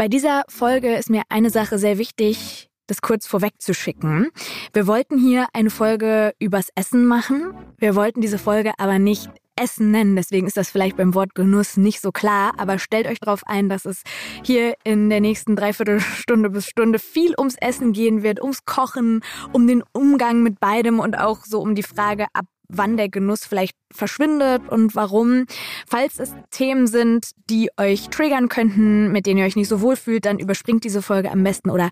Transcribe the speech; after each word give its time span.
Bei 0.00 0.08
dieser 0.08 0.44
Folge 0.48 0.96
ist 0.96 1.10
mir 1.10 1.24
eine 1.28 1.50
Sache 1.50 1.78
sehr 1.78 1.98
wichtig, 1.98 2.70
das 2.86 3.02
kurz 3.02 3.26
vorwegzuschicken. 3.26 4.30
Wir 4.72 4.86
wollten 4.86 5.18
hier 5.18 5.48
eine 5.52 5.68
Folge 5.68 6.32
übers 6.38 6.70
Essen 6.74 7.04
machen. 7.04 7.52
Wir 7.76 7.94
wollten 7.94 8.22
diese 8.22 8.38
Folge 8.38 8.72
aber 8.78 8.98
nicht 8.98 9.28
Essen 9.56 9.90
nennen. 9.90 10.16
Deswegen 10.16 10.46
ist 10.46 10.56
das 10.56 10.70
vielleicht 10.70 10.96
beim 10.96 11.14
Wort 11.14 11.34
Genuss 11.34 11.76
nicht 11.76 12.00
so 12.00 12.12
klar. 12.12 12.54
Aber 12.56 12.78
stellt 12.78 13.08
euch 13.08 13.20
darauf 13.20 13.42
ein, 13.44 13.68
dass 13.68 13.84
es 13.84 14.02
hier 14.42 14.72
in 14.84 15.10
der 15.10 15.20
nächsten 15.20 15.54
Dreiviertelstunde 15.54 16.48
bis 16.48 16.66
Stunde 16.66 16.98
viel 16.98 17.34
ums 17.36 17.56
Essen 17.60 17.92
gehen 17.92 18.22
wird, 18.22 18.40
ums 18.40 18.64
Kochen, 18.64 19.22
um 19.52 19.66
den 19.66 19.84
Umgang 19.92 20.42
mit 20.42 20.60
beidem 20.60 20.98
und 20.98 21.18
auch 21.18 21.44
so 21.44 21.60
um 21.60 21.74
die 21.74 21.82
Frage, 21.82 22.24
ab 22.32 22.46
wann 22.72 22.96
der 22.96 23.08
Genuss 23.08 23.44
vielleicht 23.44 23.76
verschwindet 23.92 24.68
und 24.68 24.94
warum. 24.94 25.46
Falls 25.86 26.18
es 26.18 26.34
Themen 26.50 26.86
sind, 26.86 27.30
die 27.48 27.70
euch 27.76 28.08
triggern 28.08 28.48
könnten, 28.48 29.10
mit 29.12 29.26
denen 29.26 29.40
ihr 29.40 29.46
euch 29.46 29.56
nicht 29.56 29.68
so 29.68 29.80
wohl 29.80 29.96
fühlt, 29.96 30.24
dann 30.24 30.38
überspringt 30.38 30.84
diese 30.84 31.02
Folge 31.02 31.30
am 31.30 31.42
besten 31.42 31.70
oder 31.70 31.90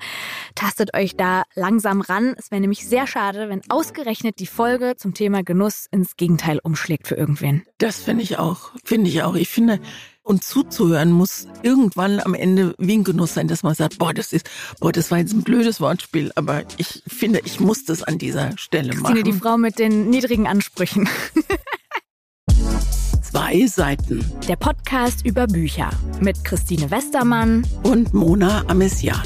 tastet 0.55 0.95
euch 0.95 1.17
da 1.17 1.43
langsam 1.55 2.01
ran. 2.01 2.35
Es 2.39 2.51
wäre 2.51 2.61
nämlich 2.61 2.87
sehr 2.87 3.07
schade, 3.07 3.49
wenn 3.49 3.63
ausgerechnet 3.69 4.39
die 4.39 4.47
Folge 4.47 4.95
zum 4.97 5.15
Thema 5.15 5.43
Genuss 5.43 5.87
ins 5.91 6.17
Gegenteil 6.17 6.61
umschlägt 6.63 7.09
für 7.09 7.17
irgendwen. 7.17 7.65
Das 7.79 8.01
finde 8.01 8.23
ich 8.23 8.39
auch. 8.39 8.73
Finde 8.85 9.09
ich 9.09 9.23
auch. 9.23 9.35
Ich 9.35 9.49
finde, 9.49 9.81
und 10.29 10.45
zuzuhören 10.45 11.11
muss 11.11 11.47
irgendwann 11.63 12.21
am 12.21 12.35
Ende 12.35 12.75
wie 12.79 12.99
ein 12.99 13.05
Genuss 13.05 13.33
sein, 13.35 13.49
dass 13.49 13.63
man 13.63 13.75
sagt, 13.75 13.99
boah, 13.99 14.13
das 14.13 14.35
ist, 14.35 14.49
boah, 14.79 14.93
das 14.93 15.11
war 15.11 15.19
jetzt 15.19 15.33
ein 15.33 15.43
blödes 15.43 15.81
Wortspiel, 15.81 16.31
aber 16.35 16.65
ich 16.77 17.03
finde, 17.07 17.41
ich 17.45 17.61
muss 17.61 17.87
das 17.87 18.03
an 18.03 18.19
dieser 18.19 18.57
Stelle 18.59 18.91
Christine, 18.91 19.21
machen. 19.21 19.25
die 19.25 19.33
Frau 19.33 19.57
mit 19.57 19.79
den 19.79 20.11
niedrigen 20.11 20.47
Ansprüchen. 20.47 21.09
Zwei 23.23 23.67
Seiten 23.67 24.25
Der 24.47 24.57
Podcast 24.57 25.25
über 25.25 25.47
Bücher 25.47 25.91
mit 26.21 26.45
Christine 26.45 26.91
Westermann. 26.91 27.67
und 27.83 28.13
Mona 28.13 28.65
Amesian. 28.69 29.23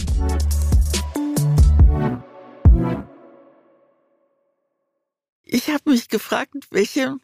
Ich 5.45 5.69
habe 5.69 5.91
mich 5.91 6.09
gefragt, 6.09 6.55
welche, 6.71 7.17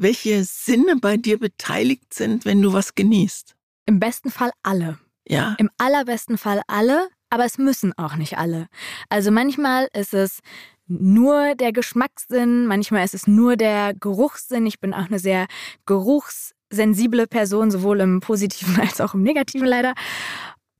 welche 0.00 0.44
Sinne 0.44 0.96
bei 0.96 1.16
dir 1.16 1.38
beteiligt 1.38 2.14
sind, 2.14 2.44
wenn 2.44 2.62
du 2.62 2.72
was 2.72 2.94
genießt. 2.94 3.54
Im 3.86 4.00
besten 4.00 4.30
Fall 4.30 4.50
alle. 4.62 4.98
Ja, 5.26 5.54
Im 5.58 5.70
allerbesten 5.78 6.38
Fall 6.38 6.62
alle, 6.66 7.08
aber 7.28 7.44
es 7.44 7.58
müssen 7.58 7.96
auch 7.96 8.16
nicht 8.16 8.38
alle. 8.38 8.66
Also 9.08 9.30
manchmal 9.30 9.88
ist 9.92 10.14
es 10.14 10.40
nur 10.88 11.54
der 11.54 11.72
Geschmackssinn, 11.72 12.66
manchmal 12.66 13.04
ist 13.04 13.14
es 13.14 13.26
nur 13.28 13.56
der 13.56 13.94
Geruchssinn. 13.94 14.66
Ich 14.66 14.80
bin 14.80 14.92
auch 14.92 15.06
eine 15.06 15.20
sehr 15.20 15.46
geruchssensible 15.86 17.28
Person, 17.28 17.70
sowohl 17.70 18.00
im 18.00 18.20
positiven 18.20 18.80
als 18.80 19.00
auch 19.00 19.14
im 19.14 19.22
negativen 19.22 19.68
leider. 19.68 19.94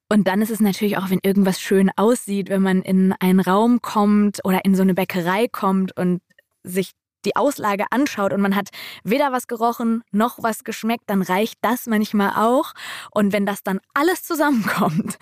Und 0.08 0.26
dann 0.26 0.42
ist 0.42 0.50
es 0.50 0.58
natürlich 0.58 0.96
auch, 0.96 1.10
wenn 1.10 1.20
irgendwas 1.22 1.60
schön 1.60 1.90
aussieht, 1.94 2.48
wenn 2.48 2.62
man 2.62 2.82
in 2.82 3.14
einen 3.20 3.38
Raum 3.38 3.80
kommt 3.80 4.40
oder 4.44 4.64
in 4.64 4.74
so 4.74 4.82
eine 4.82 4.94
Bäckerei 4.94 5.46
kommt 5.46 5.96
und 5.96 6.20
sich 6.64 6.90
die 7.24 7.36
Auslage 7.36 7.84
anschaut 7.90 8.32
und 8.32 8.40
man 8.40 8.56
hat 8.56 8.68
weder 9.04 9.32
was 9.32 9.46
gerochen 9.46 10.02
noch 10.12 10.42
was 10.42 10.64
geschmeckt, 10.64 11.04
dann 11.06 11.22
reicht 11.22 11.58
das 11.62 11.86
manchmal 11.86 12.30
auch. 12.36 12.72
Und 13.10 13.32
wenn 13.32 13.46
das 13.46 13.62
dann 13.62 13.80
alles 13.94 14.22
zusammenkommt, 14.24 15.18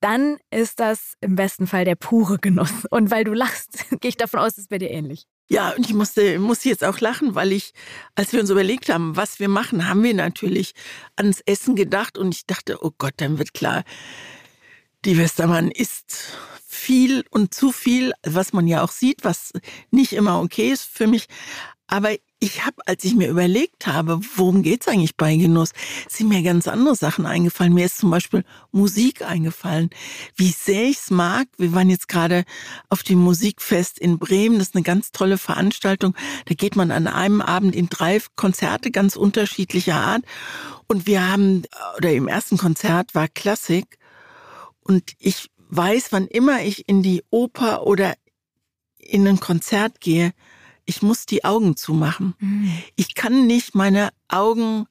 dann 0.00 0.38
ist 0.50 0.80
das 0.80 1.14
im 1.20 1.36
besten 1.36 1.66
Fall 1.66 1.84
der 1.84 1.94
pure 1.94 2.38
Genuss. 2.38 2.86
Und 2.90 3.10
weil 3.10 3.24
du 3.24 3.32
lachst, 3.32 3.90
gehe 4.00 4.08
ich 4.08 4.16
davon 4.16 4.40
aus, 4.40 4.52
es 4.52 4.58
ist 4.58 4.70
bei 4.70 4.78
dir 4.78 4.90
ähnlich. 4.90 5.26
Ja, 5.48 5.70
und 5.76 5.84
ich 5.84 5.92
musste, 5.92 6.38
muss 6.38 6.64
jetzt 6.64 6.84
auch 6.84 7.00
lachen, 7.00 7.34
weil 7.34 7.52
ich, 7.52 7.74
als 8.14 8.32
wir 8.32 8.40
uns 8.40 8.50
überlegt 8.50 8.88
haben, 8.88 9.16
was 9.16 9.38
wir 9.38 9.48
machen, 9.48 9.88
haben 9.88 10.02
wir 10.02 10.14
natürlich 10.14 10.72
ans 11.16 11.40
Essen 11.44 11.76
gedacht 11.76 12.16
und 12.16 12.34
ich 12.34 12.46
dachte, 12.46 12.78
oh 12.82 12.92
Gott, 12.96 13.14
dann 13.18 13.38
wird 13.38 13.52
klar, 13.52 13.84
die 15.04 15.18
Westermann 15.18 15.70
isst 15.70 16.38
viel 16.72 17.24
und 17.30 17.52
zu 17.52 17.70
viel, 17.70 18.12
was 18.22 18.52
man 18.52 18.66
ja 18.66 18.82
auch 18.82 18.92
sieht, 18.92 19.24
was 19.24 19.52
nicht 19.90 20.14
immer 20.14 20.40
okay 20.40 20.70
ist 20.70 20.84
für 20.84 21.06
mich. 21.06 21.26
Aber 21.86 22.12
ich 22.38 22.64
habe, 22.64 22.76
als 22.86 23.04
ich 23.04 23.14
mir 23.14 23.28
überlegt 23.28 23.86
habe, 23.86 24.18
worum 24.36 24.62
geht's 24.62 24.88
eigentlich 24.88 25.16
bei 25.16 25.36
Genuss, 25.36 25.72
sind 26.08 26.28
mir 26.28 26.42
ganz 26.42 26.66
andere 26.66 26.96
Sachen 26.96 27.26
eingefallen. 27.26 27.74
Mir 27.74 27.84
ist 27.84 27.98
zum 27.98 28.10
Beispiel 28.10 28.44
Musik 28.70 29.20
eingefallen. 29.20 29.90
Wie 30.34 30.48
sehr 30.48 30.84
ich's 30.84 31.10
mag. 31.10 31.48
Wir 31.58 31.74
waren 31.74 31.90
jetzt 31.90 32.08
gerade 32.08 32.44
auf 32.88 33.02
dem 33.02 33.18
Musikfest 33.18 33.98
in 33.98 34.18
Bremen. 34.18 34.58
Das 34.58 34.68
ist 34.68 34.74
eine 34.74 34.82
ganz 34.82 35.12
tolle 35.12 35.36
Veranstaltung. 35.36 36.16
Da 36.46 36.54
geht 36.54 36.74
man 36.74 36.90
an 36.90 37.06
einem 37.06 37.42
Abend 37.42 37.76
in 37.76 37.90
drei 37.90 38.18
Konzerte 38.34 38.90
ganz 38.90 39.14
unterschiedlicher 39.14 39.96
Art. 39.96 40.22
Und 40.88 41.06
wir 41.06 41.30
haben, 41.30 41.64
oder 41.98 42.12
im 42.12 42.28
ersten 42.28 42.56
Konzert 42.56 43.14
war 43.14 43.28
Klassik. 43.28 43.98
Und 44.80 45.12
ich 45.18 45.51
weiß, 45.74 46.12
wann 46.12 46.26
immer 46.26 46.62
ich 46.62 46.88
in 46.88 47.02
die 47.02 47.24
Oper 47.30 47.86
oder 47.86 48.14
in 48.98 49.26
ein 49.26 49.40
Konzert 49.40 50.00
gehe, 50.00 50.32
ich 50.84 51.02
muss 51.02 51.26
die 51.26 51.44
Augen 51.44 51.76
zumachen. 51.76 52.34
Ich 52.96 53.14
kann 53.14 53.46
nicht 53.46 53.74
meine 53.74 54.10
Augen 54.28 54.86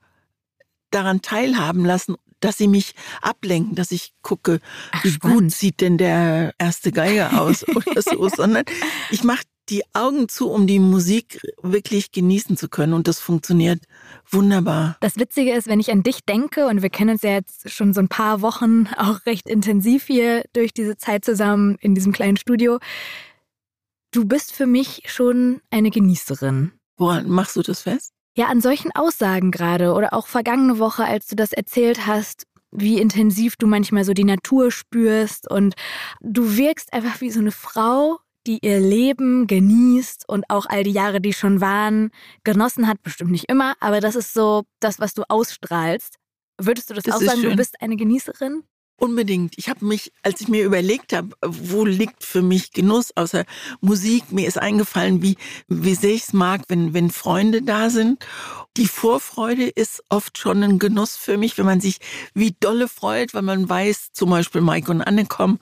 daran 0.89 1.21
teilhaben 1.21 1.85
lassen, 1.85 2.15
dass 2.39 2.57
sie 2.57 2.67
mich 2.67 2.95
ablenken, 3.21 3.75
dass 3.75 3.91
ich 3.91 4.13
gucke, 4.23 4.59
Ach, 4.91 5.03
wie 5.03 5.11
spannend. 5.11 5.37
gut 5.37 5.51
sieht 5.51 5.81
denn 5.81 5.97
der 5.97 6.53
erste 6.57 6.91
Geiger 6.91 7.39
aus 7.39 7.67
oder 7.67 8.01
so, 8.01 8.27
sondern 8.35 8.65
ich 9.11 9.23
mache 9.23 9.43
die 9.69 9.83
Augen 9.93 10.27
zu, 10.27 10.49
um 10.49 10.67
die 10.67 10.79
Musik 10.79 11.41
wirklich 11.61 12.11
genießen 12.11 12.57
zu 12.57 12.67
können 12.67 12.93
und 12.93 13.07
das 13.07 13.19
funktioniert 13.19 13.83
wunderbar. 14.29 14.97
Das 15.01 15.17
Witzige 15.17 15.53
ist, 15.53 15.67
wenn 15.67 15.79
ich 15.79 15.91
an 15.91 16.03
dich 16.03 16.25
denke, 16.25 16.67
und 16.67 16.81
wir 16.81 16.89
kennen 16.89 17.11
uns 17.11 17.21
ja 17.21 17.31
jetzt 17.31 17.69
schon 17.69 17.93
so 17.93 18.01
ein 18.01 18.09
paar 18.09 18.41
Wochen 18.41 18.87
auch 18.97 19.25
recht 19.25 19.47
intensiv 19.47 20.07
hier 20.07 20.43
durch 20.53 20.73
diese 20.73 20.97
Zeit 20.97 21.23
zusammen 21.23 21.77
in 21.79 21.95
diesem 21.95 22.11
kleinen 22.11 22.37
Studio, 22.37 22.79
du 24.11 24.25
bist 24.25 24.51
für 24.51 24.65
mich 24.65 25.03
schon 25.05 25.61
eine 25.69 25.89
Genießerin. 25.89 26.73
Woran 26.97 27.29
machst 27.29 27.55
du 27.55 27.61
das 27.61 27.81
fest? 27.81 28.13
Ja, 28.35 28.47
an 28.47 28.61
solchen 28.61 28.91
Aussagen 28.93 29.51
gerade 29.51 29.93
oder 29.93 30.13
auch 30.13 30.27
vergangene 30.27 30.79
Woche, 30.79 31.03
als 31.03 31.27
du 31.27 31.35
das 31.35 31.51
erzählt 31.51 32.07
hast, 32.07 32.45
wie 32.71 32.99
intensiv 32.99 33.57
du 33.57 33.67
manchmal 33.67 34.05
so 34.05 34.13
die 34.13 34.23
Natur 34.23 34.71
spürst 34.71 35.49
und 35.49 35.75
du 36.21 36.55
wirkst 36.55 36.93
einfach 36.93 37.19
wie 37.19 37.29
so 37.29 37.39
eine 37.39 37.51
Frau, 37.51 38.19
die 38.47 38.59
ihr 38.61 38.79
Leben 38.79 39.47
genießt 39.47 40.27
und 40.27 40.45
auch 40.49 40.65
all 40.67 40.83
die 40.83 40.91
Jahre, 40.91 41.21
die 41.21 41.33
schon 41.33 41.61
waren, 41.61 42.11
genossen 42.43 42.87
hat, 42.87 43.01
bestimmt 43.03 43.31
nicht 43.31 43.49
immer, 43.49 43.75
aber 43.79 43.99
das 43.99 44.15
ist 44.15 44.33
so 44.33 44.63
das, 44.79 44.99
was 44.99 45.13
du 45.13 45.23
ausstrahlst. 45.29 46.15
Würdest 46.59 46.89
du 46.89 46.93
das, 46.93 47.03
Das 47.03 47.15
auch 47.15 47.21
sagen, 47.21 47.41
du 47.41 47.49
schön. 47.49 47.57
bist 47.57 47.81
eine 47.81 47.95
Genießerin? 47.95 48.63
Unbedingt. 48.97 49.57
Ich 49.57 49.67
habe 49.67 49.83
mich, 49.83 50.11
als 50.21 50.41
ich 50.41 50.47
mir 50.47 50.63
überlegt 50.63 51.11
habe, 51.11 51.29
wo 51.43 51.85
liegt 51.85 52.23
für 52.23 52.43
mich 52.43 52.71
Genuss 52.71 53.09
außer 53.15 53.45
Musik, 53.79 54.31
mir 54.31 54.47
ist 54.47 54.59
eingefallen, 54.59 55.23
wie, 55.23 55.37
wie 55.67 55.95
sehr 55.95 56.11
ich 56.11 56.21
es 56.23 56.33
mag, 56.33 56.61
wenn, 56.67 56.93
wenn 56.93 57.09
Freunde 57.09 57.63
da 57.63 57.89
sind. 57.89 58.23
Die 58.77 58.85
Vorfreude 58.85 59.65
ist 59.65 60.03
oft 60.09 60.37
schon 60.37 60.61
ein 60.61 60.77
Genuss 60.77 61.17
für 61.17 61.37
mich, 61.37 61.57
wenn 61.57 61.65
man 61.65 61.81
sich 61.81 61.97
wie 62.35 62.55
dolle 62.59 62.87
freut, 62.87 63.33
weil 63.33 63.41
man 63.41 63.67
weiß, 63.67 64.11
zum 64.13 64.29
Beispiel 64.29 64.61
Mike 64.61 64.91
und 64.91 65.01
Anne 65.01 65.25
kommen 65.25 65.57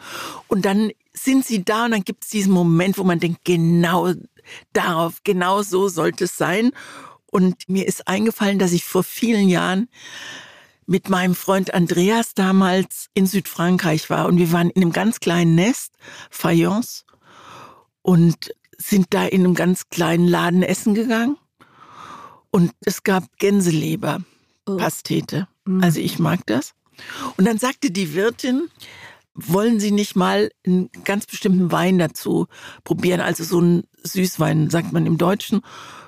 und 0.50 0.66
dann 0.66 0.91
sind 1.24 1.46
sie 1.46 1.63
da 1.63 1.85
und 1.85 1.91
dann 1.91 2.03
gibt 2.03 2.24
es 2.24 2.30
diesen 2.30 2.53
Moment, 2.53 2.97
wo 2.97 3.03
man 3.03 3.19
denkt, 3.19 3.44
genau 3.44 4.13
darauf, 4.74 5.22
genau 5.24 5.62
so 5.62 5.88
sollte 5.88 6.25
es 6.25 6.38
sein. 6.38 6.72
Und 7.28 7.69
mir 7.69 7.88
ist 7.88 8.07
eingefallen, 8.07 8.59
dass 8.59 8.72
ich 8.72 8.84
vor 8.84 9.03
vielen 9.03 9.50
Jahren 9.50 9.88
mit 10.88 11.09
meinem 11.09 11.35
Freund 11.35 11.74
Andreas 11.74 12.34
damals 12.34 13.09
in 13.13 13.28
Südfrankreich 13.28 14.09
war 14.09 14.28
und 14.28 14.38
wir 14.38 14.52
waren 14.52 14.72
in 14.72 14.81
einem 14.81 14.91
ganz 14.91 15.19
kleinen 15.19 15.53
Nest, 15.53 15.94
Fayence, 16.31 17.06
und 18.02 18.52
sind 18.78 19.08
da 19.12 19.25
in 19.25 19.41
einem 19.41 19.53
ganz 19.53 19.90
kleinen 19.90 20.28
Laden 20.28 20.63
essen 20.63 20.96
gegangen. 20.96 21.38
Und 22.50 22.72
es 22.85 23.03
gab 23.03 23.25
Gänseleber, 23.38 24.24
Oh. 24.69 24.78
Pastete. 24.78 25.47
Mm. 25.66 25.81
Also 25.84 26.00
ich 26.00 26.19
mag 26.19 26.46
das. 26.46 26.74
Und 27.38 27.46
dann 27.46 27.58
sagte 27.58 27.91
die 27.91 28.13
Wirtin, 28.13 28.69
wollen 29.47 29.79
Sie 29.79 29.91
nicht 29.91 30.16
mal 30.16 30.52
einen 30.66 30.90
ganz 31.03 31.25
bestimmten 31.25 31.72
Wein 31.72 31.99
dazu 31.99 32.47
probieren? 32.84 33.22
Also 33.22 33.43
so 33.43 33.59
einen 33.59 33.84
Süßwein, 34.03 34.69
sagt 34.69 34.93
man 34.93 35.05
im 35.05 35.17
Deutschen. 35.17 35.61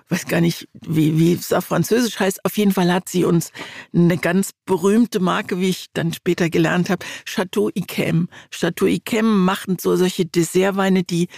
Ich 0.05 0.11
weiß 0.11 0.27
gar 0.27 0.41
nicht, 0.41 0.67
wie, 0.73 1.17
wie 1.17 1.33
es 1.33 1.53
auf 1.53 1.65
Französisch 1.65 2.19
heißt. 2.19 2.43
Auf 2.43 2.57
jeden 2.57 2.73
Fall 2.73 2.91
hat 2.91 3.07
sie 3.07 3.23
uns 3.23 3.51
eine 3.93 4.17
ganz 4.17 4.51
berühmte 4.65 5.21
Marke, 5.21 5.59
wie 5.59 5.69
ich 5.69 5.87
dann 5.93 6.11
später 6.11 6.49
gelernt 6.49 6.89
habe, 6.89 7.05
Chateau 7.25 7.69
Yquem. 7.69 8.27
Chateau 8.51 8.87
Yquem 8.87 9.45
machen 9.45 9.77
so 9.79 9.95
solche 9.95 10.25
Dessertweine, 10.25 11.03
die 11.03 11.29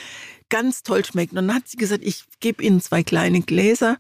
ganz 0.50 0.82
toll 0.82 1.06
schmecken. 1.06 1.38
Und 1.38 1.48
dann 1.48 1.56
hat 1.56 1.68
sie 1.68 1.78
gesagt, 1.78 2.04
ich 2.04 2.24
gebe 2.40 2.64
Ihnen 2.64 2.82
zwei 2.82 3.04
kleine 3.04 3.42
Gläser 3.42 3.98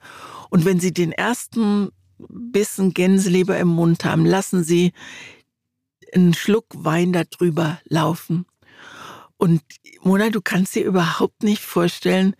und 0.49 0.65
wenn 0.65 0.79
Sie 0.79 0.93
den 0.93 1.11
ersten 1.11 1.89
Bissen 2.17 2.93
Gänseleber 2.93 3.57
im 3.57 3.69
Mund 3.69 4.05
haben, 4.05 4.25
lassen 4.25 4.63
Sie 4.63 4.93
einen 6.13 6.33
Schluck 6.33 6.67
Wein 6.73 7.13
da 7.13 7.23
drüber 7.23 7.79
laufen. 7.85 8.45
Und 9.37 9.61
Mona, 10.01 10.29
du 10.29 10.41
kannst 10.41 10.75
dir 10.75 10.85
überhaupt 10.85 11.43
nicht 11.43 11.61
vorstellen, 11.61 12.35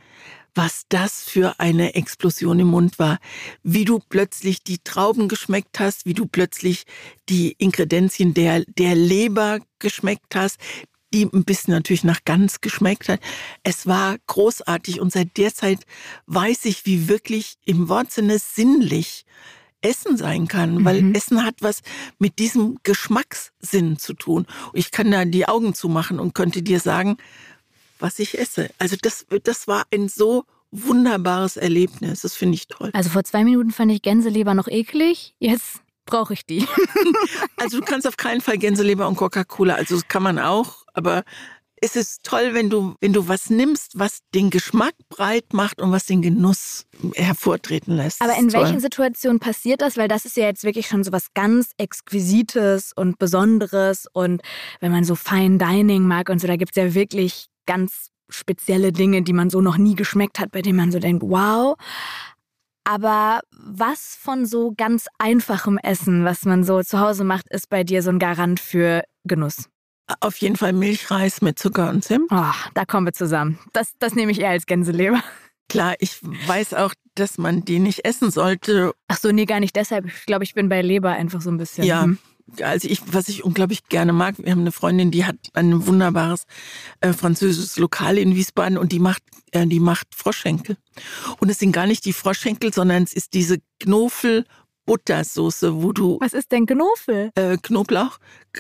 was 0.56 0.84
das 0.90 1.24
für 1.24 1.60
eine 1.60 1.96
Explosion 1.96 2.60
im 2.60 2.68
Mund 2.68 3.00
war. 3.00 3.20
Wie 3.64 3.86
du 3.86 4.00
plötzlich 4.00 4.64
die 4.64 4.78
Trauben 4.78 5.28
geschmeckt 5.28 5.80
hast, 5.80 6.06
wie 6.06 6.14
du 6.14 6.28
plötzlich 6.28 6.84
die 7.30 7.54
Ingredienzien 7.58 8.34
der, 8.34 8.64
der 8.68 8.96
Leber 8.96 9.60
geschmeckt 9.80 10.36
hast, 10.36 10.58
die 11.14 11.26
ein 11.26 11.44
bisschen 11.44 11.74
natürlich 11.74 12.04
nach 12.04 12.24
Gans 12.26 12.62
geschmeckt 12.62 13.10
hat. 13.10 13.20
Es 13.64 13.86
war 13.86 14.18
großartig 14.28 15.00
und 15.00 15.12
seit 15.12 15.38
der 15.38 15.54
Zeit 15.54 15.86
weiß 16.26 16.66
ich, 16.66 16.86
wie 16.86 17.08
wirklich 17.08 17.56
im 17.66 17.88
Wortsinne 17.90 18.40
sinnlich 18.40 19.26
Essen 19.84 20.18
sein 20.18 20.48
kann, 20.48 20.86
weil 20.86 21.02
mhm. 21.02 21.14
Essen 21.14 21.44
hat 21.44 21.56
was 21.60 21.82
mit 22.18 22.40
diesem 22.40 22.80
Geschmackssinn 22.84 23.98
zu 23.98 24.14
tun. 24.14 24.46
Ich 24.74 24.92
kann 24.92 25.12
da 25.12 25.26
die 25.26 25.48
Augen 25.48 25.74
zumachen 25.74 26.20
und 26.20 26.34
könnte 26.34 26.62
dir 26.62 26.80
sagen, 26.80 27.18
was 28.00 28.20
ich 28.20 28.38
esse. 28.38 28.70
Also 28.80 28.96
das, 29.02 29.26
das 29.44 29.68
war 29.68 29.84
ein 29.94 30.10
so 30.10 30.46
wunderbares 30.72 31.58
Erlebnis. 31.58 32.22
Das 32.22 32.36
finde 32.36 32.56
ich 32.56 32.68
toll. 32.68 32.90
Also 32.94 33.10
vor 33.10 33.24
zwei 33.24 33.44
Minuten 33.44 33.72
fand 33.72 33.92
ich 33.92 34.02
Gänseleber 34.02 34.54
noch 34.54 34.68
eklig. 34.68 35.36
Jetzt 35.40 35.82
brauche 36.06 36.34
ich 36.34 36.46
die. 36.46 36.66
also 37.58 37.80
du 37.80 37.86
kannst 37.86 38.08
auf 38.08 38.18
keinen 38.18 38.42
Fall 38.42 38.58
Gänseleber 38.58 39.08
und 39.08 39.16
Coca-Cola. 39.16 39.76
Also 39.76 39.96
das 39.96 40.08
kann 40.08 40.24
man 40.24 40.40
auch, 40.40 40.86
aber 40.94 41.24
es 41.84 41.98
ist 41.98 42.24
toll, 42.24 42.54
wenn 42.54 42.70
du, 42.70 42.96
wenn 43.02 43.12
du 43.12 43.28
was 43.28 43.50
nimmst, 43.50 44.00
was 44.00 44.20
den 44.34 44.50
Geschmack 44.50 44.94
breit 45.10 45.52
macht 45.52 45.82
und 45.82 45.92
was 45.92 46.06
den 46.06 46.22
Genuss 46.22 46.86
hervortreten 47.14 47.98
lässt. 47.98 48.22
Aber 48.22 48.38
in 48.38 48.54
welchen 48.54 48.80
Situationen 48.80 49.42
passiert 49.42 49.82
das? 49.82 49.98
Weil 49.98 50.08
das 50.08 50.24
ist 50.24 50.38
ja 50.38 50.46
jetzt 50.46 50.64
wirklich 50.64 50.88
schon 50.88 51.04
so 51.04 51.12
was 51.12 51.34
ganz 51.34 51.72
Exquisites 51.78 52.94
und 52.96 53.20
Besonderes. 53.20 54.08
Und 54.14 54.42
wenn 54.80 54.94
man 54.94 55.04
so 55.04 55.16
Fine 55.16 55.58
Dining 55.58 56.04
mag 56.04 56.30
und 56.30 56.40
so, 56.40 56.48
da 56.48 56.56
gibt 56.56 56.72
es 56.72 56.82
ja 56.82 56.94
wirklich 56.94 57.48
ganz 57.66 58.12
spezielle 58.30 58.94
Dinge, 58.94 59.22
die 59.22 59.34
man 59.34 59.50
so 59.50 59.60
noch 59.60 59.78
nie 59.78 59.96
geschmeckt 59.96 60.40
hat, 60.40 60.52
bei 60.52 60.62
denen 60.62 60.78
man 60.78 60.92
so 60.92 61.00
denkt, 61.00 61.22
wow. 61.26 61.76
Aber 62.86 63.42
was 63.52 64.18
von 64.18 64.46
so 64.46 64.74
ganz 64.76 65.08
einfachem 65.18 65.78
Essen, 65.78 66.24
was 66.24 66.46
man 66.46 66.64
so 66.64 66.82
zu 66.82 67.02
Hause 67.02 67.26
macht, 67.26 67.50
ist 67.50 67.70
bei 67.70 67.84
dir 67.84 68.02
so 68.02 68.10
ein 68.10 68.20
Garant 68.20 68.62
für 68.62 69.04
Genuss? 69.26 69.70
Auf 70.20 70.38
jeden 70.38 70.58
Fall 70.58 70.74
Milchreis 70.74 71.42
mit 71.42 71.58
Zucker 71.58 71.90
und 71.90 72.04
Zimt. 72.04 72.30
Oh, 72.32 72.52
da 72.74 72.86
kommen 72.86 73.08
wir 73.08 73.14
zusammen. 73.14 73.60
Das, 73.72 73.94
das 74.00 74.16
nehme 74.16 74.32
ich 74.32 74.40
eher 74.40 74.50
als 74.50 74.66
Gänseleber. 74.66 75.24
Klar, 75.70 75.96
ich 76.00 76.20
weiß 76.22 76.74
auch, 76.74 76.94
dass 77.16 77.38
man 77.38 77.64
die 77.64 77.80
nicht 77.80 78.06
essen 78.06 78.30
sollte. 78.32 78.94
Ach 79.08 79.18
so, 79.18 79.32
nee, 79.32 79.46
gar 79.46 79.60
nicht 79.60 79.76
deshalb. 79.76 80.06
Ich 80.06 80.26
glaube, 80.26 80.44
ich 80.44 80.54
bin 80.54 80.70
bei 80.70 80.82
Leber 80.82 81.12
einfach 81.12 81.42
so 81.42 81.50
ein 81.50 81.58
bisschen. 81.58 81.86
Ja. 81.86 82.04
Hm. 82.04 82.18
Also 82.62 82.90
ich, 82.90 83.02
was 83.12 83.30
ich 83.30 83.44
unglaublich 83.46 83.88
gerne 83.88 84.12
mag, 84.12 84.36
wir 84.38 84.52
haben 84.52 84.60
eine 84.60 84.74
Freundin, 84.74 85.12
die 85.12 85.26
hat 85.26 85.38
ein 85.54 85.88
wunderbares 85.88 86.44
äh, 87.00 87.14
französisches 87.14 87.78
Lokal 87.78 88.18
in 88.18 88.36
Wiesbaden 88.36 88.78
und 88.78 88.92
die 88.92 89.00
macht, 89.00 89.24
äh, 89.52 89.66
die 89.66 89.80
macht 89.80 90.14
Froschschenkel. 90.14 90.78
Und 91.40 91.50
es 91.50 91.60
sind 91.60 91.72
gar 91.72 91.88
nicht 91.88 92.04
die 92.06 92.14
Froschschenkel, 92.14 92.74
sondern 92.74 93.04
es 93.04 93.14
ist 93.14 93.34
diese 93.34 93.60
Knofel 93.80 94.46
Buttersoße, 94.86 95.82
wo 95.82 95.92
du. 95.92 96.18
Was 96.20 96.34
ist 96.34 96.52
denn 96.52 96.66
Knofel? 96.66 97.32
Äh, 97.36 97.58
Knoblauch. 97.58 98.18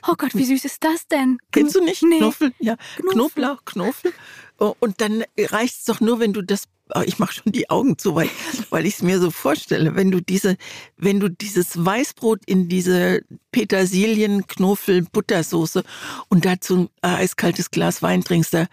Oh 0.08 0.14
Gott, 0.18 0.34
wie 0.36 0.46
süß 0.46 0.66
ist 0.66 0.84
das 0.84 1.08
denn? 1.08 1.38
Kennst 1.52 1.76
du 1.76 1.84
nicht? 1.84 2.04
Nee. 2.04 2.20
Knofel? 2.20 2.54
Ja. 2.60 2.76
Knofel. 2.96 3.12
Knoblauch, 3.12 3.66
Knofel. 3.66 4.14
Oh, 4.60 4.74
und 4.80 5.02
dann 5.02 5.24
reicht 5.38 5.80
es 5.80 5.86
doch 5.86 6.00
nur, 6.00 6.20
wenn 6.20 6.34
du 6.34 6.42
das. 6.42 6.66
Oh, 6.96 7.02
ich 7.06 7.18
mache 7.18 7.34
schon 7.34 7.52
die 7.52 7.70
Augen 7.70 7.98
zu, 7.98 8.14
weil, 8.16 8.30
weil 8.70 8.86
ich 8.86 8.96
es 8.96 9.02
mir 9.02 9.20
so 9.20 9.32
vorstelle. 9.32 9.96
Wenn 9.96 10.12
du 10.12 10.22
diese, 10.22 10.58
wenn 10.98 11.20
du 11.20 11.30
dieses 11.30 11.84
Weißbrot 11.84 12.42
in 12.46 12.70
diese 12.70 13.22
Petersilien, 13.52 14.48
Knofel, 14.48 15.04
Buttersoße 15.12 15.84
und 16.30 16.46
dazu 16.46 16.90
ein 17.02 17.16
eiskaltes 17.16 17.72
Glas 17.72 18.02
Wein 18.02 18.24
trinkst, 18.24 18.54
da 18.54 18.68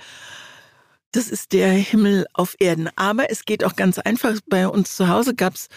das 1.13 1.29
ist 1.29 1.53
der 1.53 1.71
Himmel 1.73 2.27
auf 2.33 2.55
Erden. 2.59 2.89
Aber 2.97 3.31
es 3.31 3.45
geht 3.45 3.65
auch 3.65 3.75
ganz 3.75 3.99
einfach. 3.99 4.39
Bei 4.49 4.69
uns 4.69 4.97
zu 4.97 5.09
Hause 5.09 5.35
gab 5.35 5.55
es 5.55 5.69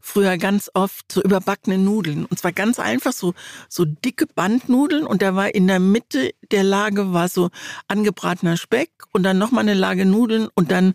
früher 0.00 0.36
ganz 0.36 0.70
oft 0.74 1.10
so 1.10 1.22
überbackene 1.22 1.78
Nudeln. 1.78 2.26
Und 2.26 2.38
zwar 2.38 2.52
ganz 2.52 2.78
einfach 2.78 3.12
so, 3.12 3.34
so 3.68 3.84
dicke 3.84 4.26
Bandnudeln. 4.26 5.06
Und 5.06 5.22
da 5.22 5.34
war 5.34 5.54
in 5.54 5.66
der 5.66 5.80
Mitte 5.80 6.32
der 6.50 6.64
Lage 6.64 7.12
war 7.12 7.28
so 7.28 7.50
angebratener 7.88 8.56
Speck 8.56 8.90
und 9.12 9.22
dann 9.22 9.38
nochmal 9.38 9.62
eine 9.62 9.74
Lage 9.74 10.04
Nudeln 10.04 10.48
und 10.54 10.70
dann 10.70 10.94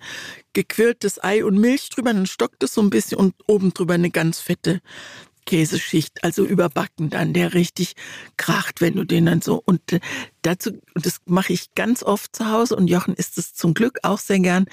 gequirltes 0.53 1.23
Ei 1.23 1.44
und 1.44 1.57
Milch 1.57 1.89
drüber. 1.89 2.13
Dann 2.13 2.27
stockt 2.27 2.63
es 2.63 2.73
so 2.73 2.81
ein 2.81 2.89
bisschen 2.89 3.17
und 3.17 3.33
oben 3.47 3.73
drüber 3.73 3.95
eine 3.95 4.11
ganz 4.11 4.39
fette 4.39 4.81
Käseschicht, 5.47 6.23
also 6.23 6.45
überbacken 6.45 7.09
dann, 7.09 7.33
der 7.33 7.55
richtig 7.55 7.94
kracht, 8.35 8.81
wenn 8.81 8.95
du 8.95 9.05
den 9.05 9.25
dann 9.25 9.41
so. 9.41 9.61
Und 9.65 9.94
äh, 9.94 9.99
dazu, 10.44 10.71
und 10.94 11.05
das 11.05 11.21
mache 11.25 11.53
ich 11.53 11.73
ganz 11.73 12.03
oft 12.03 12.35
zu 12.35 12.51
Hause 12.51 12.75
und 12.75 12.88
Jochen 12.88 13.15
isst 13.15 13.39
es 13.39 13.55
zum 13.55 13.73
Glück 13.73 13.99
auch 14.03 14.19
sehr 14.19 14.39
gern. 14.39 14.65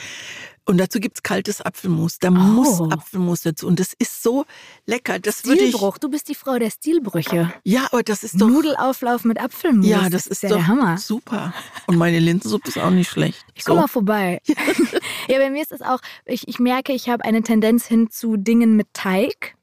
Und 0.67 0.79
dazu 0.79 0.99
gibt's 0.99 1.23
kaltes 1.23 1.61
Apfelmus. 1.61 2.19
Da 2.19 2.29
oh. 2.29 2.33
muss 2.33 2.81
Apfelmus 2.91 3.43
dazu. 3.43 3.67
Und 3.67 3.81
das 3.81 3.93
ist 3.99 4.23
so 4.23 4.47
lecker. 4.87 5.19
Das 5.19 5.41
Stilbruch. 5.41 5.97
Ich, 5.97 6.01
du 6.01 6.09
bist 6.09 6.29
die 6.29 6.35
Frau 6.35 6.59
der 6.59 6.71
Stilbrüche. 6.71 7.53
Ja, 7.65 7.87
aber 7.93 8.03
das 8.03 8.25
ist 8.25 8.41
doch. 8.41 8.49
Nudelauflauf 8.49 9.25
mit 9.25 9.39
Apfelmus. 9.39 9.87
Ja, 9.87 10.09
das, 10.09 10.13
das 10.13 10.27
ist, 10.27 10.33
ist 10.33 10.43
ja 10.45 10.49
doch 10.51 10.57
der 10.57 10.67
Hammer. 10.67 10.99
super. 10.99 11.53
Und 11.87 11.97
meine 11.97 12.19
Linsensuppe 12.19 12.69
ist 12.69 12.79
auch 12.79 12.91
nicht 12.91 13.11
schlecht. 13.11 13.45
Ich 13.55 13.65
komme 13.65 13.83
mal 13.83 13.89
vorbei. 13.89 14.41
ja, 15.29 15.39
bei 15.39 15.51
mir 15.51 15.63
ist 15.63 15.73
es 15.73 15.83
auch, 15.83 16.01
ich, 16.25 16.49
ich 16.49 16.59
merke, 16.59 16.95
ich 16.95 17.11
habe 17.11 17.25
eine 17.25 17.43
Tendenz 17.43 17.87
hin 17.87 18.11
zu 18.11 18.39
Dingen 18.39 18.75
mit 18.75 18.89
Teig. 18.95 19.57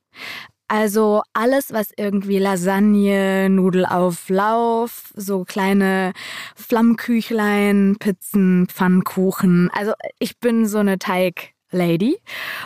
Also 0.71 1.21
alles, 1.33 1.73
was 1.73 1.91
irgendwie 1.97 2.39
Lasagne, 2.39 3.49
Nudelauflauf, 3.49 5.11
so 5.13 5.43
kleine 5.43 6.13
Flammküchlein, 6.55 7.97
Pizzen, 7.99 8.67
Pfannkuchen. 8.69 9.69
Also 9.73 9.91
ich 10.19 10.39
bin 10.39 10.65
so 10.67 10.77
eine 10.77 10.97
Teig-Lady. 10.97 12.19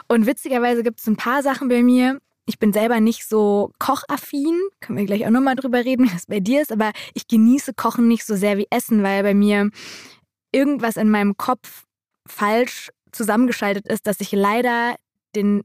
Und 0.08 0.28
witzigerweise 0.28 0.84
gibt 0.84 1.00
es 1.00 1.08
ein 1.08 1.16
paar 1.16 1.42
Sachen 1.42 1.68
bei 1.68 1.82
mir. 1.82 2.20
Ich 2.46 2.60
bin 2.60 2.74
selber 2.74 3.00
nicht 3.00 3.28
so 3.28 3.72
kochaffin, 3.80 4.56
können 4.82 5.00
wir 5.00 5.08
gleich 5.08 5.26
auch 5.26 5.32
nochmal 5.32 5.56
drüber 5.56 5.84
reden, 5.84 6.04
wie 6.08 6.14
das 6.14 6.28
bei 6.28 6.40
dir 6.40 6.62
ist, 6.62 6.72
aber 6.72 6.92
ich 7.16 7.28
genieße 7.28 7.74
Kochen 7.74 8.08
nicht 8.08 8.24
so 8.24 8.36
sehr 8.36 8.60
wie 8.60 8.68
Essen, 8.70 9.02
weil 9.02 9.24
bei 9.24 9.34
mir 9.34 9.72
irgendwas 10.52 10.96
in 10.96 11.10
meinem 11.10 11.38
Kopf 11.38 11.86
falsch 12.28 12.92
zusammengeschaltet 13.12 13.88
ist, 13.88 14.06
dass 14.06 14.22
ich 14.22 14.32
leider 14.32 14.94
den 15.36 15.64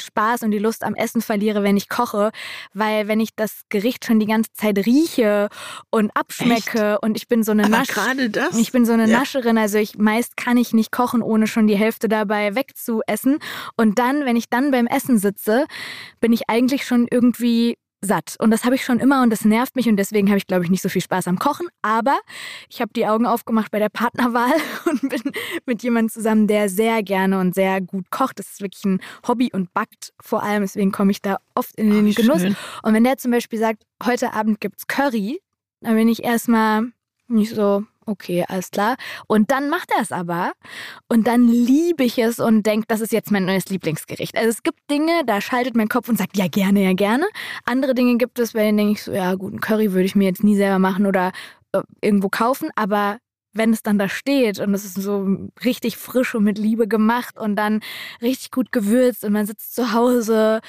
Spaß 0.00 0.42
und 0.42 0.50
die 0.50 0.58
Lust 0.58 0.84
am 0.84 0.94
Essen 0.94 1.22
verliere, 1.22 1.62
wenn 1.62 1.76
ich 1.76 1.88
koche, 1.88 2.30
weil 2.72 3.08
wenn 3.08 3.20
ich 3.20 3.34
das 3.36 3.62
Gericht 3.68 4.04
schon 4.04 4.20
die 4.20 4.26
ganze 4.26 4.52
Zeit 4.52 4.78
rieche 4.78 5.48
und 5.90 6.10
abschmecke 6.16 6.92
Echt? 6.92 7.02
und 7.02 7.16
ich 7.16 7.28
bin 7.28 7.42
so 7.42 7.52
eine 7.52 7.68
Nasch 7.68 7.88
gerade 7.88 8.30
das? 8.30 8.56
Ich 8.56 8.72
bin 8.72 8.84
so 8.84 8.92
eine 8.92 9.08
ja. 9.08 9.18
Nascherin, 9.18 9.58
also 9.58 9.78
ich 9.78 9.98
meist 9.98 10.36
kann 10.36 10.56
ich 10.56 10.72
nicht 10.72 10.92
kochen, 10.92 11.22
ohne 11.22 11.46
schon 11.46 11.66
die 11.66 11.76
Hälfte 11.76 12.08
dabei 12.08 12.54
wegzuessen 12.54 13.38
und 13.76 13.98
dann, 13.98 14.24
wenn 14.24 14.36
ich 14.36 14.48
dann 14.48 14.70
beim 14.70 14.86
Essen 14.86 15.18
sitze, 15.18 15.66
bin 16.20 16.32
ich 16.32 16.48
eigentlich 16.48 16.86
schon 16.86 17.06
irgendwie 17.10 17.76
satt. 18.02 18.36
Und 18.38 18.50
das 18.50 18.64
habe 18.64 18.74
ich 18.74 18.84
schon 18.84 19.00
immer 19.00 19.22
und 19.22 19.30
das 19.30 19.44
nervt 19.44 19.76
mich 19.76 19.88
und 19.88 19.96
deswegen 19.96 20.28
habe 20.28 20.36
ich, 20.36 20.46
glaube 20.46 20.64
ich, 20.64 20.70
nicht 20.70 20.82
so 20.82 20.88
viel 20.88 21.00
Spaß 21.00 21.28
am 21.28 21.38
Kochen. 21.38 21.68
Aber 21.80 22.18
ich 22.68 22.80
habe 22.80 22.92
die 22.94 23.06
Augen 23.06 23.26
aufgemacht 23.26 23.70
bei 23.70 23.78
der 23.78 23.88
Partnerwahl 23.88 24.52
und 24.90 25.08
bin 25.08 25.22
mit 25.66 25.82
jemandem 25.82 26.10
zusammen, 26.10 26.46
der 26.46 26.68
sehr 26.68 27.02
gerne 27.02 27.38
und 27.40 27.54
sehr 27.54 27.80
gut 27.80 28.10
kocht. 28.10 28.38
Das 28.38 28.50
ist 28.50 28.60
wirklich 28.60 28.84
ein 28.84 29.00
Hobby 29.26 29.50
und 29.52 29.72
backt 29.72 30.12
vor 30.20 30.42
allem. 30.42 30.62
Deswegen 30.62 30.92
komme 30.92 31.12
ich 31.12 31.22
da 31.22 31.38
oft 31.54 31.74
in 31.76 31.90
den 31.90 32.08
oh, 32.08 32.12
Genuss. 32.14 32.42
Schön. 32.42 32.56
Und 32.82 32.94
wenn 32.94 33.04
der 33.04 33.16
zum 33.18 33.30
Beispiel 33.30 33.58
sagt, 33.58 33.84
heute 34.04 34.34
Abend 34.34 34.60
gibt 34.60 34.78
es 34.78 34.86
Curry, 34.86 35.40
dann 35.80 35.94
bin 35.94 36.08
ich 36.08 36.24
erstmal 36.24 36.92
nicht 37.28 37.54
so, 37.54 37.84
okay, 38.06 38.44
alles 38.48 38.70
klar. 38.70 38.96
Und 39.26 39.50
dann 39.50 39.70
macht 39.70 39.90
er 39.94 40.02
es 40.02 40.12
aber. 40.12 40.52
Und 41.08 41.26
dann 41.26 41.48
liebe 41.48 42.04
ich 42.04 42.18
es 42.18 42.40
und 42.40 42.64
denke, 42.64 42.86
das 42.88 43.00
ist 43.00 43.12
jetzt 43.12 43.30
mein 43.30 43.44
neues 43.44 43.66
Lieblingsgericht. 43.66 44.36
Also 44.36 44.50
es 44.50 44.62
gibt 44.62 44.78
Dinge, 44.90 45.24
da 45.26 45.40
schaltet 45.40 45.76
mein 45.76 45.88
Kopf 45.88 46.08
und 46.08 46.18
sagt, 46.18 46.36
ja, 46.36 46.48
gerne, 46.48 46.82
ja, 46.82 46.92
gerne. 46.92 47.26
Andere 47.64 47.94
Dinge 47.94 48.16
gibt 48.16 48.38
es, 48.38 48.52
bei 48.52 48.64
denen 48.64 48.78
denke 48.78 48.92
ich 48.92 49.02
so, 49.02 49.12
ja, 49.12 49.34
gut, 49.34 49.52
einen 49.52 49.60
Curry 49.60 49.92
würde 49.92 50.06
ich 50.06 50.14
mir 50.14 50.24
jetzt 50.24 50.44
nie 50.44 50.56
selber 50.56 50.78
machen 50.78 51.06
oder 51.06 51.32
äh, 51.72 51.82
irgendwo 52.00 52.28
kaufen. 52.28 52.70
Aber 52.76 53.18
wenn 53.52 53.72
es 53.72 53.82
dann 53.82 53.98
da 53.98 54.08
steht 54.08 54.60
und 54.60 54.74
es 54.74 54.84
ist 54.84 54.94
so 54.94 55.48
richtig 55.64 55.96
frisch 55.96 56.34
und 56.34 56.44
mit 56.44 56.58
Liebe 56.58 56.88
gemacht 56.88 57.38
und 57.38 57.56
dann 57.56 57.80
richtig 58.20 58.50
gut 58.50 58.72
gewürzt 58.72 59.24
und 59.24 59.32
man 59.32 59.46
sitzt 59.46 59.74
zu 59.74 59.92
Hause 59.92 60.60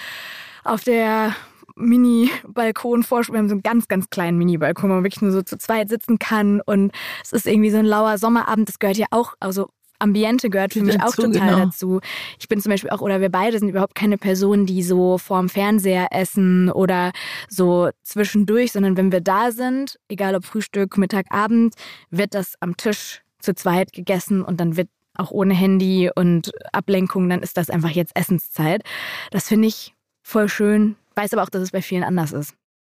auf 0.63 0.83
der 0.83 1.35
Mini-Balkon 1.75 3.03
vorstellen. 3.03 3.35
Wir 3.35 3.39
haben 3.39 3.49
so 3.49 3.55
einen 3.55 3.63
ganz, 3.63 3.87
ganz 3.87 4.09
kleinen 4.09 4.37
Mini-Balkon, 4.37 4.89
wo 4.89 4.95
man 4.95 5.03
wirklich 5.03 5.21
nur 5.21 5.31
so 5.31 5.41
zu 5.41 5.57
zweit 5.57 5.89
sitzen 5.89 6.19
kann. 6.19 6.61
Und 6.61 6.91
es 7.23 7.33
ist 7.33 7.47
irgendwie 7.47 7.71
so 7.71 7.77
ein 7.77 7.85
lauer 7.85 8.17
Sommerabend. 8.17 8.69
Das 8.69 8.79
gehört 8.79 8.97
ja 8.97 9.07
auch, 9.11 9.33
also 9.39 9.67
Ambiente 10.03 10.49
gehört 10.49 10.73
für 10.73 10.83
mich 10.83 11.01
auch 11.01 11.15
total 11.15 11.31
genau. 11.31 11.65
dazu. 11.65 12.01
Ich 12.37 12.47
bin 12.47 12.59
zum 12.59 12.71
Beispiel 12.71 12.89
auch, 12.89 13.01
oder 13.01 13.21
wir 13.21 13.29
beide 13.29 13.57
sind 13.57 13.69
überhaupt 13.69 13.95
keine 13.95 14.17
Personen, 14.17 14.65
die 14.65 14.83
so 14.83 15.17
vorm 15.17 15.49
Fernseher 15.49 16.07
essen 16.11 16.69
oder 16.69 17.11
so 17.47 17.89
zwischendurch, 18.03 18.73
sondern 18.73 18.97
wenn 18.97 19.11
wir 19.11 19.21
da 19.21 19.51
sind, 19.51 19.97
egal 20.09 20.35
ob 20.35 20.45
Frühstück, 20.45 20.97
Mittag, 20.97 21.27
Abend, 21.29 21.75
wird 22.09 22.33
das 22.33 22.55
am 22.59 22.75
Tisch 22.75 23.21
zu 23.39 23.55
zweit 23.55 23.93
gegessen 23.93 24.43
und 24.43 24.59
dann 24.59 24.77
wird 24.77 24.89
auch 25.15 25.31
ohne 25.31 25.53
Handy 25.53 26.09
und 26.13 26.51
Ablenkung, 26.71 27.29
dann 27.29 27.41
ist 27.41 27.57
das 27.57 27.69
einfach 27.69 27.91
jetzt 27.91 28.15
Essenszeit. 28.15 28.83
Das 29.31 29.47
finde 29.47 29.67
ich 29.67 29.93
voll 30.21 30.49
schön, 30.49 30.95
Weiß 31.15 31.33
aber 31.33 31.43
auch, 31.43 31.49
dass 31.49 31.61
es 31.61 31.71
bei 31.71 31.81
vielen 31.81 32.03
anders 32.03 32.31
ist. 32.31 32.53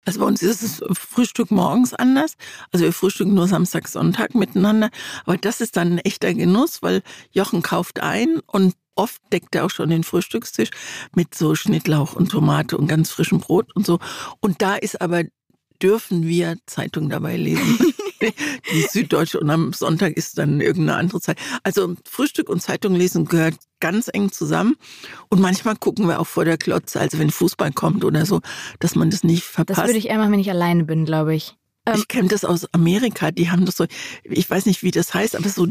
Also 0.05 0.21
bei 0.21 0.27
uns 0.27 0.43
ist 0.43 0.63
es 0.63 0.83
Frühstück 0.93 1.51
morgens 1.51 1.95
anders. 1.95 2.35
Also 2.73 2.85
wir 2.85 2.93
frühstücken 2.93 3.35
nur 3.35 3.49
Samstag, 3.49 3.89
Sonntag 3.89 4.35
miteinander. 4.35 4.91
Aber 5.25 5.39
das 5.39 5.61
ist 5.61 5.77
dann 5.77 5.93
ein 5.93 5.99
echter 5.99 6.35
Genuss, 6.35 6.83
weil 6.83 7.03
Jochen 7.33 7.63
kauft 7.63 8.01
ein 8.01 8.41
und 8.47 8.75
oft 8.97 9.21
deckt 9.33 9.55
er 9.55 9.65
auch 9.65 9.71
schon 9.71 9.91
den 9.91 10.05
Frühstückstisch 10.05 10.71
mit 11.15 11.35
so 11.35 11.55
Schnittlauch 11.55 12.15
und 12.15 12.31
Tomate 12.31 12.77
und 12.77 12.87
ganz 12.87 13.11
frischem 13.11 13.41
Brot 13.41 13.75
und 13.75 13.87
so. 13.87 13.99
Und 14.41 14.63
da 14.63 14.75
ist 14.75 15.01
aber 15.01 15.23
dürfen 15.83 16.27
wir 16.27 16.57
Zeitung 16.67 17.09
dabei 17.09 17.37
lesen. 17.37 17.79
die 18.73 18.83
Süddeutsche 18.83 19.41
und 19.41 19.51
am 19.51 19.73
Sonntag 19.73 20.17
ist 20.17 20.39
dann 20.39 20.61
irgendeine 20.61 20.99
andere 20.99 21.21
Zeit. 21.21 21.39
Also 21.63 21.95
Frühstück 22.09 22.49
und 22.49 22.61
Zeitung 22.61 22.95
lesen 22.95 23.27
gehört 23.27 23.55
ganz 23.81 24.09
eng 24.13 24.33
zusammen. 24.33 24.77
Und 25.29 25.41
manchmal 25.41 25.77
gucken 25.77 26.07
wir 26.09 26.21
auch 26.21 26.27
vor 26.27 26.45
der 26.45 26.57
Klotze, 26.57 27.01
also 27.01 27.19
wenn 27.19 27.31
Fußball 27.31 27.73
kommt 27.73 28.05
oder 28.05 28.25
so, 28.27 28.41
dass 28.81 28.95
man 28.95 29.11
das 29.11 29.25
nicht 29.25 29.45
verpasst. 29.45 29.79
Das 29.79 29.87
würde 29.87 29.99
ich 29.99 30.09
eher 30.09 30.19
machen, 30.19 30.33
wenn 30.33 30.41
ich 30.41 30.51
alleine 30.51 30.85
bin, 30.85 31.05
glaube 31.05 31.35
ich. 31.35 31.57
Ähm, 31.87 31.97
ich 31.97 32.09
kenne 32.09 32.29
das 32.29 32.45
aus 32.45 32.73
Amerika, 32.73 33.31
die 33.31 33.51
haben 33.51 33.67
das 33.67 33.77
so, 33.77 33.87
ich 34.23 34.49
weiß 34.49 34.67
nicht, 34.67 34.83
wie 34.83 34.91
das 34.91 35.13
heißt, 35.13 35.37
aber 35.37 35.49
so 35.49 35.67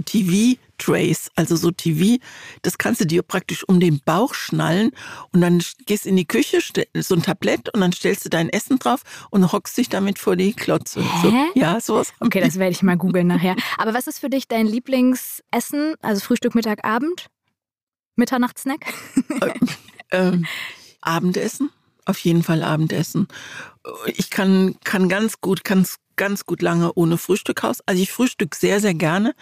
TV-Trays, 0.84 1.32
also 1.36 1.56
so 1.56 1.72
TV, 1.72 2.22
das 2.62 2.78
kannst 2.78 3.02
du 3.02 3.06
dir 3.06 3.24
praktisch 3.24 3.68
um 3.68 3.80
den 3.80 4.02
Bauch 4.04 4.34
schnallen 4.34 4.92
und 5.32 5.42
dann 5.42 5.64
gehst 5.86 6.06
in 6.06 6.16
die 6.16 6.26
Küche, 6.26 6.60
so 6.96 7.16
ein 7.16 7.24
Tablett 7.24 7.74
und 7.74 7.82
dann 7.82 7.92
stellst 7.92 8.26
du 8.26 8.30
dein 8.30 8.50
Essen 8.50 8.80
drauf 8.80 9.04
und 9.30 9.52
hockst 9.52 9.78
dich 9.78 9.90
damit 9.90 10.20
vor 10.20 10.36
die 10.36 10.54
Klotze. 10.54 11.02
Hä? 11.02 11.08
So, 11.22 11.60
ja, 11.60 11.80
sowas. 11.80 12.14
Okay, 12.20 12.42
das 12.42 12.58
werde 12.58 12.72
ich 12.72 12.84
mal 12.84 12.98
googeln 12.98 13.28
nachher. 13.28 13.56
Aber 13.78 13.94
was 13.94 14.08
ist 14.08 14.20
für 14.20 14.30
dich 14.30 14.48
dein 14.48 14.68
Lieblingsessen, 14.68 15.96
also 16.02 16.22
Frühstück, 16.22 16.56
Mittag, 16.56 16.84
Abend? 16.84 17.28
Mitternachtssnack? 18.16 18.86
ähm, 20.12 20.46
Abendessen 21.02 21.70
auf 22.06 22.20
jeden 22.20 22.44
Fall 22.44 22.64
Abendessen. 22.64 23.28
Ich 24.08 24.30
kann, 24.30 24.76
kann 24.84 25.10
ganz 25.10 25.42
gut, 25.42 25.64
ganz, 25.64 25.98
ganz 26.16 26.46
gut 26.46 26.62
lange 26.62 26.94
ohne 26.94 27.18
Frühstück 27.18 27.64
aus. 27.64 27.80
Also 27.86 28.02
ich 28.02 28.12
frühstück 28.12 28.56
sehr, 28.56 28.80
sehr 28.80 28.94
gerne, 28.94 29.34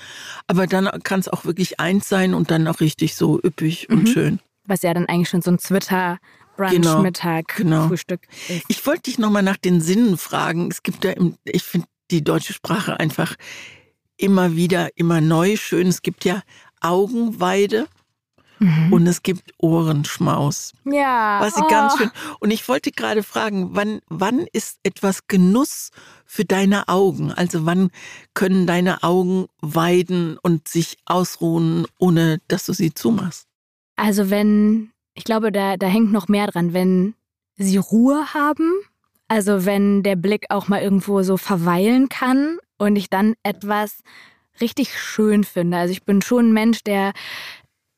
aber 0.47 0.67
dann 0.67 0.89
kann 1.03 1.19
es 1.19 1.27
auch 1.27 1.45
wirklich 1.45 1.79
eins 1.79 2.09
sein 2.09 2.33
und 2.33 2.51
dann 2.51 2.67
auch 2.67 2.79
richtig 2.79 3.15
so 3.15 3.39
üppig 3.43 3.87
mhm. 3.89 3.97
und 3.97 4.09
schön. 4.09 4.39
Was 4.65 4.81
ja 4.83 4.93
dann 4.93 5.07
eigentlich 5.07 5.29
schon 5.29 5.41
so 5.41 5.51
ein 5.51 5.57
Twitter 5.57 6.19
Brunch, 6.57 6.71
genau, 6.71 7.01
Mittag, 7.01 7.55
genau. 7.55 7.87
Frühstück 7.87 8.21
ist. 8.47 8.65
Ich 8.67 8.85
wollte 8.85 9.03
dich 9.03 9.17
nochmal 9.17 9.43
nach 9.43 9.57
den 9.57 9.81
Sinnen 9.81 10.17
fragen. 10.17 10.69
Es 10.69 10.83
gibt 10.83 11.03
ja, 11.03 11.11
im, 11.11 11.35
ich 11.43 11.63
finde 11.63 11.87
die 12.11 12.23
deutsche 12.23 12.53
Sprache 12.53 12.99
einfach 12.99 13.35
immer 14.17 14.55
wieder, 14.55 14.89
immer 14.95 15.21
neu 15.21 15.55
schön. 15.57 15.87
Es 15.87 16.01
gibt 16.01 16.25
ja 16.25 16.41
Augenweide. 16.79 17.87
Mhm. 18.59 18.93
Und 18.93 19.07
es 19.07 19.23
gibt 19.23 19.53
Ohrenschmaus. 19.57 20.73
Ja. 20.85 21.39
Was 21.41 21.57
oh. 21.57 21.67
ganz 21.67 21.97
schön. 21.97 22.11
Und 22.39 22.51
ich 22.51 22.67
wollte 22.67 22.91
gerade 22.91 23.23
fragen, 23.23 23.69
wann, 23.71 24.01
wann 24.07 24.45
ist 24.53 24.77
etwas 24.83 25.25
Genuss 25.25 25.89
für 26.31 26.45
deine 26.45 26.87
Augen? 26.87 27.33
Also 27.33 27.65
wann 27.65 27.91
können 28.33 28.65
deine 28.65 29.03
Augen 29.03 29.47
weiden 29.59 30.37
und 30.37 30.65
sich 30.69 30.97
ausruhen, 31.05 31.85
ohne 31.99 32.39
dass 32.47 32.67
du 32.67 32.73
sie 32.73 32.93
zumachst? 32.93 33.47
Also 33.97 34.29
wenn, 34.29 34.91
ich 35.13 35.25
glaube, 35.25 35.51
da, 35.51 35.75
da 35.75 35.87
hängt 35.87 36.13
noch 36.13 36.29
mehr 36.29 36.47
dran, 36.47 36.71
wenn 36.71 37.15
sie 37.57 37.75
Ruhe 37.75 38.33
haben, 38.33 38.71
also 39.27 39.65
wenn 39.65 40.03
der 40.03 40.15
Blick 40.15 40.45
auch 40.47 40.69
mal 40.69 40.81
irgendwo 40.81 41.21
so 41.21 41.35
verweilen 41.35 42.07
kann 42.07 42.59
und 42.77 42.95
ich 42.95 43.09
dann 43.09 43.33
etwas 43.43 44.01
richtig 44.61 44.97
schön 44.97 45.43
finde. 45.43 45.79
Also 45.79 45.91
ich 45.91 46.05
bin 46.05 46.21
schon 46.21 46.47
ein 46.47 46.53
Mensch, 46.53 46.81
der 46.83 47.11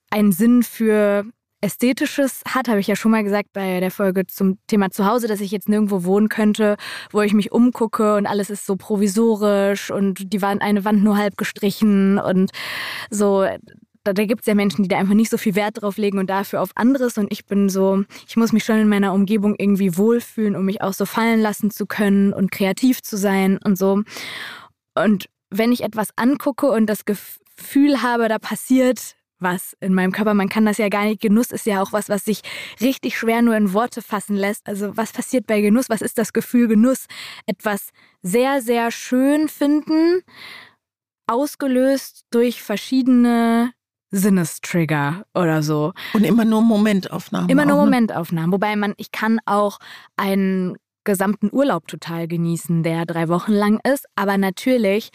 einen 0.09 0.31
Sinn 0.31 0.63
für 0.63 1.23
Ästhetisches 1.63 2.41
hat, 2.45 2.67
habe 2.67 2.81
ich 2.81 2.87
ja 2.87 2.95
schon 2.95 3.11
mal 3.11 3.23
gesagt 3.23 3.53
bei 3.53 3.79
der 3.79 3.89
Folge 3.89 4.27
zum 4.27 4.57
Thema 4.67 4.91
Zuhause, 4.91 5.27
dass 5.27 5.39
ich 5.39 5.51
jetzt 5.51 5.69
nirgendwo 5.69 6.03
wohnen 6.03 6.27
könnte, 6.27 6.75
wo 7.11 7.21
ich 7.21 7.33
mich 7.33 7.53
umgucke 7.53 8.15
und 8.15 8.25
alles 8.25 8.49
ist 8.49 8.65
so 8.65 8.75
provisorisch 8.75 9.89
und 9.89 10.33
die 10.33 10.41
Wand, 10.41 10.61
eine 10.61 10.83
Wand 10.83 11.03
nur 11.03 11.17
halb 11.17 11.37
gestrichen 11.37 12.19
und 12.19 12.51
so. 13.09 13.45
Da, 14.03 14.11
da 14.11 14.25
gibt 14.25 14.41
es 14.41 14.47
ja 14.47 14.55
Menschen, 14.55 14.83
die 14.83 14.89
da 14.89 14.97
einfach 14.97 15.13
nicht 15.13 15.29
so 15.29 15.37
viel 15.37 15.55
Wert 15.55 15.81
drauf 15.81 15.95
legen 15.95 16.19
und 16.19 16.29
dafür 16.29 16.61
auf 16.61 16.71
anderes. 16.75 17.17
Und 17.17 17.31
ich 17.31 17.45
bin 17.45 17.69
so, 17.69 18.03
ich 18.27 18.35
muss 18.35 18.51
mich 18.51 18.65
schon 18.65 18.77
in 18.77 18.89
meiner 18.89 19.13
Umgebung 19.13 19.55
irgendwie 19.57 19.97
wohlfühlen, 19.97 20.57
um 20.57 20.65
mich 20.65 20.81
auch 20.81 20.91
so 20.91 21.05
fallen 21.05 21.39
lassen 21.39 21.71
zu 21.71 21.85
können 21.85 22.33
und 22.33 22.51
kreativ 22.51 23.01
zu 23.01 23.15
sein 23.15 23.57
und 23.63 23.77
so. 23.77 24.03
Und 24.95 25.29
wenn 25.49 25.71
ich 25.71 25.83
etwas 25.83 26.09
angucke 26.17 26.67
und 26.67 26.87
das 26.87 27.05
Gefühl 27.05 28.01
habe, 28.01 28.27
da 28.27 28.39
passiert 28.39 29.15
was 29.43 29.75
in 29.79 29.93
meinem 29.93 30.11
Körper. 30.11 30.33
Man 30.33 30.49
kann 30.49 30.65
das 30.65 30.77
ja 30.77 30.89
gar 30.89 31.05
nicht. 31.05 31.21
Genuss 31.21 31.51
ist 31.51 31.65
ja 31.65 31.81
auch 31.81 31.93
was, 31.93 32.09
was 32.09 32.25
sich 32.25 32.41
richtig 32.81 33.17
schwer 33.17 33.41
nur 33.41 33.55
in 33.55 33.73
Worte 33.73 34.01
fassen 34.01 34.35
lässt. 34.35 34.67
Also 34.67 34.97
was 34.97 35.11
passiert 35.11 35.45
bei 35.45 35.61
Genuss? 35.61 35.89
Was 35.89 36.01
ist 36.01 36.17
das 36.17 36.33
Gefühl 36.33 36.67
Genuss? 36.67 37.05
Etwas 37.45 37.89
sehr, 38.21 38.61
sehr 38.61 38.91
schön 38.91 39.49
finden, 39.49 40.21
ausgelöst 41.27 42.25
durch 42.31 42.63
verschiedene 42.63 43.71
Sinnestrigger 44.11 45.25
oder 45.33 45.63
so. 45.63 45.93
Und 46.13 46.23
immer 46.23 46.45
nur 46.45 46.61
Momentaufnahmen. 46.61 47.49
Immer 47.49 47.65
nur 47.65 47.77
ne? 47.77 47.83
Momentaufnahmen. 47.83 48.51
Wobei 48.51 48.75
man, 48.75 48.93
ich 48.97 49.11
kann 49.11 49.39
auch 49.45 49.79
einen 50.15 50.77
gesamten 51.03 51.49
Urlaub 51.51 51.87
total 51.87 52.27
genießen, 52.27 52.83
der 52.83 53.05
drei 53.05 53.27
Wochen 53.27 53.51
lang 53.51 53.79
ist. 53.83 54.05
Aber 54.15 54.37
natürlich 54.37 55.09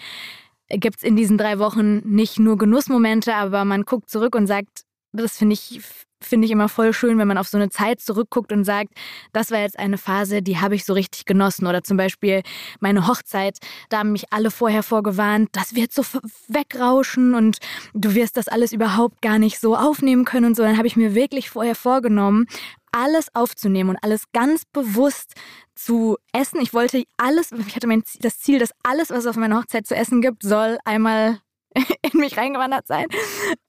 gibt 0.68 0.98
es 0.98 1.02
in 1.02 1.16
diesen 1.16 1.38
drei 1.38 1.58
Wochen 1.58 1.98
nicht 1.98 2.38
nur 2.38 2.58
Genussmomente, 2.58 3.34
aber 3.34 3.64
man 3.64 3.84
guckt 3.84 4.10
zurück 4.10 4.34
und 4.34 4.46
sagt, 4.46 4.82
das 5.12 5.38
finde 5.38 5.54
ich, 5.54 5.80
finde 6.20 6.44
ich 6.46 6.50
immer 6.50 6.68
voll 6.68 6.92
schön, 6.92 7.18
wenn 7.18 7.28
man 7.28 7.38
auf 7.38 7.48
so 7.48 7.56
eine 7.56 7.70
Zeit 7.70 8.00
zurückguckt 8.00 8.52
und 8.52 8.64
sagt, 8.64 8.92
das 9.32 9.50
war 9.50 9.60
jetzt 9.60 9.78
eine 9.78 9.96
Phase, 9.96 10.42
die 10.42 10.58
habe 10.58 10.74
ich 10.74 10.84
so 10.84 10.92
richtig 10.92 11.24
genossen. 11.24 11.66
Oder 11.66 11.82
zum 11.82 11.96
Beispiel 11.96 12.42
meine 12.80 13.06
Hochzeit, 13.06 13.58
da 13.88 14.00
haben 14.00 14.12
mich 14.12 14.32
alle 14.32 14.50
vorher 14.50 14.82
vorgewarnt, 14.82 15.48
das 15.52 15.74
wird 15.74 15.92
so 15.92 16.02
wegrauschen 16.48 17.34
und 17.34 17.58
du 17.94 18.14
wirst 18.14 18.36
das 18.36 18.48
alles 18.48 18.72
überhaupt 18.72 19.22
gar 19.22 19.38
nicht 19.38 19.58
so 19.60 19.76
aufnehmen 19.76 20.24
können 20.24 20.46
und 20.46 20.56
so. 20.56 20.62
Dann 20.62 20.76
habe 20.76 20.86
ich 20.86 20.96
mir 20.96 21.14
wirklich 21.14 21.48
vorher 21.48 21.74
vorgenommen, 21.74 22.46
alles 22.92 23.28
aufzunehmen 23.34 23.90
und 23.90 23.98
alles 24.02 24.24
ganz 24.32 24.64
bewusst 24.64 25.34
zu 25.78 26.16
essen. 26.32 26.60
Ich 26.60 26.74
wollte 26.74 27.04
alles, 27.16 27.52
ich 27.52 27.76
hatte 27.76 27.86
mein, 27.86 28.02
das 28.20 28.38
Ziel, 28.40 28.58
dass 28.58 28.72
alles, 28.82 29.10
was 29.10 29.20
es 29.20 29.26
auf 29.26 29.36
meiner 29.36 29.58
Hochzeit 29.58 29.86
zu 29.86 29.94
essen 29.94 30.20
gibt, 30.20 30.42
soll 30.42 30.78
einmal 30.84 31.40
in 32.12 32.20
mich 32.20 32.36
reingewandert 32.36 32.86
sein. 32.86 33.06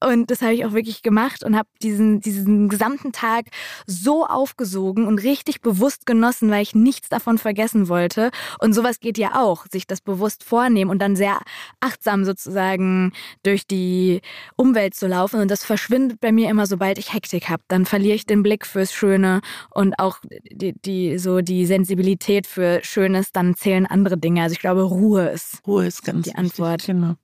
Und 0.04 0.32
das 0.32 0.42
habe 0.42 0.54
ich 0.54 0.66
auch 0.66 0.74
wirklich 0.74 1.02
gemacht 1.02 1.44
und 1.44 1.56
habe 1.56 1.68
diesen, 1.82 2.22
diesen 2.22 2.70
gesamten 2.70 3.12
Tag 3.12 3.48
so 3.86 4.26
aufgesogen 4.26 5.08
und 5.08 5.20
richtig 5.20 5.62
bewusst 5.62 6.06
genossen, 6.06 6.50
weil 6.50 6.64
ich 6.64 6.76
nichts 6.76 7.10
davon 7.10 7.38
vergessen 7.38 7.90
wollte. 7.90 8.32
Und 8.60 8.74
sowas 8.74 9.00
geht 9.00 9.18
ja 9.18 9.42
auch, 9.42 9.66
sich 9.72 9.88
das 9.88 10.02
bewusst 10.02 10.44
vornehmen 10.44 10.90
und 10.90 11.00
dann 11.00 11.16
sehr 11.16 11.40
achtsam 11.80 12.26
sozusagen 12.26 13.14
durch 13.44 13.68
die 13.68 14.22
Umwelt 14.56 14.96
zu 14.96 15.08
laufen. 15.08 15.42
Und 15.42 15.52
das 15.52 15.64
verschwindet 15.64 16.20
bei 16.20 16.32
mir 16.32 16.50
immer, 16.50 16.66
sobald 16.66 16.98
ich 16.98 17.14
Hektik 17.14 17.50
habe. 17.50 17.64
Dann 17.68 17.86
verliere 17.86 18.16
ich 18.16 18.26
den 18.26 18.44
Blick 18.44 18.66
fürs 18.66 18.94
Schöne 18.94 19.42
und 19.72 20.00
auch 20.00 20.20
die, 20.52 20.74
die, 20.74 21.18
so 21.18 21.42
die 21.42 21.66
Sensibilität 21.66 22.48
für 22.48 22.80
Schönes. 22.84 23.32
Dann 23.32 23.56
zählen 23.56 23.86
andere 23.86 24.18
Dinge. 24.18 24.44
Also 24.44 24.54
ich 24.54 24.60
glaube, 24.60 24.84
Ruhe 24.84 25.30
ist, 25.30 25.62
Ruhe 25.68 25.86
ist 25.86 26.04
ganz 26.04 26.26
die 26.26 26.36
Antwort. 26.36 26.82
Wichtig, 26.82 26.96
genau. 26.96 27.16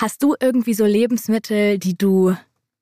Hast 0.00 0.22
du 0.22 0.34
irgendwie 0.40 0.74
so 0.74 0.84
Lebensmittel, 0.84 1.78
die 1.78 1.96
du 1.96 2.34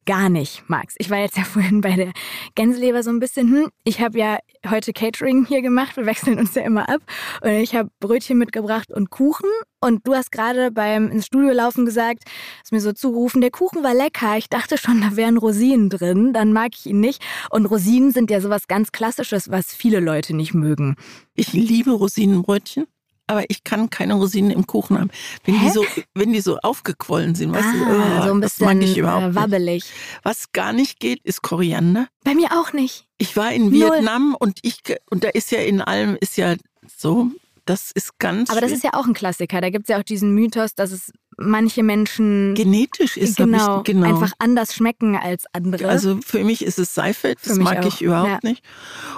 gar 0.05 0.29
nicht 0.29 0.65
magst? 0.69 0.97
Ich 1.01 1.11
war 1.11 1.19
jetzt 1.19 1.37
ja 1.37 1.45
vorhin 1.45 1.81
bei 1.81 1.95
der 1.95 2.13
Gänseleber 2.55 3.03
so 3.03 3.11
ein 3.11 3.21
bisschen, 3.21 3.49
hm, 3.49 3.71
ich 3.85 4.01
habe 4.01 4.19
ja 4.19 4.39
heute 4.69 4.93
Catering 4.93 5.47
hier 5.47 5.63
gemacht, 5.63 5.97
wir 5.97 6.07
wechseln 6.07 6.39
uns 6.39 6.55
ja 6.55 6.63
immer 6.63 6.89
ab. 6.89 7.01
Und 7.43 7.51
ich 7.51 7.75
habe 7.75 7.91
Brötchen 8.01 8.39
mitgebracht 8.39 8.91
und 8.91 9.11
Kuchen. 9.11 9.49
Und 9.81 10.07
du 10.07 10.15
hast 10.15 10.31
gerade 10.31 10.71
beim 10.71 11.11
ins 11.11 11.27
Studio 11.27 11.53
laufen 11.53 11.85
gesagt, 11.85 12.25
hast 12.61 12.73
mir 12.73 12.81
so 12.81 12.93
zugerufen, 12.93 13.41
der 13.41 13.51
Kuchen 13.51 13.83
war 13.83 13.95
lecker, 13.95 14.37
ich 14.37 14.49
dachte 14.49 14.79
schon, 14.79 15.01
da 15.01 15.17
wären 15.17 15.37
Rosinen 15.37 15.91
drin, 15.91 16.33
dann 16.33 16.53
mag 16.53 16.71
ich 16.75 16.87
ihn 16.87 17.01
nicht. 17.01 17.21
Und 17.51 17.67
Rosinen 17.67 18.13
sind 18.13 18.31
ja 18.31 18.41
sowas 18.41 18.69
ganz 18.69 18.93
klassisches, 18.93 19.51
was 19.51 19.75
viele 19.75 19.99
Leute 19.99 20.37
nicht 20.37 20.55
mögen. 20.55 20.95
Ich 21.35 21.53
liebe 21.53 21.91
Rosinenbrötchen 21.91 22.87
aber 23.33 23.45
ich 23.49 23.65
kann 23.65 23.91
keine 23.91 24.15
Rosinen 24.15 24.51
im 24.51 24.67
Kuchen 24.67 24.99
haben. 24.99 25.11
Wenn 25.45 25.59
die 25.59 25.71
so, 25.71 25.85
wenn 26.15 26.33
die 26.33 26.41
so 26.41 26.59
aufgequollen 26.59 27.35
sind, 27.35 27.53
weißt 27.53 27.67
ah, 27.67 27.73
du, 27.73 27.85
oh, 27.85 28.27
so 28.27 28.35
ein 28.35 28.41
bisschen 28.41 28.67
das 28.67 28.75
mag 28.75 28.83
ich 28.83 28.97
überhaupt 28.97 29.33
äh, 29.33 29.35
wabbelig. 29.35 29.85
Nicht. 29.85 29.95
Was 30.23 30.53
gar 30.53 30.73
nicht 30.73 31.01
geht, 31.01 31.21
ist 31.25 31.43
Koriander. 31.43 32.07
Bei 32.25 32.35
mir 32.35 32.53
auch 32.53 32.73
nicht. 32.73 33.07
Ich 33.19 33.37
war 33.37 33.53
in 33.53 33.71
Null. 33.71 33.73
Vietnam 33.73 34.37
und 34.39 34.59
ich 34.63 34.83
und 35.11 35.25
da 35.25 35.29
ist 35.29 35.51
ja 35.51 35.61
in 35.61 35.81
allem 35.81 36.17
ist 36.21 36.37
ja 36.37 36.55
so, 36.97 37.31
das 37.65 37.91
ist 37.93 38.19
ganz. 38.19 38.51
Aber 38.51 38.61
das 38.61 38.73
ist 38.73 38.85
ja 38.85 38.95
auch 38.95 39.07
ein 39.07 39.15
Klassiker. 39.15 39.61
Da 39.61 39.71
gibt 39.71 39.85
es 39.85 39.89
ja 39.89 39.99
auch 39.99 40.03
diesen 40.03 40.35
Mythos, 40.35 40.75
dass 40.75 40.91
es 40.91 41.13
manche 41.37 41.83
Menschen 41.83 42.55
genetisch 42.55 43.17
ist, 43.17 43.37
genau, 43.37 43.79
ich, 43.79 43.85
genau, 43.85 44.07
einfach 44.07 44.33
anders 44.39 44.75
schmecken 44.75 45.17
als 45.17 45.47
andere. 45.53 45.89
Also 45.89 46.19
für 46.25 46.45
mich 46.45 46.65
ist 46.65 46.79
es 46.79 46.95
Seifeld, 46.95 47.39
das 47.45 47.59
mag 47.59 47.79
auch. 47.79 47.87
ich 47.87 48.03
überhaupt 48.03 48.45
ja. 48.45 48.51
nicht. 48.51 48.63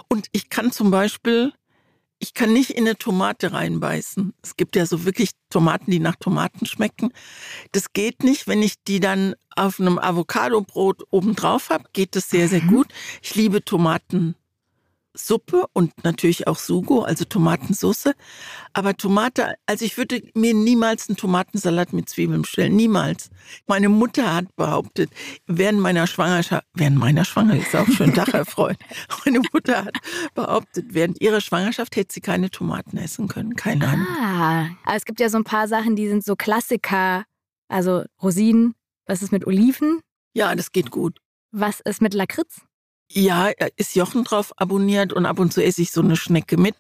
Und 0.09 0.27
ich 0.33 0.51
kann 0.51 0.73
zum 0.73 0.91
Beispiel 0.91 1.53
ich 2.19 2.35
kann 2.35 2.53
nicht 2.53 2.71
in 2.71 2.85
eine 2.85 2.97
Tomate 2.97 3.53
reinbeißen. 3.53 4.33
Es 4.43 4.57
gibt 4.57 4.77
ja 4.77 4.87
so 4.87 5.05
wirklich 5.05 5.31
Tomaten, 5.51 5.91
die 5.91 6.01
nach 6.01 6.17
Tomaten 6.17 6.67
schmecken. 6.67 7.13
Das 7.73 7.93
geht 7.93 8.23
nicht. 8.23 8.47
Wenn 8.47 8.63
ich 8.63 8.83
die 8.83 9.01
dann 9.01 9.35
auf 9.57 9.81
einem 9.81 9.99
Avocadobrot 9.99 11.05
oben 11.11 11.35
drauf 11.35 11.71
habe, 11.71 11.85
geht 11.93 12.17
das 12.17 12.31
sehr, 12.31 12.49
sehr 12.49 12.63
mhm. 12.63 12.69
gut. 12.69 12.89
Ich 13.23 13.35
liebe 13.35 13.65
Tomaten. 13.65 14.37
Suppe 15.17 15.67
und 15.73 15.93
natürlich 16.05 16.49
auch 16.49 16.59
Sugo, 16.59 17.03
also 17.03 17.25
Tomatensauce. 17.25 18.11
Aber 18.73 18.97
Tomate, 18.97 19.55
also 19.67 19.85
ich 19.85 19.97
würde 19.97 20.23
mir 20.35 20.55
niemals 20.55 21.09
einen 21.09 21.17
Tomatensalat 21.17 21.93
mit 21.93 22.09
Zwiebeln 22.09 22.43
bestellen, 22.43 22.75
niemals. 22.75 23.31
Meine 23.67 23.89
Mutter 23.89 24.35
hat 24.35 24.55
behauptet, 24.57 25.11
während 25.47 25.81
meiner 25.81 26.07
Schwangerschaft, 26.07 26.67
während 26.75 26.99
meiner 26.99 27.25
Schwangerschaft 27.25 27.69
ist 27.69 27.77
auch 27.77 27.89
schön, 27.89 28.13
Tag, 28.13 28.33
Herr 28.33 28.45
Freund. 28.45 28.79
Meine 29.25 29.41
Mutter 29.53 29.85
hat 29.85 29.97
behauptet, 30.35 30.87
während 30.91 31.21
ihrer 31.21 31.41
Schwangerschaft 31.41 31.97
hätte 31.97 32.13
sie 32.13 32.21
keine 32.21 32.51
Tomaten 32.51 32.97
essen 32.97 33.29
können, 33.29 33.55
keine 33.55 33.89
Ahnung. 33.89 34.07
Ah, 34.21 34.69
aber 34.85 34.97
es 34.97 35.05
gibt 35.05 35.21
ja 35.21 35.29
so 35.29 35.39
ein 35.39 35.45
paar 35.45 35.69
Sachen, 35.69 35.95
die 35.97 36.09
sind 36.09 36.25
so 36.25 36.35
Klassiker, 36.35 37.25
also 37.69 38.05
Rosinen. 38.23 38.75
Was 39.07 39.23
ist 39.23 39.33
mit 39.33 39.47
Oliven? 39.47 40.01
Ja, 40.35 40.55
das 40.55 40.73
geht 40.73 40.91
gut. 40.91 41.21
Was 41.53 41.81
ist 41.81 42.03
mit 42.03 42.15
Lakritz? 42.15 42.63
Ja, 43.11 43.51
ist 43.77 43.95
Jochen 43.95 44.25
drauf 44.25 44.53
abonniert 44.57 45.13
und 45.13 45.27
ab 45.27 45.39
und 45.39 45.53
zu 45.53 45.63
esse 45.63 45.83
ich 45.83 45.93
so 45.93 46.01
eine 46.01 46.17
Schnecke 46.17 46.57
mit. 46.57 46.75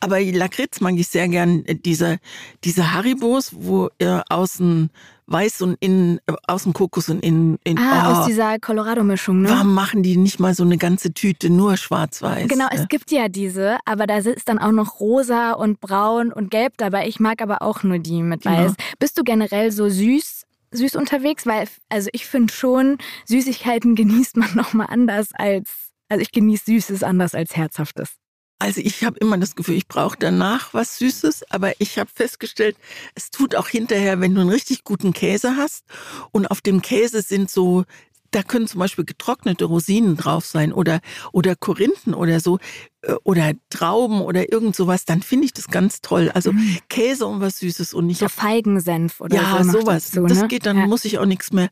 Aber 0.00 0.20
Lakritz 0.20 0.80
mag 0.80 0.94
ich 0.96 1.06
sehr 1.08 1.28
gern. 1.28 1.64
äh, 1.66 1.76
Diese, 1.76 2.18
diese 2.64 2.92
Haribos, 2.92 3.52
wo 3.54 3.90
äh, 3.98 4.20
außen 4.28 4.90
weiß 5.28 5.62
und 5.62 5.76
innen, 5.80 6.18
äh, 6.26 6.32
außen 6.46 6.72
Kokos 6.72 7.08
und 7.08 7.20
innen, 7.20 7.58
in, 7.64 7.78
Ah, 7.78 8.10
oh, 8.10 8.14
aus 8.20 8.26
dieser 8.26 8.58
Colorado-Mischung, 8.60 9.42
ne? 9.42 9.48
warum 9.50 9.74
machen 9.74 10.02
die 10.04 10.16
nicht 10.16 10.38
mal 10.38 10.54
so 10.54 10.62
eine 10.62 10.78
ganze 10.78 11.12
Tüte 11.12 11.50
nur 11.50 11.76
schwarz-weiß? 11.76 12.46
Genau, 12.48 12.66
ne? 12.66 12.70
es 12.72 12.88
gibt 12.88 13.10
ja 13.10 13.28
diese, 13.28 13.76
aber 13.84 14.06
da 14.06 14.18
ist 14.18 14.48
dann 14.48 14.58
auch 14.60 14.70
noch 14.70 15.00
rosa 15.00 15.52
und 15.52 15.80
braun 15.80 16.32
und 16.32 16.50
gelb 16.52 16.74
dabei. 16.76 17.08
Ich 17.08 17.18
mag 17.18 17.42
aber 17.42 17.62
auch 17.62 17.82
nur 17.82 17.98
die 17.98 18.22
mit 18.22 18.42
Genau. 18.42 18.56
weiß. 18.56 18.74
Bist 19.00 19.18
du 19.18 19.24
generell 19.24 19.72
so 19.72 19.88
süß, 19.88 20.35
süß 20.70 20.96
unterwegs? 20.96 21.46
Weil, 21.46 21.68
also 21.88 22.08
ich 22.12 22.26
finde 22.26 22.52
schon, 22.52 22.98
Süßigkeiten 23.26 23.94
genießt 23.96 24.36
man 24.36 24.54
nochmal 24.54 24.88
anders 24.90 25.28
als, 25.32 25.92
also 26.08 26.22
ich 26.22 26.32
genieße 26.32 26.64
Süßes 26.66 27.02
anders 27.02 27.34
als 27.34 27.56
Herzhaftes. 27.56 28.16
Also 28.58 28.80
ich 28.80 29.04
habe 29.04 29.18
immer 29.18 29.36
das 29.36 29.54
Gefühl, 29.54 29.76
ich 29.76 29.86
brauche 29.86 30.16
danach 30.18 30.72
was 30.72 30.96
Süßes, 30.96 31.50
aber 31.50 31.78
ich 31.78 31.98
habe 31.98 32.08
festgestellt, 32.12 32.78
es 33.14 33.30
tut 33.30 33.54
auch 33.54 33.68
hinterher, 33.68 34.18
wenn 34.20 34.34
du 34.34 34.40
einen 34.40 34.48
richtig 34.48 34.82
guten 34.82 35.12
Käse 35.12 35.56
hast 35.56 35.84
und 36.32 36.46
auf 36.46 36.62
dem 36.62 36.80
Käse 36.80 37.20
sind 37.20 37.50
so, 37.50 37.84
da 38.30 38.42
können 38.42 38.66
zum 38.66 38.80
Beispiel 38.80 39.04
getrocknete 39.04 39.64
Rosinen 39.64 40.16
drauf 40.16 40.46
sein 40.46 40.72
oder, 40.72 41.00
oder 41.32 41.54
Korinthen 41.56 42.14
oder 42.14 42.40
so 42.40 42.58
äh, 43.02 43.14
oder 43.24 43.52
Trauben 43.70 44.20
oder 44.20 44.52
irgend 44.52 44.74
sowas, 44.76 45.04
dann 45.04 45.22
finde 45.22 45.46
ich 45.46 45.52
das 45.52 45.68
ganz 45.68 46.00
toll. 46.00 46.30
Also 46.34 46.52
Mhm. 46.52 46.78
Käse 46.88 47.26
und 47.26 47.40
was 47.40 47.58
Süßes 47.58 47.94
und 47.94 48.08
ich 48.10 48.18
So 48.18 48.28
Feigensenf 48.28 49.20
oder 49.20 49.36
ja 49.36 49.62
so. 49.62 49.72
noch 49.72 49.80
sowas. 49.80 50.10
das 50.10 50.42
ne? 50.42 50.48
geht, 50.48 50.66
dann 50.66 50.78
ja. 50.78 50.86
muss 50.86 51.04
ich 51.04 51.18
auch 51.18 51.26
nichts 51.26 51.52
mehr 51.52 51.68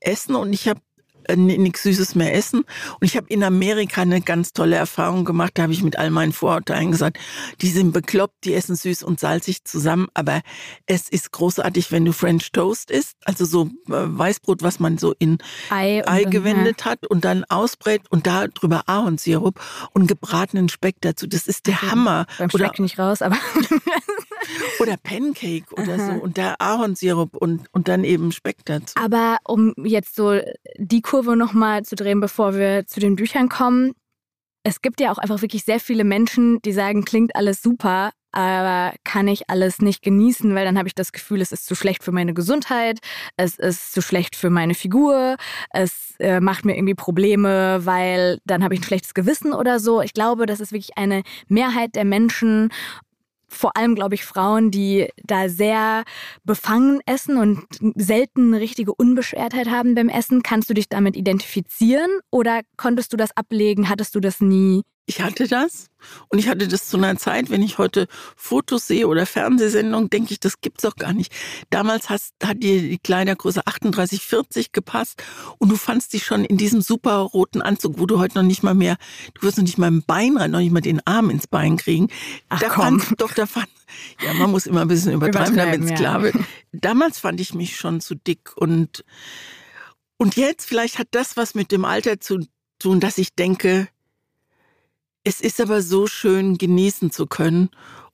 essen 0.00 0.34
und 0.34 0.52
ich 0.52 0.68
habe 0.68 0.80
äh, 1.28 1.36
nichts 1.36 1.82
Süßes 1.82 2.14
mehr 2.14 2.34
essen. 2.34 2.60
Und 2.60 3.02
ich 3.02 3.16
habe 3.16 3.26
in 3.28 3.42
Amerika 3.44 4.02
eine 4.02 4.20
ganz 4.20 4.52
tolle 4.52 4.76
Erfahrung 4.76 5.24
gemacht. 5.24 5.52
Da 5.54 5.64
habe 5.64 5.72
ich 5.72 5.82
mit 5.82 5.98
all 5.98 6.10
meinen 6.10 6.32
Vorurteilen 6.32 6.90
gesagt, 6.90 7.18
die 7.60 7.68
sind 7.68 7.92
bekloppt, 7.92 8.44
die 8.44 8.54
essen 8.54 8.76
süß 8.76 9.02
und 9.02 9.20
salzig 9.20 9.64
zusammen. 9.64 10.08
Aber 10.14 10.40
es 10.86 11.08
ist 11.08 11.32
großartig, 11.32 11.92
wenn 11.92 12.04
du 12.04 12.12
French 12.12 12.52
Toast 12.52 12.90
isst, 12.90 13.16
also 13.24 13.44
so 13.44 13.66
äh, 13.66 13.68
Weißbrot, 13.88 14.62
was 14.62 14.80
man 14.80 14.98
so 14.98 15.14
in 15.18 15.38
Ei, 15.70 16.02
Ei 16.06 16.24
gewendet 16.24 16.84
hat 16.84 17.06
und 17.06 17.24
dann 17.24 17.44
ausbrät 17.44 18.02
und 18.10 18.26
da 18.26 18.48
drüber 18.48 18.84
Ahornsirup 18.86 19.60
und 19.92 20.06
gebratenen 20.06 20.68
Speck 20.68 20.96
dazu. 21.00 21.26
Das 21.26 21.46
ist 21.46 21.66
der 21.66 21.72
Okay. 21.82 21.90
Hammer. 21.90 22.26
Ja. 22.28 22.34
Beim 22.38 22.50
Oder 22.54 22.66
Speck 22.66 22.78
nicht 22.80 22.98
raus, 22.98 23.22
aber 23.22 23.36
oder 24.80 24.96
Pancake 24.96 25.66
oder 25.72 25.94
Aha. 25.94 26.06
so 26.06 26.22
und 26.22 26.36
der 26.36 26.60
Ahornsirup 26.60 27.36
und, 27.36 27.66
und 27.72 27.88
dann 27.88 28.04
eben 28.04 28.32
Speck 28.32 28.64
dazu. 28.64 28.94
Aber 28.96 29.38
um 29.44 29.74
jetzt 29.84 30.14
so 30.14 30.38
die 30.76 31.02
Kurve 31.12 31.36
nochmal 31.36 31.82
zu 31.82 31.94
drehen, 31.94 32.20
bevor 32.20 32.54
wir 32.54 32.86
zu 32.86 32.98
den 32.98 33.16
Büchern 33.16 33.50
kommen. 33.50 33.92
Es 34.62 34.80
gibt 34.80 34.98
ja 34.98 35.12
auch 35.12 35.18
einfach 35.18 35.42
wirklich 35.42 35.62
sehr 35.62 35.78
viele 35.78 36.04
Menschen, 36.04 36.62
die 36.62 36.72
sagen, 36.72 37.04
klingt 37.04 37.36
alles 37.36 37.60
super, 37.60 38.12
aber 38.30 38.94
kann 39.04 39.28
ich 39.28 39.50
alles 39.50 39.82
nicht 39.82 40.00
genießen, 40.00 40.54
weil 40.54 40.64
dann 40.64 40.78
habe 40.78 40.88
ich 40.88 40.94
das 40.94 41.12
Gefühl, 41.12 41.42
es 41.42 41.52
ist 41.52 41.66
zu 41.66 41.74
schlecht 41.74 42.02
für 42.02 42.12
meine 42.12 42.32
Gesundheit, 42.32 42.98
es 43.36 43.58
ist 43.58 43.92
zu 43.92 44.00
schlecht 44.00 44.36
für 44.36 44.48
meine 44.48 44.72
Figur, 44.72 45.36
es 45.68 46.14
äh, 46.18 46.40
macht 46.40 46.64
mir 46.64 46.76
irgendwie 46.76 46.94
Probleme, 46.94 47.84
weil 47.84 48.38
dann 48.46 48.64
habe 48.64 48.72
ich 48.72 48.80
ein 48.80 48.84
schlechtes 48.84 49.12
Gewissen 49.12 49.52
oder 49.52 49.80
so. 49.80 50.00
Ich 50.00 50.14
glaube, 50.14 50.46
das 50.46 50.60
ist 50.60 50.72
wirklich 50.72 50.96
eine 50.96 51.24
Mehrheit 51.46 51.94
der 51.94 52.06
Menschen 52.06 52.70
vor 53.52 53.76
allem, 53.76 53.94
glaube 53.94 54.14
ich, 54.14 54.24
Frauen, 54.24 54.70
die 54.70 55.08
da 55.22 55.48
sehr 55.48 56.04
befangen 56.44 57.00
essen 57.06 57.36
und 57.36 57.64
selten 57.96 58.54
eine 58.54 58.60
richtige 58.60 58.94
Unbeschwertheit 58.94 59.68
haben 59.68 59.94
beim 59.94 60.08
Essen. 60.08 60.42
Kannst 60.42 60.70
du 60.70 60.74
dich 60.74 60.88
damit 60.88 61.16
identifizieren 61.16 62.10
oder 62.30 62.60
konntest 62.76 63.12
du 63.12 63.16
das 63.16 63.36
ablegen? 63.36 63.88
Hattest 63.88 64.14
du 64.14 64.20
das 64.20 64.40
nie? 64.40 64.82
Ich 65.06 65.20
hatte 65.20 65.48
das 65.48 65.90
und 66.28 66.38
ich 66.38 66.48
hatte 66.48 66.68
das 66.68 66.88
zu 66.88 66.96
einer 66.96 67.16
Zeit, 67.16 67.50
wenn 67.50 67.62
ich 67.62 67.78
heute 67.78 68.06
Fotos 68.36 68.86
sehe 68.86 69.08
oder 69.08 69.26
Fernsehsendungen, 69.26 70.10
denke 70.10 70.32
ich, 70.32 70.38
das 70.38 70.60
gibt's 70.60 70.82
doch 70.82 70.94
gar 70.94 71.12
nicht. 71.12 71.32
Damals 71.70 72.08
hast, 72.08 72.34
hat 72.42 72.62
dir 72.62 72.80
die 72.80 72.98
Kleidergröße 72.98 73.66
38, 73.66 74.22
40 74.22 74.70
gepasst 74.70 75.22
und 75.58 75.70
du 75.70 75.76
fandst 75.76 76.12
dich 76.12 76.24
schon 76.24 76.44
in 76.44 76.56
diesem 76.56 76.82
super 76.82 77.16
roten 77.16 77.62
Anzug, 77.62 77.98
wo 77.98 78.06
du 78.06 78.20
heute 78.20 78.36
noch 78.36 78.44
nicht 78.44 78.62
mal 78.62 78.74
mehr, 78.74 78.96
du 79.34 79.42
wirst 79.42 79.58
noch 79.58 79.64
nicht 79.64 79.76
mal 79.76 79.88
im 79.88 80.04
Bein 80.04 80.36
rein, 80.36 80.52
noch 80.52 80.60
nicht 80.60 80.72
mal 80.72 80.80
den 80.80 81.04
Arm 81.04 81.30
ins 81.30 81.48
Bein 81.48 81.76
kriegen. 81.76 82.08
Ach, 82.48 82.60
da 82.60 82.68
komm. 82.68 83.00
fand, 83.00 83.20
doch, 83.20 83.32
da 83.32 83.46
fand, 83.46 83.68
ja, 84.24 84.32
man 84.34 84.52
muss 84.52 84.66
immer 84.66 84.82
ein 84.82 84.88
bisschen 84.88 85.12
übertreiben, 85.12 85.56
damit 85.56 85.82
es 85.82 85.90
ja. 85.90 85.96
klar 85.96 86.22
wird. 86.22 86.36
Damals 86.70 87.18
fand 87.18 87.40
ich 87.40 87.54
mich 87.54 87.76
schon 87.76 88.00
zu 88.00 88.14
dick 88.14 88.56
und, 88.56 89.04
und 90.16 90.36
jetzt 90.36 90.64
vielleicht 90.64 91.00
hat 91.00 91.08
das 91.10 91.36
was 91.36 91.56
mit 91.56 91.72
dem 91.72 91.84
Alter 91.84 92.20
zu 92.20 92.46
tun, 92.78 93.00
dass 93.00 93.18
ich 93.18 93.34
denke, 93.34 93.88
es 95.24 95.40
ist 95.40 95.60
aber 95.60 95.82
so 95.82 96.06
schön, 96.06 96.58
genießen 96.58 97.10
zu 97.10 97.26
können. 97.26 97.70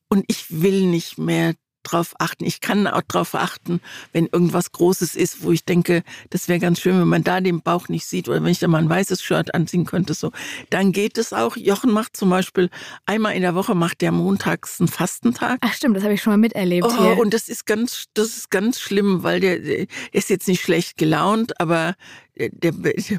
Und 0.08 0.24
ich 0.28 0.46
will 0.62 0.86
nicht 0.86 1.18
mehr 1.18 1.54
drauf 1.84 2.14
achten. 2.18 2.44
Ich 2.44 2.60
kann 2.60 2.86
auch 2.86 3.02
drauf 3.02 3.34
achten, 3.34 3.80
wenn 4.12 4.26
irgendwas 4.26 4.72
Großes 4.72 5.14
ist, 5.14 5.42
wo 5.42 5.52
ich 5.52 5.64
denke, 5.64 6.02
das 6.30 6.48
wäre 6.48 6.58
ganz 6.58 6.80
schön, 6.80 7.00
wenn 7.00 7.08
man 7.08 7.24
da 7.24 7.40
den 7.40 7.62
Bauch 7.62 7.88
nicht 7.88 8.04
sieht 8.04 8.28
oder 8.28 8.42
wenn 8.42 8.50
ich 8.50 8.58
da 8.58 8.68
mal 8.68 8.78
ein 8.82 8.88
weißes 8.88 9.22
Shirt 9.22 9.54
anziehen 9.54 9.86
könnte, 9.86 10.12
so. 10.14 10.32
Dann 10.70 10.92
geht 10.92 11.16
es 11.18 11.32
auch. 11.32 11.56
Jochen 11.56 11.90
macht 11.90 12.16
zum 12.16 12.30
Beispiel 12.30 12.68
einmal 13.06 13.34
in 13.34 13.42
der 13.42 13.54
Woche 13.54 13.74
macht 13.74 14.00
der 14.00 14.12
montags 14.12 14.80
einen 14.80 14.88
Fastentag. 14.88 15.58
Ach 15.62 15.72
stimmt, 15.72 15.96
das 15.96 16.04
habe 16.04 16.14
ich 16.14 16.22
schon 16.22 16.32
mal 16.32 16.38
miterlebt 16.38 16.86
Oh, 16.86 16.98
hier. 17.02 17.18
und 17.18 17.32
das 17.32 17.48
ist 17.48 17.64
ganz, 17.64 18.06
das 18.14 18.36
ist 18.36 18.50
ganz 18.50 18.80
schlimm, 18.80 19.22
weil 19.22 19.40
der, 19.40 19.58
der 19.60 19.86
ist 20.12 20.28
jetzt 20.30 20.48
nicht 20.48 20.62
schlecht 20.62 20.98
gelaunt, 20.98 21.58
aber 21.60 21.94
der, 22.36 22.50
der 22.50 22.72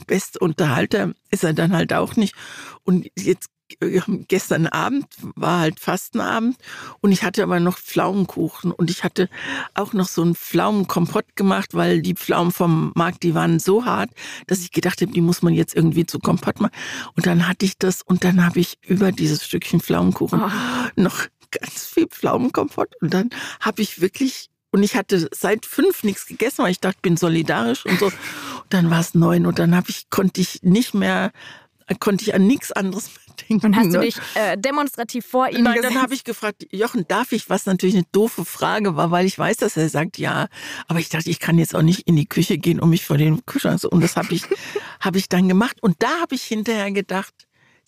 beste 0.06 0.40
Unterhalter 0.40 1.14
ist 1.32 1.44
er 1.44 1.54
dann 1.54 1.74
halt 1.74 1.94
auch 1.94 2.16
nicht. 2.16 2.36
Und 2.84 3.08
jetzt 3.18 3.50
gestern 4.28 4.68
Abend 4.68 5.06
war 5.36 5.60
halt 5.60 5.80
Fastenabend 5.80 6.58
und 7.02 7.12
ich 7.12 7.24
hatte 7.24 7.44
aber 7.44 7.60
noch 7.60 7.78
Pflaumenkuchen 7.78 8.72
und 8.72 8.90
ich 8.90 9.04
hatte 9.04 9.30
auch 9.74 9.94
noch 9.94 10.08
so 10.08 10.22
einen 10.22 10.36
Pflaumenkompott 10.36 11.36
gemacht, 11.36 11.74
weil 11.74 12.02
die 12.02 12.16
Pflaumen 12.16 12.52
vom 12.52 12.92
Markt, 12.96 13.24
die 13.24 13.36
waren 13.36 13.60
so 13.60 13.86
hart, 13.86 14.10
dass 14.48 14.60
ich 14.60 14.72
gedacht 14.72 15.02
habe, 15.02 15.12
die 15.12 15.22
muss 15.22 15.42
man 15.42 15.54
jetzt 15.54 15.76
irgendwie 15.76 16.06
zu 16.06 16.20
Kompott 16.20 16.60
machen. 16.60 16.74
Und 17.16 17.26
dann 17.26 17.48
hatte 17.48 17.66
ich 17.66 17.78
das 17.78 18.02
und 18.02 18.24
dann 18.24 18.46
habe 18.46 18.60
ich 18.60 18.78
über 18.86 19.12
dieses 19.12 19.44
Stückchen 19.46 19.80
Pflaumenkuchen 19.82 20.42
Oh. 20.42 20.50
noch 20.96 21.26
ganz 21.52 21.86
viel 21.86 22.08
Pflaumenkompott 22.08 22.96
und 23.02 23.14
dann 23.14 23.30
habe 23.60 23.82
ich 23.82 24.02
wirklich 24.02 24.50
und 24.72 24.84
ich 24.84 24.96
hatte 24.96 25.28
seit 25.34 25.66
fünf 25.66 26.04
nichts 26.04 26.28
gegessen, 26.28 26.64
weil 26.64 26.72
ich 26.72 26.80
dachte, 26.80 26.98
ich 26.98 27.02
bin 27.02 27.18
solidarisch 27.18 27.86
und 27.86 27.98
so. 27.98 28.06
Und 28.06 28.14
dann 28.70 28.92
war 28.92 29.00
es 29.00 29.16
neun 29.16 29.48
und 29.48 29.58
dann 29.58 29.76
habe 29.76 29.90
ich 29.90 30.12
konnte 30.12 30.42
ich 30.42 30.62
nicht 30.62 30.94
mehr 30.94 31.32
konnte 32.00 32.24
ich 32.24 32.34
an 32.34 32.46
nichts 32.46 32.72
anderes 32.72 33.08
mehr 33.08 33.36
denken. 33.50 33.66
und 33.68 33.76
hast 33.76 33.86
du 33.88 34.00
ne? 34.00 34.06
dich 34.06 34.18
äh, 34.36 34.58
demonstrativ 34.58 35.26
vor 35.26 35.50
ihm 35.50 35.64
Nein, 35.64 35.76
gesetzt? 35.76 35.96
dann 35.96 36.02
habe 36.02 36.14
ich 36.14 36.24
gefragt, 36.24 36.68
Jochen, 36.72 37.08
darf 37.08 37.32
ich, 37.32 37.50
was 37.50 37.66
natürlich 37.66 37.96
eine 37.96 38.06
doofe 38.12 38.46
Frage 38.46 38.96
war, 38.96 39.12
weil 39.12 39.26
ich 39.26 39.38
weiß, 39.38 39.58
dass 39.58 39.78
er 39.78 39.90
sagt 39.90 40.18
ja. 40.18 40.48
Aber 40.88 41.00
ich 41.00 41.10
dachte, 41.10 41.30
ich 41.30 41.40
kann 41.40 41.58
jetzt 41.58 41.76
auch 41.76 41.82
nicht 41.82 42.02
in 42.08 42.16
die 42.16 42.28
Küche 42.28 42.58
gehen 42.58 42.80
und 42.80 42.90
mich 42.90 43.06
vor 43.06 43.18
den 43.18 43.46
Kühlschrank. 43.46 43.84
Und 43.84 44.04
das 44.04 44.16
habe 44.16 44.34
ich, 44.34 44.44
habe 45.00 45.18
ich 45.18 45.30
dann 45.30 45.48
gemacht. 45.48 45.82
Und 45.82 45.96
da 46.00 46.10
habe 46.22 46.36
ich 46.36 46.44
hinterher 46.44 46.92
gedacht, 46.92 47.34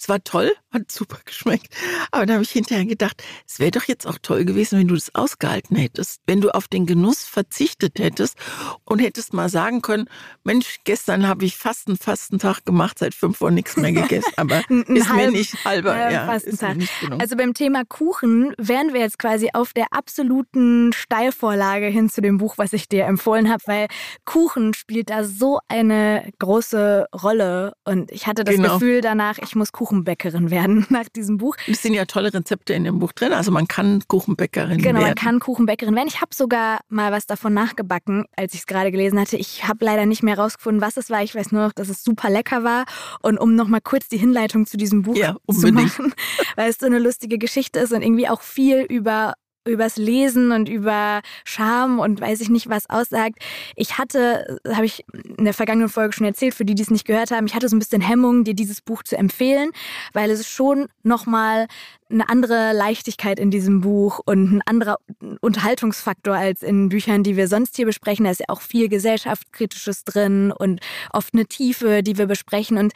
es 0.01 0.09
war 0.09 0.23
toll, 0.23 0.51
hat 0.73 0.91
super 0.91 1.19
geschmeckt. 1.25 1.67
Aber 2.09 2.25
da 2.25 2.33
habe 2.33 2.43
ich 2.43 2.49
hinterher 2.49 2.85
gedacht, 2.85 3.21
es 3.47 3.59
wäre 3.59 3.69
doch 3.69 3.83
jetzt 3.83 4.07
auch 4.07 4.17
toll 4.19 4.45
gewesen, 4.45 4.79
wenn 4.79 4.87
du 4.87 4.95
das 4.95 5.13
ausgehalten 5.13 5.77
hättest, 5.77 6.21
wenn 6.25 6.41
du 6.41 6.49
auf 6.49 6.67
den 6.67 6.87
Genuss 6.87 7.23
verzichtet 7.23 7.99
hättest 7.99 8.35
und 8.83 8.97
hättest 8.97 9.33
mal 9.33 9.47
sagen 9.47 9.83
können, 9.83 10.09
Mensch, 10.43 10.77
gestern 10.85 11.27
habe 11.27 11.45
ich 11.45 11.55
fast 11.55 11.87
einen 11.87 11.97
Fastentag 11.97 12.65
gemacht, 12.65 12.97
seit 12.97 13.13
fünf 13.13 13.39
Uhr 13.41 13.51
nichts 13.51 13.77
mehr 13.77 13.91
gegessen. 13.91 14.31
Aber 14.37 14.57
ist 14.69 14.87
mir 14.87 15.05
halb- 15.07 15.31
nicht 15.33 15.65
halber, 15.65 15.95
äh, 15.95 16.13
ja, 16.13 16.25
mir 16.25 16.31
Fastentag. 16.31 16.77
Also 17.19 17.35
beim 17.35 17.53
Thema 17.53 17.83
Kuchen 17.85 18.55
wären 18.57 18.93
wir 18.93 19.01
jetzt 19.01 19.19
quasi 19.19 19.49
auf 19.53 19.73
der 19.73 19.85
absoluten 19.91 20.93
Steilvorlage 20.93 21.85
hin 21.87 22.09
zu 22.09 22.21
dem 22.21 22.39
Buch, 22.39 22.57
was 22.57 22.73
ich 22.73 22.87
dir 22.89 23.05
empfohlen 23.05 23.51
habe, 23.51 23.61
weil 23.67 23.87
Kuchen 24.25 24.73
spielt 24.73 25.11
da 25.11 25.23
so 25.23 25.59
eine 25.67 26.27
große 26.39 27.05
Rolle 27.21 27.73
und 27.83 28.11
ich 28.11 28.25
hatte 28.25 28.43
das 28.43 28.55
Genau. 28.55 28.73
Gefühl 28.73 29.01
danach, 29.01 29.37
ich 29.37 29.55
muss 29.55 29.71
Kuchen 29.71 29.90
Kuchenbäckerin 29.91 30.49
werden 30.51 30.85
nach 30.89 31.09
diesem 31.09 31.37
Buch. 31.37 31.55
Es 31.67 31.81
sind 31.81 31.93
ja 31.93 32.05
tolle 32.05 32.33
Rezepte 32.33 32.73
in 32.73 32.85
dem 32.85 32.99
Buch 32.99 33.11
drin. 33.11 33.33
Also 33.33 33.51
man 33.51 33.67
kann 33.67 34.01
Kuchenbäckerin 34.07 34.77
genau, 34.77 34.83
werden. 34.83 34.95
Genau, 34.95 35.07
man 35.07 35.15
kann 35.15 35.39
Kuchenbäckerin 35.39 35.95
werden. 35.95 36.07
Ich 36.07 36.21
habe 36.21 36.33
sogar 36.33 36.79
mal 36.87 37.11
was 37.11 37.27
davon 37.27 37.53
nachgebacken, 37.53 38.25
als 38.37 38.53
ich 38.53 38.61
es 38.61 38.65
gerade 38.65 38.91
gelesen 38.91 39.19
hatte. 39.19 39.35
Ich 39.35 39.67
habe 39.67 39.83
leider 39.83 40.05
nicht 40.05 40.23
mehr 40.23 40.39
rausgefunden, 40.39 40.81
was 40.81 40.95
es 40.95 41.09
war. 41.09 41.21
Ich 41.23 41.35
weiß 41.35 41.51
nur 41.51 41.65
noch, 41.65 41.73
dass 41.73 41.89
es 41.89 42.03
super 42.03 42.29
lecker 42.29 42.63
war. 42.63 42.85
Und 43.21 43.37
um 43.37 43.55
nochmal 43.55 43.81
kurz 43.81 44.07
die 44.07 44.17
Hinleitung 44.17 44.65
zu 44.65 44.77
diesem 44.77 45.01
Buch 45.01 45.17
ja, 45.17 45.35
zu 45.51 45.71
machen, 45.71 46.13
weil 46.55 46.69
es 46.69 46.77
so 46.77 46.85
eine 46.85 46.99
lustige 46.99 47.37
Geschichte 47.37 47.79
ist 47.79 47.91
und 47.91 48.01
irgendwie 48.01 48.29
auch 48.29 48.41
viel 48.41 48.81
über 48.83 49.33
übers 49.65 49.97
Lesen 49.97 50.51
und 50.51 50.69
über 50.69 51.21
Scham 51.43 51.99
und 51.99 52.19
weiß 52.19 52.41
ich 52.41 52.49
nicht 52.49 52.69
was 52.69 52.89
aussagt. 52.89 53.39
Ich 53.75 53.97
hatte, 53.97 54.59
habe 54.67 54.85
ich 54.85 55.05
in 55.37 55.45
der 55.45 55.53
vergangenen 55.53 55.89
Folge 55.89 56.13
schon 56.13 56.25
erzählt, 56.25 56.53
für 56.53 56.65
die, 56.65 56.75
die 56.75 56.83
es 56.83 56.89
nicht 56.89 57.05
gehört 57.05 57.31
haben, 57.31 57.45
ich 57.45 57.55
hatte 57.55 57.69
so 57.69 57.75
ein 57.75 57.79
bisschen 57.79 58.01
Hemmung, 58.01 58.43
dir 58.43 58.53
dieses 58.53 58.81
Buch 58.81 59.03
zu 59.03 59.17
empfehlen, 59.17 59.71
weil 60.13 60.31
es 60.31 60.47
schon 60.47 60.87
nochmal 61.03 61.67
eine 62.09 62.27
andere 62.27 62.73
Leichtigkeit 62.73 63.39
in 63.39 63.51
diesem 63.51 63.81
Buch 63.81 64.19
und 64.25 64.55
ein 64.55 64.61
anderer 64.65 64.97
Unterhaltungsfaktor 65.41 66.35
als 66.35 66.61
in 66.61 66.89
Büchern, 66.89 67.23
die 67.23 67.37
wir 67.37 67.47
sonst 67.47 67.75
hier 67.75 67.85
besprechen. 67.85 68.25
Da 68.25 68.31
ist 68.31 68.41
ja 68.41 68.47
auch 68.49 68.61
viel 68.61 68.89
Gesellschaftskritisches 68.89 70.03
drin 70.03 70.51
und 70.51 70.81
oft 71.13 71.33
eine 71.33 71.45
Tiefe, 71.45 72.03
die 72.03 72.17
wir 72.17 72.25
besprechen. 72.25 72.77
Und 72.77 72.93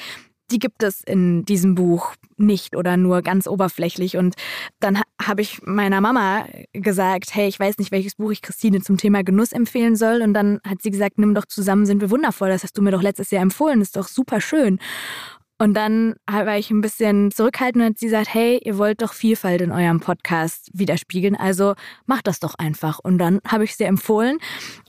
die 0.52 0.60
gibt 0.60 0.84
es 0.84 1.02
in 1.02 1.44
diesem 1.46 1.76
Buch 1.76 2.14
nicht 2.38 2.76
oder 2.76 2.98
nur 2.98 3.22
ganz 3.22 3.48
oberflächlich. 3.48 4.18
Und 4.18 4.36
dann 4.80 5.02
habe 5.22 5.42
ich 5.42 5.62
meiner 5.64 6.02
Mama 6.02 6.46
gesagt, 6.74 7.34
hey, 7.34 7.48
ich 7.48 7.60
weiß 7.60 7.78
nicht, 7.78 7.92
welches 7.92 8.16
Buch 8.16 8.32
ich 8.32 8.42
Christine 8.42 8.82
zum 8.82 8.98
Thema 8.98 9.24
Genuss 9.24 9.52
empfehlen 9.52 9.96
soll. 9.96 10.22
Und 10.22 10.34
dann 10.34 10.60
hat 10.68 10.82
sie 10.82 10.92
gesagt, 10.92 11.18
nimm 11.18 11.34
doch 11.34 11.46
zusammen, 11.46 11.86
sind 11.86 12.02
wir 12.02 12.12
wundervoll. 12.12 12.50
Das 12.50 12.64
hast 12.64 12.78
du 12.78 12.82
mir 12.82 12.92
doch 12.92 13.02
letztes 13.02 13.32
Jahr 13.32 13.42
empfohlen, 13.42 13.82
ist 13.82 13.96
doch 13.96 14.08
super 14.08 14.42
schön. 14.42 14.80
Und 15.58 15.74
dann 15.74 16.16
war 16.28 16.58
ich 16.58 16.70
ein 16.70 16.82
bisschen 16.82 17.32
zurückhaltend 17.32 17.82
und 17.82 17.90
hat 17.92 18.00
sie 18.00 18.08
gesagt, 18.08 18.34
hey, 18.34 18.60
ihr 18.64 18.78
wollt 18.78 19.02
doch 19.02 19.14
Vielfalt 19.14 19.62
in 19.62 19.72
eurem 19.72 20.02
Podcast 20.02 20.70
widerspiegeln, 20.74 21.36
also 21.36 21.76
macht 22.06 22.28
das 22.28 22.40
doch 22.40 22.56
einfach. 22.58 23.00
Und 23.00 23.18
dann 23.20 23.40
habe 23.48 23.64
ich 23.64 23.76
sie 23.76 23.86
empfohlen 23.86 24.40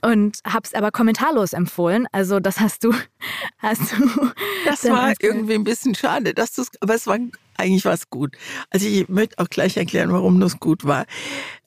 und 0.01 0.39
habe 0.45 0.63
es 0.65 0.73
aber 0.73 0.91
kommentarlos 0.91 1.53
empfohlen. 1.53 2.05
Also 2.11 2.39
das 2.39 2.59
hast 2.59 2.83
du, 2.83 2.93
hast 3.59 3.93
du. 3.93 4.31
Das 4.65 4.83
war 4.85 5.13
irgendwie 5.21 5.53
ein 5.53 5.63
bisschen 5.63 5.95
schade, 5.95 6.33
dass 6.33 6.53
du 6.53 6.63
aber 6.81 6.95
es 6.95 7.07
war 7.07 7.17
eigentlich 7.57 7.85
war 7.85 7.93
es 7.93 8.09
gut. 8.09 8.35
Also 8.69 8.87
ich 8.87 9.09
möchte 9.09 9.39
auch 9.39 9.49
gleich 9.49 9.77
erklären, 9.77 10.11
warum 10.11 10.39
das 10.39 10.59
gut 10.59 10.85
war. 10.85 11.05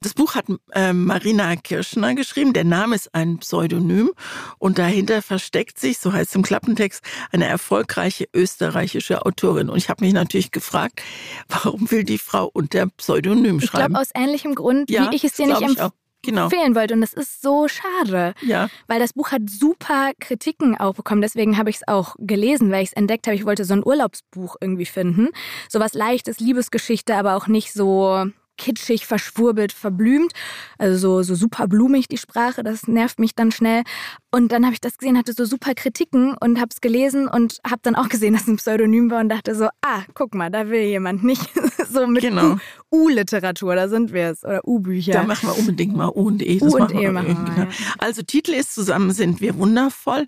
Das 0.03 0.15
Buch 0.15 0.35
hat 0.35 0.47
äh, 0.73 0.95
Marina 0.95 1.57
Kirschner 1.57 2.15
geschrieben. 2.15 2.55
Der 2.55 2.65
Name 2.65 2.95
ist 2.95 3.15
ein 3.15 3.37
Pseudonym 3.37 4.11
und 4.59 4.79
dahinter 4.79 5.21
versteckt 5.21 5.79
sich, 5.79 5.99
so 5.99 6.11
heißt 6.11 6.31
es 6.31 6.35
im 6.35 6.41
Klappentext, 6.41 7.05
eine 7.33 7.47
erfolgreiche 7.47 8.27
österreichische 8.35 9.27
Autorin. 9.27 9.69
Und 9.69 9.77
ich 9.77 9.91
habe 9.91 10.03
mich 10.03 10.15
natürlich 10.15 10.53
gefragt, 10.53 11.03
warum 11.51 11.91
will 11.91 12.05
die 12.05 12.17
Frau 12.17 12.49
unter 12.51 12.87
Pseudonym 12.87 13.61
schreiben? 13.61 13.83
Ich 13.83 13.89
glaube 13.89 13.99
aus 13.99 14.09
ähnlichem 14.15 14.55
Grund, 14.55 14.89
ja, 14.89 15.11
wie 15.11 15.17
ich 15.17 15.25
es 15.25 15.35
dir 15.35 15.49
nicht 15.49 15.61
empfehle 15.61 15.93
genau. 16.23 16.45
empfehlen 16.45 16.75
wollte. 16.75 16.95
Und 16.95 17.03
das 17.03 17.13
ist 17.13 17.43
so 17.43 17.69
schade. 17.69 18.33
Ja. 18.41 18.69
Weil 18.87 19.01
das 19.01 19.13
Buch 19.13 19.33
hat 19.33 19.51
super 19.51 20.13
Kritiken 20.19 20.79
auch 20.79 20.95
bekommen. 20.95 21.21
Deswegen 21.21 21.59
habe 21.59 21.69
ich 21.69 21.77
es 21.77 21.89
auch 21.89 22.17
gelesen, 22.19 22.71
weil 22.71 22.85
ich 22.85 22.91
es 22.91 22.95
entdeckt 22.95 23.27
habe. 23.27 23.37
Ich 23.37 23.45
wollte 23.45 23.67
so 23.67 23.75
ein 23.75 23.85
Urlaubsbuch 23.85 24.57
irgendwie 24.63 24.87
finden. 24.87 25.29
So 25.69 25.79
was 25.79 25.93
leichtes, 25.93 26.41
Liebesgeschichte, 26.41 27.15
aber 27.17 27.37
auch 27.37 27.49
nicht 27.49 27.75
so 27.75 28.31
kitschig, 28.61 29.07
verschwurbelt, 29.07 29.73
verblümt. 29.73 30.33
Also 30.79 30.99
so, 30.99 31.23
so 31.23 31.35
super 31.35 31.67
blumig 31.67 32.09
die 32.09 32.19
Sprache, 32.19 32.63
das 32.63 32.87
nervt 32.87 33.19
mich 33.19 33.35
dann 33.35 33.51
schnell. 33.51 33.83
Und 34.31 34.53
dann 34.53 34.65
habe 34.65 34.75
ich 34.75 34.81
das 34.81 34.99
gesehen, 34.99 35.19
hatte 35.19 35.33
so 35.33 35.45
super 35.45 35.75
Kritiken 35.75 36.37
und 36.39 36.61
habe 36.61 36.69
es 36.71 36.81
gelesen 36.81 37.27
und 37.27 37.59
habe 37.67 37.81
dann 37.83 37.97
auch 37.97 38.09
gesehen, 38.09 38.35
dass 38.35 38.43
es 38.43 38.49
ein 38.49 38.57
Pseudonym 38.57 39.11
war 39.11 39.21
und 39.21 39.31
dachte 39.31 39.55
so, 39.55 39.69
ah, 39.81 40.03
guck 40.15 40.35
mal, 40.35 40.51
da 40.51 40.69
will 40.69 40.83
jemand 40.83 41.25
nicht 41.25 41.51
so 41.91 42.07
mit 42.07 42.23
genau. 42.23 42.59
U-Literatur, 42.93 43.75
da 43.75 43.89
sind 43.89 44.13
wir 44.13 44.31
es, 44.31 44.45
oder 44.45 44.61
U-Bücher. 44.67 45.13
Da 45.13 45.23
machen 45.25 45.49
wir 45.49 45.59
unbedingt 45.59 45.97
mal 45.97 46.09
U 46.09 46.29
und 46.29 46.43
E. 46.43 46.59
Das 46.59 46.73
U 46.73 46.77
und 46.77 46.95
E 46.95 47.09
machen 47.09 47.29
wir, 47.29 47.55
genau. 47.55 47.67
ja. 47.67 47.69
Also 47.99 48.23
Titel 48.23 48.53
ist 48.53 48.75
Zusammen 48.75 49.13
sind 49.13 49.41
wir 49.41 49.57
wundervoll. 49.57 50.27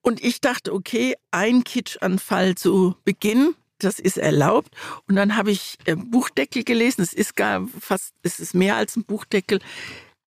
Und 0.00 0.22
ich 0.22 0.40
dachte, 0.40 0.72
okay, 0.72 1.14
ein 1.32 1.64
Kitschanfall 1.64 2.54
zu 2.54 2.94
Beginn 3.04 3.54
das 3.78 3.98
ist 3.98 4.18
erlaubt. 4.18 4.70
Und 5.08 5.16
dann 5.16 5.36
habe 5.36 5.50
ich 5.50 5.78
äh, 5.84 5.96
Buchdeckel 5.96 6.64
gelesen. 6.64 7.02
Es 7.02 7.12
ist 7.12 7.36
gar 7.36 7.66
fast, 7.80 8.14
es 8.22 8.40
ist 8.40 8.54
mehr 8.54 8.76
als 8.76 8.96
ein 8.96 9.04
Buchdeckel. 9.04 9.60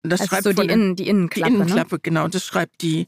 Das 0.02 0.22
also 0.22 0.30
schreibt 0.30 0.44
so 0.44 0.54
die, 0.54 0.68
Innen, 0.70 0.96
die 0.96 1.08
Innenklappe. 1.08 1.52
Die 1.52 1.56
Innenklappe, 1.56 1.96
ne? 1.96 2.02
genau. 2.02 2.28
Das 2.28 2.46
schreibt 2.46 2.82
die 2.82 3.08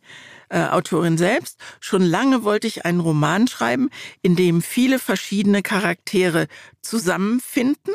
äh, 0.49 0.65
Autorin 0.65 1.17
selbst. 1.17 1.58
Schon 1.80 2.01
lange 2.01 2.43
wollte 2.43 2.67
ich 2.67 2.86
einen 2.86 2.99
Roman 2.99 3.47
schreiben, 3.47 3.89
in 4.21 4.36
dem 4.36 4.62
viele 4.62 4.99
verschiedene 4.99 5.62
Charaktere 5.62 6.47
zusammenfinden 6.82 7.93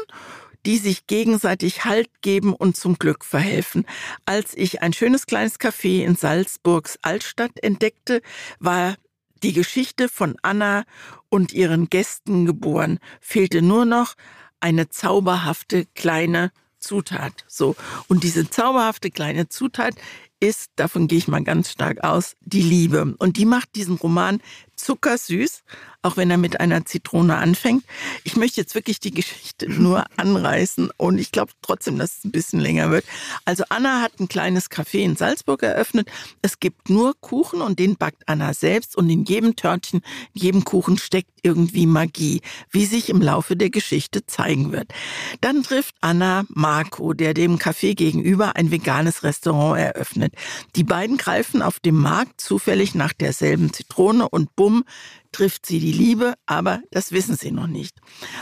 die 0.67 0.79
sich 0.79 1.07
gegenseitig 1.07 1.85
Halt 1.85 2.11
geben 2.23 2.53
und 2.53 2.77
zum 2.77 2.99
Glück 2.99 3.25
verhelfen. 3.25 3.87
Als 4.25 4.53
ich 4.53 4.83
ein 4.83 4.93
schönes 4.93 5.27
kleines 5.27 5.61
Café 5.61 6.05
in 6.05 6.17
Salzburgs 6.17 6.99
Altstadt 7.03 7.53
entdeckte, 7.63 8.21
war 8.59 8.97
die 9.43 9.53
Geschichte 9.53 10.09
von 10.09 10.37
Anna 10.43 10.85
und 11.29 11.53
ihren 11.53 11.89
Gästen 11.89 12.47
geboren, 12.47 12.99
fehlte 13.21 13.63
nur 13.63 13.85
noch 13.85 14.15
eine 14.61 14.89
zauberhafte 14.89 15.87
kleine 15.95 16.51
Zutat. 16.79 17.45
So. 17.49 17.77
Und 18.09 18.25
diese 18.25 18.49
zauberhafte 18.49 19.11
kleine 19.11 19.49
Zutat 19.49 19.95
ist, 20.41 20.71
davon 20.77 21.09
gehe 21.09 21.19
ich 21.19 21.29
mal 21.29 21.43
ganz 21.43 21.71
stark 21.71 22.05
aus, 22.05 22.37
die 22.41 22.63
Liebe. 22.63 23.15
Und 23.19 23.37
die 23.37 23.47
macht 23.47 23.75
diesen 23.75 23.97
Roman 23.97 24.41
zuckersüß, 24.77 25.63
auch 26.03 26.17
wenn 26.17 26.31
er 26.31 26.37
mit 26.37 26.61
einer 26.61 26.85
Zitrone 26.85 27.37
anfängt. 27.37 27.85
Ich 28.25 28.37
möchte 28.37 28.61
jetzt 28.61 28.75
wirklich 28.75 29.01
die 29.01 29.11
Geschichte 29.11 29.69
nur 29.71 30.05
anreißen 30.17 30.91
und 30.97 31.19
ich 31.19 31.33
glaube 31.33 31.53
trotzdem, 31.63 31.99
dass 31.99 32.19
es 32.19 32.25
ein 32.25 32.31
bisschen 32.31 32.61
länger 32.61 32.91
wird. 32.91 33.05
Also 33.45 33.65
Anna 33.69 34.01
hat 34.01 34.21
ein 34.21 34.29
kleines 34.29 34.71
Café 34.71 34.99
in 34.99 35.17
Salzburg 35.17 35.63
eröffnet. 35.63 36.09
Es 36.43 36.61
gibt 36.61 36.91
nur 36.91 37.15
Kuchen 37.21 37.61
und 37.61 37.79
den 37.79 37.97
backt 37.97 38.23
Anna 38.27 38.55
selbst 38.55 38.97
und 38.97 39.11
in 39.11 39.25
jedem 39.25 39.57
Törtchen, 39.57 40.01
in 40.35 40.43
jedem 40.43 40.65
Kuchen 40.65 40.99
steckt 40.99 41.31
irgendwie 41.43 41.87
Magie, 41.87 42.41
wie 42.71 42.87
sich 42.87 43.09
im 43.09 43.23
Laufe 43.23 43.57
der 43.57 43.71
Geschichte 43.71 44.27
zeigen 44.27 44.73
wird. 44.73 44.93
Dann 45.41 45.63
trifft 45.63 45.95
Anna 46.01 46.45
Marco, 46.49 47.13
der 47.13 47.35
dem 47.35 47.59
Café 47.59 47.95
gegenüber 47.95 48.57
ein 48.57 48.71
veganes 48.71 49.23
Restaurant 49.23 49.79
eröffnet. 49.79 50.35
Die 50.75 50.85
beiden 50.85 51.17
greifen 51.17 51.63
auf 51.63 51.79
dem 51.79 51.97
Markt 51.97 52.41
zufällig 52.41 52.95
nach 52.95 53.13
derselben 53.13 53.73
Zitrone 53.73 54.29
und 54.29 54.57
bumm, 54.67 54.85
trifft 55.31 55.65
sie 55.65 55.79
die 55.79 55.93
Liebe, 55.93 56.35
aber 56.45 56.81
das 56.91 57.13
wissen 57.13 57.37
sie 57.37 57.53
noch 57.53 57.69
nicht. 57.69 58.01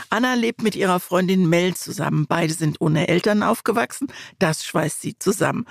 Anna 0.09 0.33
lebt 0.33 0.63
mit 0.63 0.75
ihrer 0.75 0.99
Freundin 0.99 1.47
Mel 1.47 1.75
zusammen. 1.75 2.25
Beide 2.25 2.51
sind 2.51 2.81
ohne 2.81 3.07
Eltern 3.07 3.43
aufgewachsen. 3.43 4.07
Das 4.39 4.65
schweißt 4.65 5.01
sie 5.01 5.19
zusammen. 5.19 5.65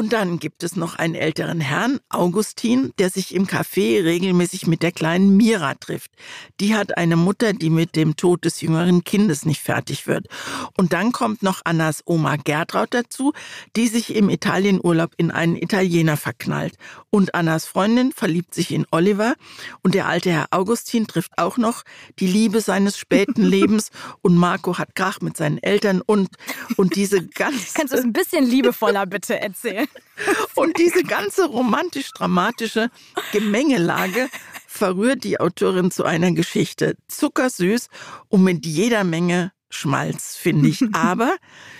Und 0.00 0.14
dann 0.14 0.38
gibt 0.38 0.62
es 0.62 0.76
noch 0.76 0.94
einen 0.94 1.14
älteren 1.14 1.60
Herrn, 1.60 2.00
Augustin, 2.08 2.94
der 2.98 3.10
sich 3.10 3.34
im 3.34 3.46
Café 3.46 4.02
regelmäßig 4.02 4.66
mit 4.66 4.82
der 4.82 4.92
kleinen 4.92 5.36
Mira 5.36 5.74
trifft. 5.74 6.10
Die 6.58 6.74
hat 6.74 6.96
eine 6.96 7.16
Mutter, 7.16 7.52
die 7.52 7.68
mit 7.68 7.96
dem 7.96 8.16
Tod 8.16 8.46
des 8.46 8.62
jüngeren 8.62 9.04
Kindes 9.04 9.44
nicht 9.44 9.60
fertig 9.60 10.06
wird. 10.06 10.26
Und 10.74 10.94
dann 10.94 11.12
kommt 11.12 11.42
noch 11.42 11.60
Annas 11.66 12.02
Oma 12.06 12.36
Gertraud 12.36 12.94
dazu, 12.94 13.34
die 13.76 13.88
sich 13.88 14.14
im 14.14 14.30
Italienurlaub 14.30 15.10
in 15.18 15.30
einen 15.30 15.54
Italiener 15.54 16.16
verknallt. 16.16 16.76
Und 17.10 17.34
Annas 17.34 17.66
Freundin 17.66 18.12
verliebt 18.12 18.54
sich 18.54 18.72
in 18.72 18.86
Oliver. 18.90 19.34
Und 19.82 19.94
der 19.94 20.06
alte 20.06 20.30
Herr 20.30 20.46
Augustin 20.50 21.08
trifft 21.08 21.36
auch 21.36 21.58
noch 21.58 21.82
die 22.18 22.26
Liebe 22.26 22.62
seines 22.62 22.96
späten 22.96 23.42
Lebens. 23.44 23.90
Und 24.22 24.34
Marco 24.34 24.78
hat 24.78 24.94
Krach 24.94 25.20
mit 25.20 25.36
seinen 25.36 25.58
Eltern 25.58 26.00
und, 26.00 26.30
und 26.78 26.96
diese 26.96 27.26
ganz. 27.34 27.74
Kannst 27.74 27.92
du 27.92 27.98
es 27.98 28.04
ein 28.04 28.14
bisschen 28.14 28.46
liebevoller 28.46 29.04
bitte 29.04 29.38
erzählen? 29.38 29.89
Und 30.54 30.78
diese 30.78 31.02
ganze 31.02 31.46
romantisch-dramatische 31.46 32.90
Gemengelage 33.32 34.28
verrührt 34.66 35.24
die 35.24 35.40
Autorin 35.40 35.90
zu 35.90 36.04
einer 36.04 36.32
Geschichte. 36.32 36.96
Zuckersüß 37.08 37.88
und 38.28 38.44
mit 38.44 38.66
jeder 38.66 39.04
Menge 39.04 39.52
Schmalz, 39.70 40.36
finde 40.36 40.68
ich. 40.68 40.82
Aber 40.92 41.36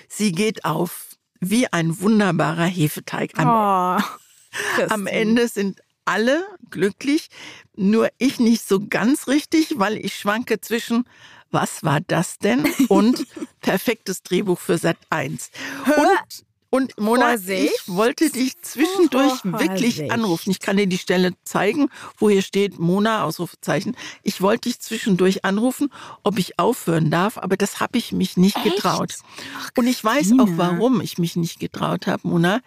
sie 0.09 0.33
geht 0.33 0.65
auf 0.65 1.17
wie 1.41 1.73
ein 1.73 2.01
wunderbarer 2.01 2.67
Hefeteig. 2.67 3.33
Am, 3.39 3.49
oh, 3.49 4.85
am 4.89 5.07
Ende 5.07 5.49
sind 5.49 5.81
alle 6.05 6.45
glücklich, 6.71 7.29
nur 7.77 8.09
ich 8.19 8.41
nicht 8.41 8.67
so 8.67 8.81
ganz 8.89 9.29
richtig, 9.29 9.75
weil 9.77 9.97
ich 9.97 10.17
schwanke 10.17 10.61
zwischen 10.61 11.05
was 11.51 11.83
war 11.83 12.01
das 12.01 12.39
denn? 12.39 12.65
Und 12.89 13.27
perfektes 13.61 14.23
Drehbuch 14.23 14.59
für 14.59 14.79
Sat 14.79 14.99
1. 15.11 15.51
Und 15.87 16.45
und 16.71 16.99
Mona, 16.99 17.31
Vorsicht. 17.31 17.73
ich 17.75 17.89
wollte 17.95 18.31
dich 18.31 18.61
zwischendurch 18.63 19.41
Vorsicht. 19.41 19.71
wirklich 19.71 20.13
anrufen. 20.13 20.51
Ich 20.51 20.61
kann 20.61 20.77
dir 20.77 20.87
die 20.87 20.99
Stelle 20.99 21.33
zeigen, 21.45 21.89
wo 22.19 22.31
hier 22.31 22.43
steht 22.43 22.79
Mona, 22.79 23.25
Ausrufezeichen. 23.25 23.97
Ich 24.23 24.41
wollte 24.41 24.69
dich 24.69 24.81
zwischendurch 24.81 25.45
anrufen, 25.45 25.93
ob 26.23 26.39
ich 26.39 26.59
aufhören 26.59 27.11
darf, 27.11 27.39
aber 27.39 27.57
das 27.57 27.81
habe 27.81 27.99
ich 27.99 28.13
mich 28.13 28.37
nicht 28.37 28.57
Echt? 28.57 28.77
getraut. 28.77 29.15
Ach, 29.59 29.71
Und 29.77 29.87
ich 29.89 30.03
weiß 30.03 30.33
auch, 30.39 30.49
warum 30.57 31.01
ich 31.01 31.19
mich 31.19 31.37
nicht 31.37 31.59
getraut 31.61 32.07
habe, 32.07 32.27
Mona. 32.27 32.61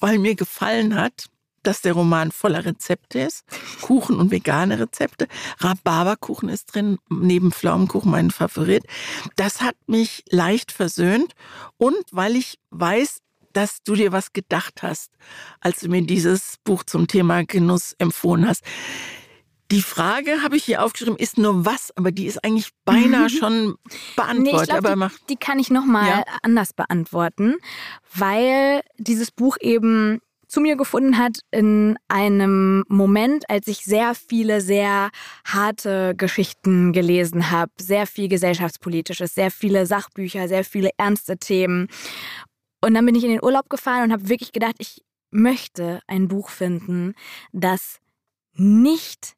Weil 0.00 0.18
mir 0.18 0.36
gefallen 0.36 0.94
hat, 0.94 1.26
dass 1.62 1.80
der 1.80 1.92
Roman 1.92 2.32
voller 2.32 2.64
Rezepte 2.64 3.20
ist. 3.20 3.44
Kuchen 3.82 4.18
und 4.18 4.30
vegane 4.30 4.78
Rezepte. 4.78 5.28
Rhabarberkuchen 5.58 6.48
ist 6.48 6.74
drin, 6.74 6.98
neben 7.08 7.52
Pflaumenkuchen 7.52 8.10
mein 8.10 8.30
Favorit. 8.30 8.84
Das 9.36 9.60
hat 9.60 9.76
mich 9.86 10.24
leicht 10.30 10.72
versöhnt. 10.72 11.34
Und 11.76 12.04
weil 12.12 12.36
ich 12.36 12.58
weiß, 12.70 13.18
dass 13.52 13.82
du 13.82 13.94
dir 13.94 14.12
was 14.12 14.32
gedacht 14.32 14.82
hast, 14.82 15.10
als 15.60 15.80
du 15.80 15.88
mir 15.88 16.02
dieses 16.02 16.56
Buch 16.64 16.84
zum 16.84 17.06
Thema 17.08 17.44
Genuss 17.44 17.94
empfohlen 17.98 18.46
hast. 18.46 18.62
Die 19.70 19.82
Frage 19.82 20.42
habe 20.42 20.56
ich 20.56 20.64
hier 20.64 20.82
aufgeschrieben, 20.82 21.18
ist 21.18 21.36
nur 21.36 21.66
was, 21.66 21.94
aber 21.96 22.10
die 22.10 22.26
ist 22.26 22.42
eigentlich 22.42 22.70
beinahe 22.84 23.28
schon 23.30 23.76
beantwortet. 24.16 24.68
Nee, 24.68 24.80
glaub, 24.80 24.86
aber 24.86 25.08
die, 25.08 25.26
die, 25.30 25.36
kann 25.36 25.58
ich 25.58 25.70
nochmal 25.70 26.08
ja. 26.08 26.24
anders 26.42 26.72
beantworten, 26.72 27.56
weil 28.14 28.82
dieses 28.96 29.30
Buch 29.30 29.56
eben 29.60 30.20
zu 30.48 30.60
mir 30.60 30.76
gefunden 30.76 31.18
hat 31.18 31.40
in 31.50 31.98
einem 32.08 32.84
Moment, 32.88 33.48
als 33.50 33.68
ich 33.68 33.84
sehr 33.84 34.14
viele 34.14 34.60
sehr 34.60 35.10
harte 35.44 36.14
Geschichten 36.16 36.92
gelesen 36.92 37.50
habe, 37.50 37.70
sehr 37.78 38.06
viel 38.06 38.28
gesellschaftspolitisches, 38.28 39.34
sehr 39.34 39.50
viele 39.50 39.86
Sachbücher, 39.86 40.48
sehr 40.48 40.64
viele 40.64 40.90
ernste 40.96 41.36
Themen. 41.36 41.88
Und 42.80 42.94
dann 42.94 43.06
bin 43.06 43.14
ich 43.14 43.24
in 43.24 43.30
den 43.30 43.44
Urlaub 43.44 43.68
gefahren 43.68 44.04
und 44.04 44.12
habe 44.12 44.28
wirklich 44.28 44.52
gedacht, 44.52 44.76
ich 44.78 45.02
möchte 45.30 46.00
ein 46.06 46.28
Buch 46.28 46.48
finden, 46.48 47.14
das 47.52 48.00
nicht 48.54 49.34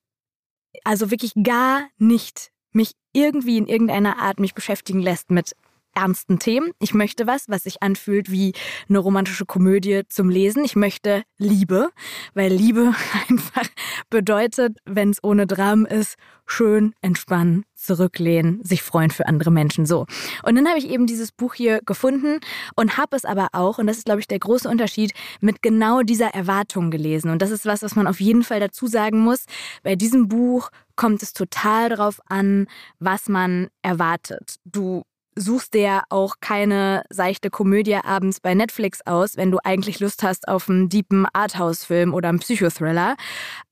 also 0.84 1.10
wirklich 1.10 1.32
gar 1.42 1.88
nicht 1.98 2.50
mich 2.72 2.92
irgendwie 3.12 3.58
in 3.58 3.66
irgendeiner 3.66 4.18
Art 4.18 4.38
mich 4.38 4.54
beschäftigen 4.54 5.00
lässt 5.00 5.30
mit 5.30 5.54
ernsten 5.94 6.38
Themen. 6.38 6.70
Ich 6.78 6.94
möchte 6.94 7.26
was, 7.26 7.48
was 7.48 7.64
sich 7.64 7.82
anfühlt 7.82 8.30
wie 8.30 8.52
eine 8.88 8.98
romantische 8.98 9.46
Komödie 9.46 10.02
zum 10.08 10.28
Lesen. 10.28 10.64
Ich 10.64 10.76
möchte 10.76 11.22
Liebe, 11.38 11.90
weil 12.34 12.52
Liebe 12.52 12.94
einfach 13.28 13.68
bedeutet, 14.08 14.78
wenn 14.84 15.10
es 15.10 15.22
ohne 15.22 15.46
Dramen 15.46 15.86
ist, 15.86 16.16
schön 16.46 16.94
entspannen, 17.00 17.64
zurücklehnen, 17.74 18.62
sich 18.64 18.82
freuen 18.82 19.10
für 19.10 19.26
andere 19.26 19.50
Menschen 19.50 19.86
so. 19.86 20.06
Und 20.42 20.56
dann 20.56 20.68
habe 20.68 20.78
ich 20.78 20.88
eben 20.88 21.06
dieses 21.06 21.32
Buch 21.32 21.54
hier 21.54 21.80
gefunden 21.86 22.40
und 22.74 22.96
habe 22.98 23.16
es 23.16 23.24
aber 23.24 23.48
auch, 23.52 23.78
und 23.78 23.86
das 23.86 23.98
ist 23.98 24.06
glaube 24.06 24.20
ich 24.20 24.28
der 24.28 24.40
große 24.40 24.68
Unterschied, 24.68 25.12
mit 25.40 25.62
genau 25.62 26.02
dieser 26.02 26.34
Erwartung 26.34 26.90
gelesen. 26.90 27.30
Und 27.30 27.40
das 27.40 27.50
ist 27.50 27.66
was, 27.66 27.82
was 27.82 27.94
man 27.94 28.06
auf 28.06 28.20
jeden 28.20 28.42
Fall 28.42 28.60
dazu 28.60 28.86
sagen 28.86 29.20
muss. 29.20 29.44
Bei 29.82 29.94
diesem 29.94 30.28
Buch 30.28 30.70
kommt 30.96 31.22
es 31.22 31.32
total 31.32 31.88
darauf 31.88 32.20
an, 32.26 32.66
was 32.98 33.28
man 33.28 33.68
erwartet. 33.82 34.56
Du 34.64 35.04
suchst 35.36 35.74
dir 35.74 36.02
auch 36.08 36.36
keine 36.40 37.04
seichte 37.10 37.50
Komödie 37.50 37.96
abends 37.96 38.40
bei 38.40 38.54
Netflix 38.54 39.00
aus, 39.06 39.36
wenn 39.36 39.50
du 39.50 39.58
eigentlich 39.64 40.00
Lust 40.00 40.22
hast 40.22 40.48
auf 40.48 40.68
einen 40.68 40.88
deepen 40.88 41.26
Arthouse-Film 41.32 42.14
oder 42.14 42.28
einen 42.28 42.40
Psychothriller. 42.40 43.16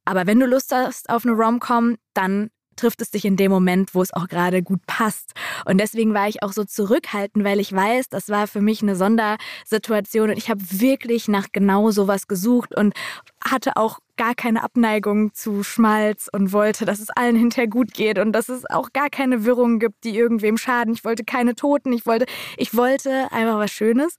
Aber 0.05 0.27
wenn 0.27 0.41
du 0.41 0.47
Lust 0.47 0.73
hast 0.73 1.11
auf 1.11 1.25
eine 1.25 1.35
Rom-Com, 1.35 1.97
dann 2.15 2.51
trifft 2.79 3.03
es 3.03 3.11
dich 3.11 3.25
in 3.25 3.37
dem 3.37 3.51
Moment, 3.51 3.95
wo 3.95 4.03
es 4.03 4.13
auch 4.13 4.29
gerade 4.29 4.63
gut 4.63 4.81
passt. 4.87 5.33
Und 5.65 5.79
deswegen 5.79 6.15
war 6.15 6.29
ich 6.29 6.43
auch 6.43 6.53
so 6.53 6.65
zurückhaltend, 6.65 7.45
weil 7.45 7.61
ich 7.61 7.73
weiß, 7.73 8.09
das 8.09 8.29
war 8.29 8.47
für 8.47 8.61
mich 8.61 8.83
eine 8.83 8.97
Sondersituation 8.97 10.31
und 10.31 10.39
ich 10.39 10.51
habe 10.51 10.61
wirklich 10.71 11.29
nach 11.29 11.49
genau 11.53 11.91
sowas 11.91 12.27
gesucht 12.27 12.75
und 12.75 12.95
hatte 13.45 13.77
auch 13.77 13.99
gar 14.17 14.35
keine 14.35 14.63
Abneigung 14.63 15.33
zu 15.33 15.63
Schmalz 15.63 16.29
und 16.31 16.53
wollte, 16.53 16.85
dass 16.85 16.99
es 16.99 17.09
allen 17.11 17.37
hinterher 17.37 17.69
gut 17.69 17.95
geht 17.95 18.19
und 18.19 18.33
dass 18.33 18.49
es 18.49 18.69
auch 18.69 18.93
gar 18.93 19.09
keine 19.09 19.45
Wirrungen 19.45 19.79
gibt, 19.79 20.05
die 20.05 20.17
irgendwem 20.17 20.59
schaden. 20.59 20.93
Ich 20.93 21.05
wollte 21.05 21.25
keine 21.25 21.55
Toten, 21.55 21.93
ich 21.93 22.05
wollte, 22.05 22.27
ich 22.57 22.77
wollte 22.77 23.29
einfach 23.31 23.59
was 23.59 23.71
Schönes. 23.71 24.17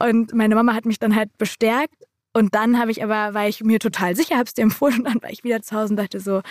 Und 0.00 0.32
meine 0.32 0.54
Mama 0.54 0.72
hat 0.72 0.86
mich 0.86 0.98
dann 0.98 1.14
halt 1.14 1.36
bestärkt. 1.36 1.94
Und 2.36 2.54
dann 2.54 2.80
habe 2.80 2.90
ich 2.90 3.02
aber, 3.04 3.32
war 3.32 3.46
ich 3.46 3.62
mir 3.62 3.78
total 3.78 4.16
sicher, 4.16 4.34
habe 4.34 4.46
es 4.46 4.54
dir 4.54 4.62
empfohlen 4.62 4.98
und 4.98 5.04
dann 5.04 5.22
war 5.22 5.30
ich 5.30 5.44
wieder 5.44 5.62
zu 5.62 5.76
Hause 5.76 5.92
und 5.92 5.96
dachte 5.98 6.18
so, 6.18 6.42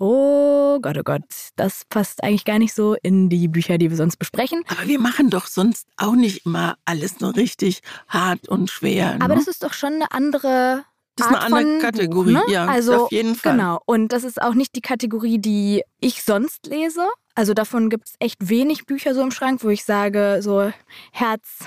oh 0.00 0.80
Gott, 0.80 0.96
oh 0.98 1.02
Gott, 1.04 1.22
das 1.56 1.84
passt 1.88 2.24
eigentlich 2.24 2.44
gar 2.44 2.58
nicht 2.58 2.74
so 2.74 2.96
in 3.02 3.28
die 3.28 3.48
Bücher, 3.48 3.78
die 3.78 3.90
wir 3.90 3.96
sonst 3.96 4.16
besprechen. 4.16 4.64
Aber 4.66 4.88
wir 4.88 4.98
machen 4.98 5.30
doch 5.30 5.46
sonst 5.46 5.86
auch 5.96 6.14
nicht 6.14 6.46
immer 6.46 6.76
alles 6.84 7.20
nur 7.20 7.36
richtig 7.36 7.82
hart 8.08 8.48
und 8.48 8.70
schwer. 8.70 9.14
Ne? 9.14 9.20
Aber 9.20 9.34
das 9.34 9.46
ist 9.46 9.62
doch 9.62 9.74
schon 9.74 9.94
eine 9.94 10.10
andere 10.10 10.84
das 11.16 11.26
ist 11.26 11.36
eine 11.36 11.42
andere 11.42 11.78
Kategorie, 11.80 12.32
Buch, 12.32 12.46
ne? 12.46 12.52
ja, 12.52 12.66
also, 12.66 13.04
auf 13.04 13.12
jeden 13.12 13.34
Fall. 13.34 13.52
Genau, 13.52 13.82
und 13.84 14.08
das 14.08 14.24
ist 14.24 14.40
auch 14.40 14.54
nicht 14.54 14.74
die 14.74 14.80
Kategorie, 14.80 15.38
die 15.38 15.82
ich 16.00 16.22
sonst 16.22 16.66
lese. 16.66 17.06
Also 17.34 17.52
davon 17.52 17.90
gibt 17.90 18.08
es 18.08 18.14
echt 18.20 18.48
wenig 18.48 18.86
Bücher 18.86 19.14
so 19.14 19.22
im 19.22 19.30
Schrank, 19.30 19.62
wo 19.62 19.68
ich 19.68 19.84
sage, 19.84 20.38
so 20.40 20.72
Herz, 21.12 21.58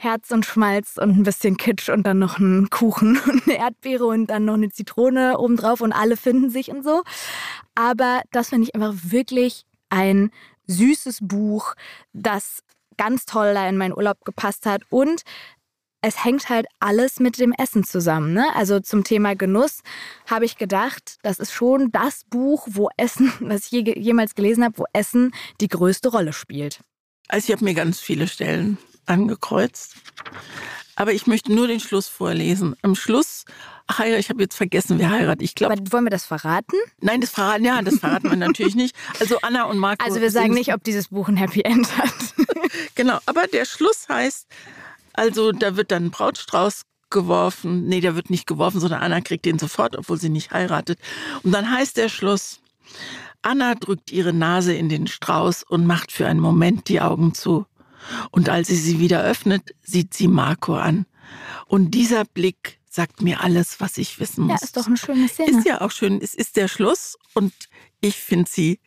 Herz 0.00 0.30
und 0.30 0.46
Schmalz 0.46 0.96
und 0.96 1.10
ein 1.10 1.22
bisschen 1.24 1.56
Kitsch 1.56 1.88
und 1.88 2.04
dann 2.04 2.20
noch 2.20 2.38
ein 2.38 2.70
Kuchen 2.70 3.18
und 3.26 3.48
eine 3.48 3.58
Erdbeere 3.58 4.06
und 4.06 4.28
dann 4.28 4.44
noch 4.44 4.54
eine 4.54 4.70
Zitrone 4.70 5.38
obendrauf 5.38 5.80
und 5.80 5.92
alle 5.92 6.16
finden 6.16 6.50
sich 6.50 6.70
und 6.70 6.84
so. 6.84 7.02
Aber 7.74 8.22
das 8.30 8.50
finde 8.50 8.68
ich 8.68 8.74
einfach 8.76 8.94
wirklich 9.02 9.64
ein 9.90 10.30
süßes 10.68 11.18
Buch, 11.22 11.74
das 12.12 12.62
ganz 12.96 13.26
toll 13.26 13.54
da 13.54 13.68
in 13.68 13.76
meinen 13.76 13.92
Urlaub 13.92 14.24
gepasst 14.24 14.66
hat 14.66 14.82
und 14.88 15.22
es 16.00 16.24
hängt 16.24 16.48
halt 16.48 16.66
alles 16.78 17.18
mit 17.18 17.40
dem 17.40 17.52
Essen 17.52 17.82
zusammen. 17.82 18.32
Ne? 18.32 18.46
Also 18.54 18.78
zum 18.78 19.02
Thema 19.02 19.34
Genuss 19.34 19.80
habe 20.26 20.44
ich 20.44 20.56
gedacht, 20.56 21.16
das 21.22 21.40
ist 21.40 21.52
schon 21.52 21.90
das 21.90 22.22
Buch, 22.30 22.68
wo 22.70 22.88
Essen, 22.96 23.32
was 23.40 23.64
ich 23.64 23.70
je, 23.72 23.98
jemals 23.98 24.36
gelesen 24.36 24.62
habe, 24.62 24.78
wo 24.78 24.84
Essen 24.92 25.32
die 25.60 25.66
größte 25.66 26.10
Rolle 26.10 26.32
spielt. 26.32 26.80
Also 27.26 27.46
ich 27.46 27.52
habe 27.52 27.64
mir 27.64 27.74
ganz 27.74 27.98
viele 27.98 28.28
Stellen 28.28 28.78
angekreuzt. 29.08 29.94
Aber 30.96 31.12
ich 31.12 31.26
möchte 31.26 31.52
nur 31.52 31.68
den 31.68 31.78
Schluss 31.78 32.08
vorlesen. 32.08 32.74
Am 32.82 32.96
Schluss, 32.96 33.44
ach 33.86 34.00
ja, 34.00 34.16
ich 34.16 34.30
habe 34.30 34.42
jetzt 34.42 34.56
vergessen, 34.56 34.98
wer 34.98 35.10
heiratet. 35.10 35.42
Ich 35.42 35.54
glaube. 35.54 35.76
Wollen 35.92 36.04
wir 36.04 36.10
das 36.10 36.24
verraten? 36.24 36.76
Nein, 37.00 37.20
das 37.20 37.30
verraten, 37.30 37.64
ja, 37.64 37.80
das 37.82 37.98
verraten 37.98 38.30
wir 38.30 38.36
natürlich 38.36 38.74
nicht. 38.74 38.96
Also 39.20 39.38
Anna 39.42 39.64
und 39.64 39.78
Marco. 39.78 40.04
Also 40.04 40.20
wir 40.20 40.32
sagen 40.32 40.54
nicht, 40.54 40.74
ob 40.74 40.82
dieses 40.82 41.08
Buch 41.08 41.28
ein 41.28 41.36
Happy 41.36 41.60
End 41.60 41.96
hat. 41.96 42.12
genau, 42.96 43.18
aber 43.26 43.46
der 43.46 43.64
Schluss 43.64 44.08
heißt, 44.08 44.48
also 45.12 45.52
da 45.52 45.76
wird 45.76 45.92
dann 45.92 46.06
ein 46.06 46.10
Brautstrauß 46.10 46.82
geworfen. 47.10 47.86
Nee, 47.86 48.00
der 48.00 48.16
wird 48.16 48.28
nicht 48.28 48.46
geworfen, 48.46 48.80
sondern 48.80 49.00
Anna 49.00 49.20
kriegt 49.20 49.44
den 49.44 49.58
sofort, 49.58 49.96
obwohl 49.96 50.18
sie 50.18 50.30
nicht 50.30 50.50
heiratet. 50.50 50.98
Und 51.42 51.52
dann 51.52 51.70
heißt 51.70 51.96
der 51.96 52.08
Schluss, 52.08 52.60
Anna 53.42 53.74
drückt 53.76 54.10
ihre 54.10 54.32
Nase 54.32 54.74
in 54.74 54.88
den 54.88 55.06
Strauß 55.06 55.62
und 55.62 55.86
macht 55.86 56.12
für 56.12 56.26
einen 56.26 56.40
Moment 56.40 56.88
die 56.88 57.00
Augen 57.00 57.34
zu. 57.34 57.66
Und 58.30 58.48
als 58.48 58.68
sie 58.68 58.76
sie 58.76 58.98
wieder 58.98 59.22
öffnet, 59.22 59.74
sieht 59.82 60.14
sie 60.14 60.28
Marco 60.28 60.74
an. 60.74 61.06
Und 61.66 61.92
dieser 61.92 62.24
Blick 62.24 62.78
sagt 62.90 63.22
mir 63.22 63.42
alles, 63.42 63.80
was 63.80 63.98
ich 63.98 64.18
wissen 64.18 64.44
muss. 64.44 64.60
Ja, 64.60 64.66
ist 64.66 64.76
doch 64.76 64.86
eine 64.86 64.96
schöne 64.96 65.28
Szene. 65.28 65.58
Ist 65.58 65.66
ja 65.66 65.80
auch 65.80 65.90
schön. 65.90 66.20
Es 66.22 66.34
ist 66.34 66.56
der 66.56 66.68
Schluss 66.68 67.16
und 67.34 67.52
ich 68.00 68.16
finde 68.16 68.50
sie 68.50 68.80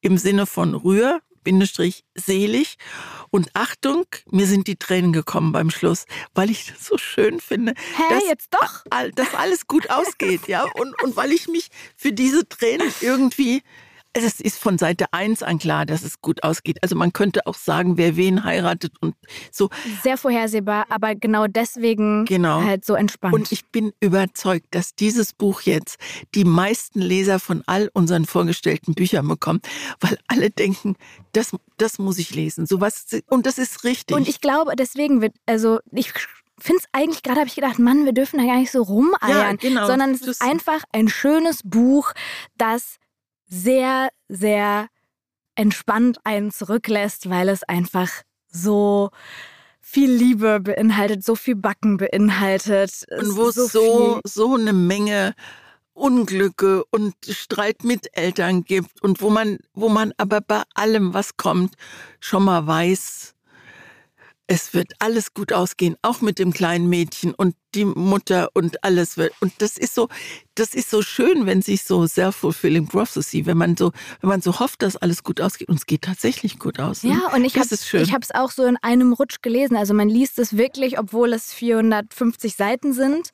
im 0.00 0.18
Sinne 0.18 0.46
von 0.46 0.74
Rühr, 0.74 1.20
Bindestrich, 1.42 2.04
selig. 2.14 2.76
Und 3.30 3.50
Achtung, 3.54 4.04
mir 4.30 4.46
sind 4.46 4.66
die 4.66 4.76
Tränen 4.76 5.12
gekommen 5.12 5.52
beim 5.52 5.70
Schluss, 5.70 6.04
weil 6.34 6.50
ich 6.50 6.66
das 6.66 6.84
so 6.84 6.98
schön 6.98 7.40
finde. 7.40 7.74
Hä, 7.96 8.02
dass, 8.10 8.24
jetzt 8.24 8.48
doch? 8.52 8.84
Dass 9.14 9.34
alles 9.34 9.66
gut 9.66 9.90
ausgeht, 9.90 10.46
ja. 10.46 10.64
Und, 10.74 11.00
und 11.02 11.16
weil 11.16 11.32
ich 11.32 11.48
mich 11.48 11.68
für 11.96 12.12
diese 12.12 12.48
Tränen 12.48 12.92
irgendwie 13.00 13.62
es 14.24 14.40
ist 14.40 14.58
von 14.58 14.78
Seite 14.78 15.06
1 15.12 15.42
an 15.42 15.58
klar, 15.58 15.86
dass 15.86 16.02
es 16.02 16.20
gut 16.20 16.42
ausgeht. 16.42 16.78
Also 16.82 16.96
man 16.96 17.12
könnte 17.12 17.46
auch 17.46 17.54
sagen, 17.54 17.96
wer 17.96 18.16
wen 18.16 18.44
heiratet 18.44 18.92
und 19.00 19.14
so. 19.50 19.70
Sehr 20.02 20.16
vorhersehbar, 20.16 20.86
aber 20.88 21.14
genau 21.14 21.46
deswegen 21.46 22.24
genau. 22.24 22.62
halt 22.62 22.84
so 22.84 22.94
entspannt. 22.94 23.34
Und 23.34 23.52
ich 23.52 23.66
bin 23.66 23.92
überzeugt, 24.00 24.66
dass 24.70 24.94
dieses 24.94 25.32
Buch 25.32 25.62
jetzt 25.62 25.98
die 26.34 26.44
meisten 26.44 27.00
Leser 27.00 27.38
von 27.38 27.62
all 27.66 27.90
unseren 27.92 28.24
vorgestellten 28.24 28.94
Büchern 28.94 29.26
bekommt, 29.28 29.66
weil 30.00 30.18
alle 30.26 30.50
denken, 30.50 30.96
das, 31.32 31.52
das 31.76 31.98
muss 31.98 32.18
ich 32.18 32.34
lesen. 32.34 32.66
Sowas, 32.66 33.06
und 33.28 33.46
das 33.46 33.58
ist 33.58 33.84
richtig. 33.84 34.16
Und 34.16 34.28
ich 34.28 34.40
glaube, 34.40 34.76
deswegen 34.76 35.20
wird, 35.20 35.34
also 35.46 35.80
ich 35.92 36.12
finde 36.58 36.82
es 36.82 36.88
eigentlich, 36.92 37.22
gerade 37.22 37.40
habe 37.40 37.48
ich 37.48 37.54
gedacht, 37.54 37.78
Mann, 37.78 38.04
wir 38.04 38.12
dürfen 38.12 38.38
da 38.38 38.44
gar 38.44 38.58
nicht 38.58 38.70
so 38.70 38.82
rumeiern, 38.82 39.18
ja, 39.22 39.52
genau. 39.52 39.86
sondern 39.86 40.10
es 40.10 40.22
ist 40.22 40.42
einfach 40.42 40.82
ein 40.92 41.08
schönes 41.08 41.60
Buch, 41.64 42.12
das 42.56 42.98
sehr, 43.48 44.08
sehr 44.28 44.88
entspannt 45.54 46.18
einen 46.24 46.50
zurücklässt, 46.50 47.28
weil 47.28 47.48
es 47.48 47.64
einfach 47.64 48.10
so 48.50 49.10
viel 49.80 50.10
Liebe 50.10 50.60
beinhaltet, 50.60 51.24
so 51.24 51.34
viel 51.34 51.56
Backen 51.56 51.96
beinhaltet. 51.96 53.04
Und 53.10 53.36
wo 53.36 53.48
es 53.48 53.54
so, 53.54 53.66
so, 53.66 54.20
so 54.24 54.54
eine 54.54 54.72
Menge 54.72 55.34
Unglücke 55.98 56.84
und 56.90 57.14
Streit 57.28 57.82
mit 57.82 58.16
Eltern 58.16 58.62
gibt 58.62 59.02
und 59.02 59.20
wo 59.20 59.30
man, 59.30 59.58
wo 59.74 59.88
man 59.88 60.12
aber 60.16 60.40
bei 60.40 60.62
allem, 60.74 61.12
was 61.12 61.36
kommt, 61.36 61.74
schon 62.20 62.44
mal 62.44 62.66
weiß, 62.66 63.34
es 64.50 64.72
wird 64.72 64.92
alles 64.98 65.34
gut 65.34 65.52
ausgehen, 65.52 65.96
auch 66.00 66.22
mit 66.22 66.38
dem 66.38 66.54
kleinen 66.54 66.88
Mädchen 66.88 67.34
und 67.34 67.54
die 67.74 67.84
Mutter 67.84 68.48
und 68.54 68.82
alles 68.82 69.18
wird. 69.18 69.34
Und 69.40 69.52
das 69.58 69.76
ist 69.76 69.94
so, 69.94 70.08
das 70.54 70.72
ist 70.72 70.88
so 70.88 71.02
schön, 71.02 71.44
wenn 71.44 71.60
sich 71.60 71.84
so 71.84 72.06
self-fulfilling 72.06 72.88
prophecy, 72.88 73.44
wenn 73.44 73.58
man 73.58 73.76
so, 73.76 73.92
wenn 74.22 74.30
man 74.30 74.40
so 74.40 74.58
hofft, 74.58 74.80
dass 74.80 74.96
alles 74.96 75.22
gut 75.22 75.42
ausgeht 75.42 75.68
und 75.68 75.76
es 75.76 75.84
geht 75.84 76.00
tatsächlich 76.00 76.58
gut 76.58 76.80
aus. 76.80 77.02
Ne? 77.04 77.10
Ja, 77.10 77.34
und 77.34 77.44
ich 77.44 77.56
habe 77.56 77.68
es 77.70 78.34
auch 78.34 78.50
so 78.50 78.64
in 78.64 78.78
einem 78.78 79.12
Rutsch 79.12 79.42
gelesen. 79.42 79.76
Also 79.76 79.92
man 79.92 80.08
liest 80.08 80.38
es 80.38 80.56
wirklich, 80.56 80.98
obwohl 80.98 81.34
es 81.34 81.52
450 81.52 82.56
Seiten 82.56 82.94
sind. 82.94 83.28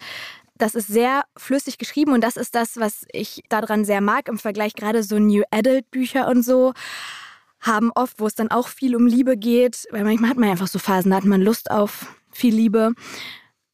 das 0.57 0.75
ist 0.75 0.89
sehr 0.89 1.25
flüssig 1.37 1.79
geschrieben 1.79 2.13
und 2.13 2.23
das 2.23 2.37
ist 2.37 2.57
das, 2.57 2.77
was 2.77 3.05
ich 3.13 3.43
daran 3.49 3.85
sehr 3.85 4.01
mag 4.01 4.29
im 4.29 4.39
Vergleich 4.39 4.75
gerade 4.75 5.05
so 5.05 5.19
New 5.21 5.43
Adult 5.53 5.91
Bücher 5.93 6.29
und 6.29 6.45
so 6.45 6.73
haben 7.65 7.91
oft, 7.95 8.21
wo 8.21 8.27
es 8.27 8.35
dann 8.35 8.51
auch 8.51 8.69
viel 8.69 8.95
um 8.97 9.07
Liebe 9.07 9.37
geht, 9.37 9.87
weil 9.91 10.05
manchmal 10.05 10.31
hat 10.31 10.39
man 10.39 10.51
einfach 10.51 10.69
so 10.69 10.79
Phasen, 10.79 11.11
da 11.11 11.17
hat 11.17 11.25
man 11.25 11.43
Lust 11.43 11.71
auf 11.71 12.07
viel 12.31 12.55
Liebe. 12.55 12.93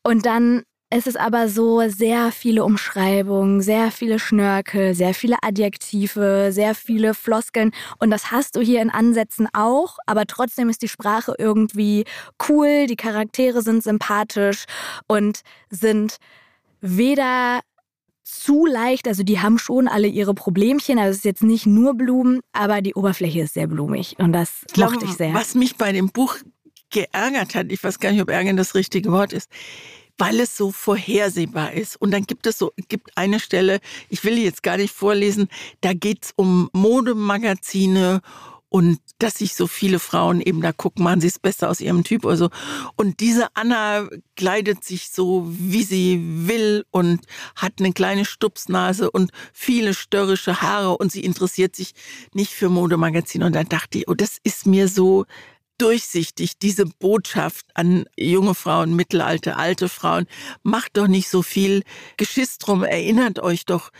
Und 0.03 0.27
dann 0.27 0.63
ist 0.93 1.07
es 1.07 1.15
aber 1.15 1.49
so 1.49 1.89
sehr 1.89 2.33
viele 2.33 2.65
Umschreibungen, 2.65 3.61
sehr 3.61 3.93
viele 3.93 4.19
Schnörkel, 4.19 4.95
sehr 4.95 5.15
viele 5.15 5.37
Adjektive, 5.43 6.49
sehr 6.51 6.75
viele 6.75 7.15
Floskeln. 7.15 7.71
Und 7.99 8.11
das 8.11 8.33
hast 8.33 8.57
du 8.57 8.61
hier 8.61 8.83
in 8.83 8.91
Ansätzen 8.91 9.49
auch, 9.53 9.99
aber 10.07 10.27
trotzdem 10.27 10.69
ist 10.69 10.83
die 10.83 10.89
Sprache 10.89 11.35
irgendwie 11.39 12.05
cool, 12.49 12.87
die 12.89 12.97
Charaktere 12.97 13.63
sind 13.63 13.85
sympathisch 13.85 14.65
und 15.07 15.43
sind 15.71 16.17
weder 16.81 17.61
zu 18.31 18.67
leicht, 18.67 19.09
also 19.09 19.23
die 19.23 19.41
haben 19.41 19.59
schon 19.59 19.89
alle 19.89 20.07
ihre 20.07 20.35
Problemchen, 20.35 20.99
also 20.99 21.11
es 21.11 21.17
ist 21.19 21.25
jetzt 21.25 21.43
nicht 21.43 21.67
nur 21.67 21.95
Blumen, 21.95 22.41
aber 22.53 22.81
die 22.81 22.95
Oberfläche 22.95 23.41
ist 23.41 23.55
sehr 23.55 23.67
blumig 23.67 24.17
und 24.19 24.33
das 24.33 24.65
ich 24.71 24.77
mochte 24.77 25.05
ich 25.05 25.13
sehr. 25.13 25.35
Was 25.35 25.55
mich 25.55 25.77
bei 25.77 25.93
dem 25.93 26.09
Buch 26.11 26.37
geärgert 26.91 27.55
hat, 27.55 27.71
ich 27.71 27.83
weiß 27.83 27.99
gar 27.99 28.13
nicht, 28.13 28.23
ob 28.23 28.31
ärgern 28.31 28.57
das 28.57 28.75
richtige 28.75 29.13
Wort 29.13 29.33
ist, 29.33 29.51
weil 30.19 30.41
es 30.41 30.57
so 30.57 30.71
vorhersehbar 30.71 31.73
ist. 31.73 32.01
Und 32.01 32.11
dann 32.11 32.25
gibt 32.25 32.47
es 32.47 32.59
so, 32.59 32.73
gibt 32.89 33.17
eine 33.17 33.41
Stelle, 33.41 33.81
ich 34.09 34.23
will 34.25 34.39
jetzt 34.39 34.63
gar 34.63 34.77
nicht 34.77 34.93
vorlesen, 34.93 35.49
da 35.81 35.95
geht 35.95 36.25
es 36.25 36.33
um 36.37 36.69
Modemagazine 36.73 38.21
und 38.71 39.01
dass 39.19 39.35
sich 39.35 39.55
so 39.55 39.67
viele 39.67 39.99
Frauen 39.99 40.41
eben 40.41 40.63
da 40.63 40.73
gucken, 40.73 41.05
machen 41.05 41.21
sie 41.21 41.27
es 41.27 41.39
besser 41.39 41.69
aus 41.69 41.81
ihrem 41.81 42.05
Typ 42.05 42.25
oder 42.25 42.37
so. 42.37 42.51
Und 42.97 43.21
diese 43.21 43.49
Anna 43.55 44.09
kleidet 44.37 44.85
sich 44.85 45.11
so, 45.11 45.47
wie 45.49 45.83
sie 45.83 46.21
will 46.49 46.85
und 46.91 47.21
hat 47.57 47.75
eine 47.81 47.93
kleine 47.93 48.25
Stupsnase 48.25 49.11
und 49.11 49.33
viele 49.53 49.93
störrische 49.93 50.63
Haare 50.63 50.97
und 50.97 51.11
sie 51.13 51.25
interessiert 51.25 51.77
sich 51.77 51.93
nicht 52.33 52.53
für 52.53 52.69
Modemagazine. 52.69 53.45
Und 53.45 53.55
dann 53.55 53.69
dachte 53.69 53.99
ich, 53.99 54.09
oh, 54.09 54.15
das 54.15 54.39
ist 54.45 54.67
mir 54.67 54.89
so 54.89 55.27
durchsichtig, 55.79 56.59
diese 56.59 56.87
Botschaft 56.87 57.67
an 57.75 58.05
junge 58.17 58.55
Frauen, 58.55 58.95
mittelalte, 58.95 59.57
alte 59.57 59.89
Frauen. 59.89 60.27
Macht 60.63 60.97
doch 60.97 61.09
nicht 61.09 61.29
so 61.29 61.43
viel 61.43 61.83
Geschiss 62.19 62.59
drum, 62.59 62.85
erinnert 62.85 63.41
euch 63.41 63.65
doch, 63.65 63.91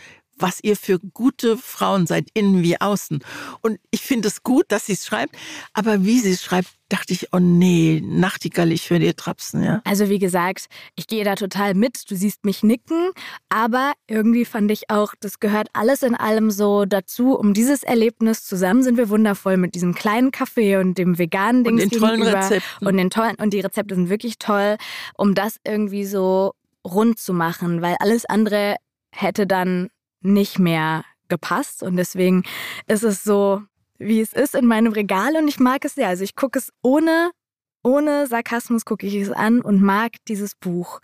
was 0.41 0.59
ihr 0.63 0.75
für 0.75 0.99
gute 0.99 1.57
Frauen 1.57 2.07
seid, 2.07 2.27
innen 2.33 2.63
wie 2.63 2.79
außen. 2.79 3.23
Und 3.61 3.79
ich 3.91 4.01
finde 4.01 4.27
es 4.27 4.43
gut, 4.43 4.65
dass 4.69 4.87
sie 4.87 4.93
es 4.93 5.05
schreibt, 5.05 5.35
aber 5.73 6.03
wie 6.05 6.19
sie 6.19 6.31
es 6.31 6.43
schreibt, 6.43 6.69
dachte 6.91 7.13
ich, 7.13 7.31
oh 7.31 7.39
nee, 7.39 8.01
Nachtigall, 8.03 8.71
ich 8.71 8.89
höre 8.89 8.99
dir 8.99 9.15
trapsen, 9.15 9.63
ja. 9.63 9.81
Also 9.85 10.09
wie 10.09 10.19
gesagt, 10.19 10.67
ich 10.95 11.07
gehe 11.07 11.23
da 11.23 11.35
total 11.35 11.73
mit, 11.73 12.09
du 12.09 12.15
siehst 12.15 12.43
mich 12.43 12.63
nicken, 12.63 13.11
aber 13.49 13.93
irgendwie 14.07 14.43
fand 14.43 14.69
ich 14.71 14.89
auch, 14.89 15.13
das 15.19 15.39
gehört 15.39 15.69
alles 15.73 16.03
in 16.03 16.15
allem 16.15 16.51
so 16.51 16.85
dazu, 16.85 17.37
um 17.37 17.53
dieses 17.53 17.83
Erlebnis 17.83 18.43
zusammen 18.43 18.83
sind 18.83 18.97
wir 18.97 19.09
wundervoll 19.09 19.57
mit 19.57 19.73
diesem 19.73 19.95
kleinen 19.95 20.31
Kaffee 20.31 20.77
und 20.77 20.97
dem 20.97 21.17
veganen 21.17 21.63
Ding. 21.63 21.73
Und 21.73 21.79
den 21.79 21.91
tollen 21.91 22.23
Rezepten. 22.23 22.87
Und 22.87 22.97
den 22.97 23.09
tollen, 23.09 23.35
und 23.35 23.53
die 23.53 23.61
Rezepte 23.61 23.95
sind 23.95 24.09
wirklich 24.09 24.37
toll, 24.37 24.75
um 25.15 25.33
das 25.33 25.57
irgendwie 25.63 26.05
so 26.05 26.53
rund 26.85 27.19
zu 27.19 27.33
machen, 27.33 27.81
weil 27.81 27.95
alles 27.99 28.25
andere 28.25 28.75
hätte 29.11 29.47
dann 29.47 29.89
nicht 30.21 30.59
mehr 30.59 31.03
gepasst 31.27 31.83
und 31.83 31.95
deswegen 31.95 32.43
ist 32.87 33.03
es 33.03 33.23
so, 33.23 33.61
wie 33.97 34.19
es 34.19 34.33
ist 34.33 34.55
in 34.55 34.65
meinem 34.65 34.91
Regal 34.93 35.35
und 35.35 35.47
ich 35.47 35.59
mag 35.59 35.85
es 35.85 35.95
sehr. 35.95 36.07
Also 36.07 36.23
ich 36.23 36.35
gucke 36.35 36.59
es 36.59 36.71
ohne, 36.81 37.31
ohne 37.83 38.27
Sarkasmus 38.27 38.85
gucke 38.85 39.07
ich 39.07 39.15
es 39.15 39.31
an 39.31 39.61
und 39.61 39.81
mag 39.81 40.13
dieses 40.27 40.55
Buch. 40.55 40.99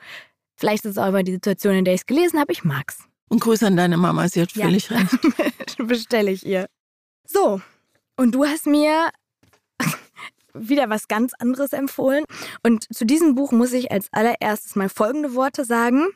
Vielleicht 0.55 0.85
ist 0.85 0.91
es 0.91 0.97
auch 0.97 1.09
über 1.09 1.23
die 1.23 1.33
Situation, 1.33 1.75
in 1.75 1.85
der 1.85 1.93
ich 1.93 2.01
es 2.01 2.05
gelesen 2.05 2.39
habe. 2.39 2.51
Ich 2.51 2.63
mag's. 2.63 3.03
Und 3.29 3.41
Grüße 3.41 3.67
an 3.67 3.77
deine 3.77 3.97
Mama, 3.97 4.27
sie 4.27 4.41
hat 4.41 4.51
ja. 4.53 4.65
völlig 4.65 4.89
recht. 4.91 5.17
Bestelle 5.77 6.31
ich 6.31 6.45
ihr. 6.45 6.67
So, 7.25 7.61
und 8.15 8.33
du 8.33 8.45
hast 8.45 8.65
mir 8.65 9.09
wieder 10.53 10.89
was 10.89 11.07
ganz 11.07 11.33
anderes 11.37 11.73
empfohlen. 11.73 12.25
Und 12.63 12.93
zu 12.93 13.05
diesem 13.05 13.35
Buch 13.35 13.51
muss 13.51 13.73
ich 13.73 13.91
als 13.91 14.07
allererstes 14.11 14.75
mal 14.75 14.89
folgende 14.89 15.35
Worte 15.35 15.65
sagen. 15.65 16.07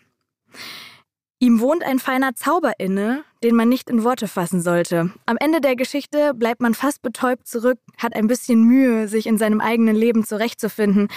Ihm 1.44 1.60
wohnt 1.60 1.84
ein 1.84 1.98
feiner 1.98 2.36
Zauber 2.36 2.74
inne, 2.78 3.24
den 3.44 3.56
man 3.56 3.68
nicht 3.68 3.90
in 3.90 4.04
Worte 4.04 4.28
fassen 4.28 4.62
sollte. 4.62 5.12
Am 5.26 5.38
Ende 5.38 5.60
der 5.60 5.76
Geschichte 5.76 6.36
bleibt 6.36 6.62
man 6.62 6.76
fast 6.76 7.02
betäubt 7.02 7.48
zurück, 7.48 7.80
hat 7.98 8.16
ein 8.16 8.28
bisschen 8.28 8.62
Mühe, 8.64 9.08
sich 9.08 9.26
in 9.26 9.40
seinem 9.40 9.60
eigenen 9.60 9.96
Leben 9.96 10.24
zurechtzufinden, 10.24 11.08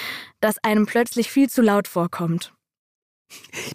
das 0.40 0.56
einem 0.64 0.86
plötzlich 0.86 1.30
viel 1.30 1.50
zu 1.50 1.60
laut 1.60 1.88
vorkommt. 1.88 2.53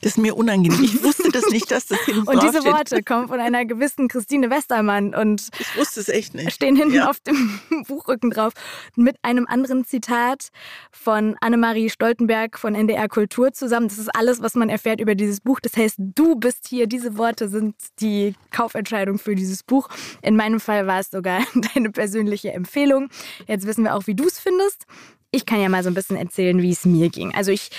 Das 0.02 0.13
ist 0.13 0.17
mir 0.17 0.36
unangenehm. 0.36 0.84
Ich 0.84 1.04
wusste 1.04 1.30
das 1.32 1.50
nicht, 1.50 1.72
dass 1.72 1.88
das 1.88 2.00
hinten 2.02 2.28
Und 2.28 2.43
diese 2.43 2.63
Worte 2.65 3.04
kommen 3.04 3.28
von 3.28 3.39
einer 3.39 3.65
gewissen 3.65 4.08
Christine 4.08 4.50
Westermann 4.50 5.15
und 5.15 5.50
ich 5.58 5.78
wusste 5.78 6.00
es 6.00 6.10
echt 6.10 6.34
nicht. 6.34 6.52
stehen 6.52 6.76
hinten 6.76 6.95
ja. 6.95 7.10
auf 7.10 7.19
dem 7.19 7.60
Buchrücken 7.88 8.30
drauf 8.30 8.54
mit 8.95 9.17
einem 9.22 9.45
anderen 9.48 9.86
Zitat 9.86 10.50
von 10.91 11.36
Annemarie 11.41 11.89
Stoltenberg 11.89 12.60
von 12.60 12.76
NDR 12.76 13.08
Kultur 13.08 13.54
zusammen. 13.54 13.88
Das 13.88 13.98
ist 13.98 14.13
alles, 14.15 14.41
was 14.41 14.56
man 14.56 14.69
erfährt 14.69 15.00
über 15.00 15.15
dieses 15.15 15.41
Buch. 15.41 15.60
Das 15.60 15.76
heißt, 15.76 15.95
du 15.98 16.36
bist 16.36 16.67
hier. 16.67 16.88
Diese 16.88 17.17
Worte 17.17 17.50
sind 17.50 17.76
die 18.00 18.34
Kaufentscheidung 18.52 19.19
für 19.19 19.36
dieses 19.36 19.63
Buch. 19.63 19.89
In 20.22 20.36
meinem 20.36 20.60
Fall 20.60 20.88
war 20.88 21.00
es 21.00 21.10
sogar 21.10 21.41
deine 21.74 21.91
persönliche 21.91 22.52
Empfehlung. 22.52 23.10
Jetzt 23.48 23.65
wissen 23.65 23.84
wir 23.84 23.95
auch, 23.95 24.08
wie 24.08 24.15
du 24.15 24.26
es 24.26 24.39
findest. 24.39 24.86
Ich 25.32 25.45
kann 25.45 25.62
ja 25.62 25.69
mal 25.69 25.84
so 25.84 25.89
ein 25.89 25.93
bisschen 25.93 26.17
erzählen, 26.17 26.60
wie 26.62 26.72
es 26.72 26.86
mir 26.86 27.10
ging. 27.10 27.36
Also 27.36 27.52
ich 27.52 27.69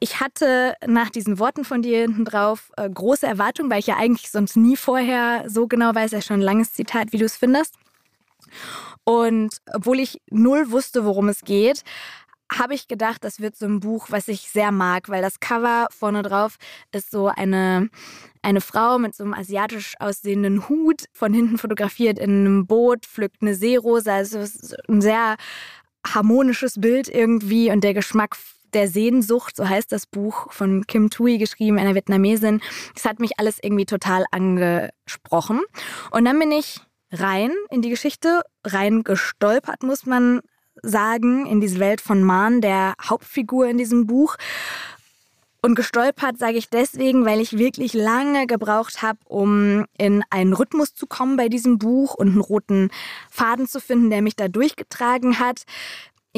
ich 0.00 0.20
hatte 0.20 0.74
nach 0.86 1.10
diesen 1.10 1.38
Worten 1.38 1.64
von 1.64 1.82
dir 1.82 2.00
hinten 2.00 2.24
drauf 2.24 2.70
äh, 2.76 2.88
große 2.88 3.26
Erwartungen, 3.26 3.70
weil 3.70 3.80
ich 3.80 3.88
ja 3.88 3.96
eigentlich 3.96 4.30
sonst 4.30 4.56
nie 4.56 4.76
vorher 4.76 5.44
so 5.48 5.66
genau 5.66 5.94
weiß, 5.94 6.12
ja 6.12 6.22
schon 6.22 6.38
ein 6.38 6.42
langes 6.42 6.72
Zitat, 6.72 7.12
wie 7.12 7.18
du 7.18 7.24
es 7.24 7.36
findest. 7.36 7.74
Und 9.04 9.56
obwohl 9.74 9.98
ich 9.98 10.20
null 10.30 10.70
wusste, 10.70 11.04
worum 11.04 11.28
es 11.28 11.42
geht, 11.42 11.82
habe 12.50 12.74
ich 12.74 12.88
gedacht, 12.88 13.24
das 13.24 13.40
wird 13.40 13.56
so 13.56 13.66
ein 13.66 13.80
Buch, 13.80 14.06
was 14.10 14.28
ich 14.28 14.50
sehr 14.50 14.72
mag, 14.72 15.08
weil 15.08 15.20
das 15.20 15.40
Cover 15.40 15.88
vorne 15.90 16.22
drauf 16.22 16.56
ist 16.92 17.10
so 17.10 17.26
eine, 17.26 17.90
eine 18.40 18.60
Frau 18.60 18.98
mit 18.98 19.14
so 19.14 19.24
einem 19.24 19.34
asiatisch 19.34 19.94
aussehenden 19.98 20.68
Hut, 20.68 21.04
von 21.12 21.34
hinten 21.34 21.58
fotografiert 21.58 22.18
in 22.18 22.46
einem 22.46 22.66
Boot, 22.66 23.04
pflückt 23.04 23.42
eine 23.42 23.54
Seerose. 23.54 24.12
Also 24.12 24.44
ein 24.88 25.02
sehr 25.02 25.36
harmonisches 26.06 26.80
Bild 26.80 27.08
irgendwie 27.08 27.70
und 27.70 27.82
der 27.84 27.94
Geschmack 27.94 28.36
der 28.74 28.88
Sehnsucht, 28.88 29.56
so 29.56 29.68
heißt 29.68 29.92
das 29.92 30.06
Buch 30.06 30.52
von 30.52 30.86
Kim 30.86 31.10
Tui 31.10 31.38
geschrieben, 31.38 31.78
einer 31.78 31.94
Vietnamesin. 31.94 32.60
Das 32.94 33.04
hat 33.04 33.20
mich 33.20 33.38
alles 33.38 33.58
irgendwie 33.62 33.86
total 33.86 34.24
angesprochen. 34.30 35.60
Und 36.10 36.24
dann 36.24 36.38
bin 36.38 36.52
ich 36.52 36.80
rein 37.12 37.50
in 37.70 37.82
die 37.82 37.90
Geschichte, 37.90 38.42
rein 38.64 39.02
gestolpert, 39.02 39.82
muss 39.82 40.06
man 40.06 40.40
sagen, 40.82 41.46
in 41.46 41.60
diese 41.60 41.80
Welt 41.80 42.00
von 42.00 42.22
Man, 42.22 42.60
der 42.60 42.94
Hauptfigur 43.02 43.66
in 43.66 43.78
diesem 43.78 44.06
Buch. 44.06 44.36
Und 45.60 45.74
gestolpert 45.74 46.38
sage 46.38 46.56
ich 46.56 46.70
deswegen, 46.70 47.24
weil 47.24 47.40
ich 47.40 47.58
wirklich 47.58 47.92
lange 47.92 48.46
gebraucht 48.46 49.02
habe, 49.02 49.18
um 49.24 49.86
in 49.98 50.22
einen 50.30 50.52
Rhythmus 50.52 50.94
zu 50.94 51.08
kommen 51.08 51.36
bei 51.36 51.48
diesem 51.48 51.78
Buch 51.78 52.14
und 52.14 52.28
einen 52.28 52.40
roten 52.40 52.90
Faden 53.28 53.66
zu 53.66 53.80
finden, 53.80 54.10
der 54.10 54.22
mich 54.22 54.36
da 54.36 54.46
durchgetragen 54.46 55.40
hat. 55.40 55.64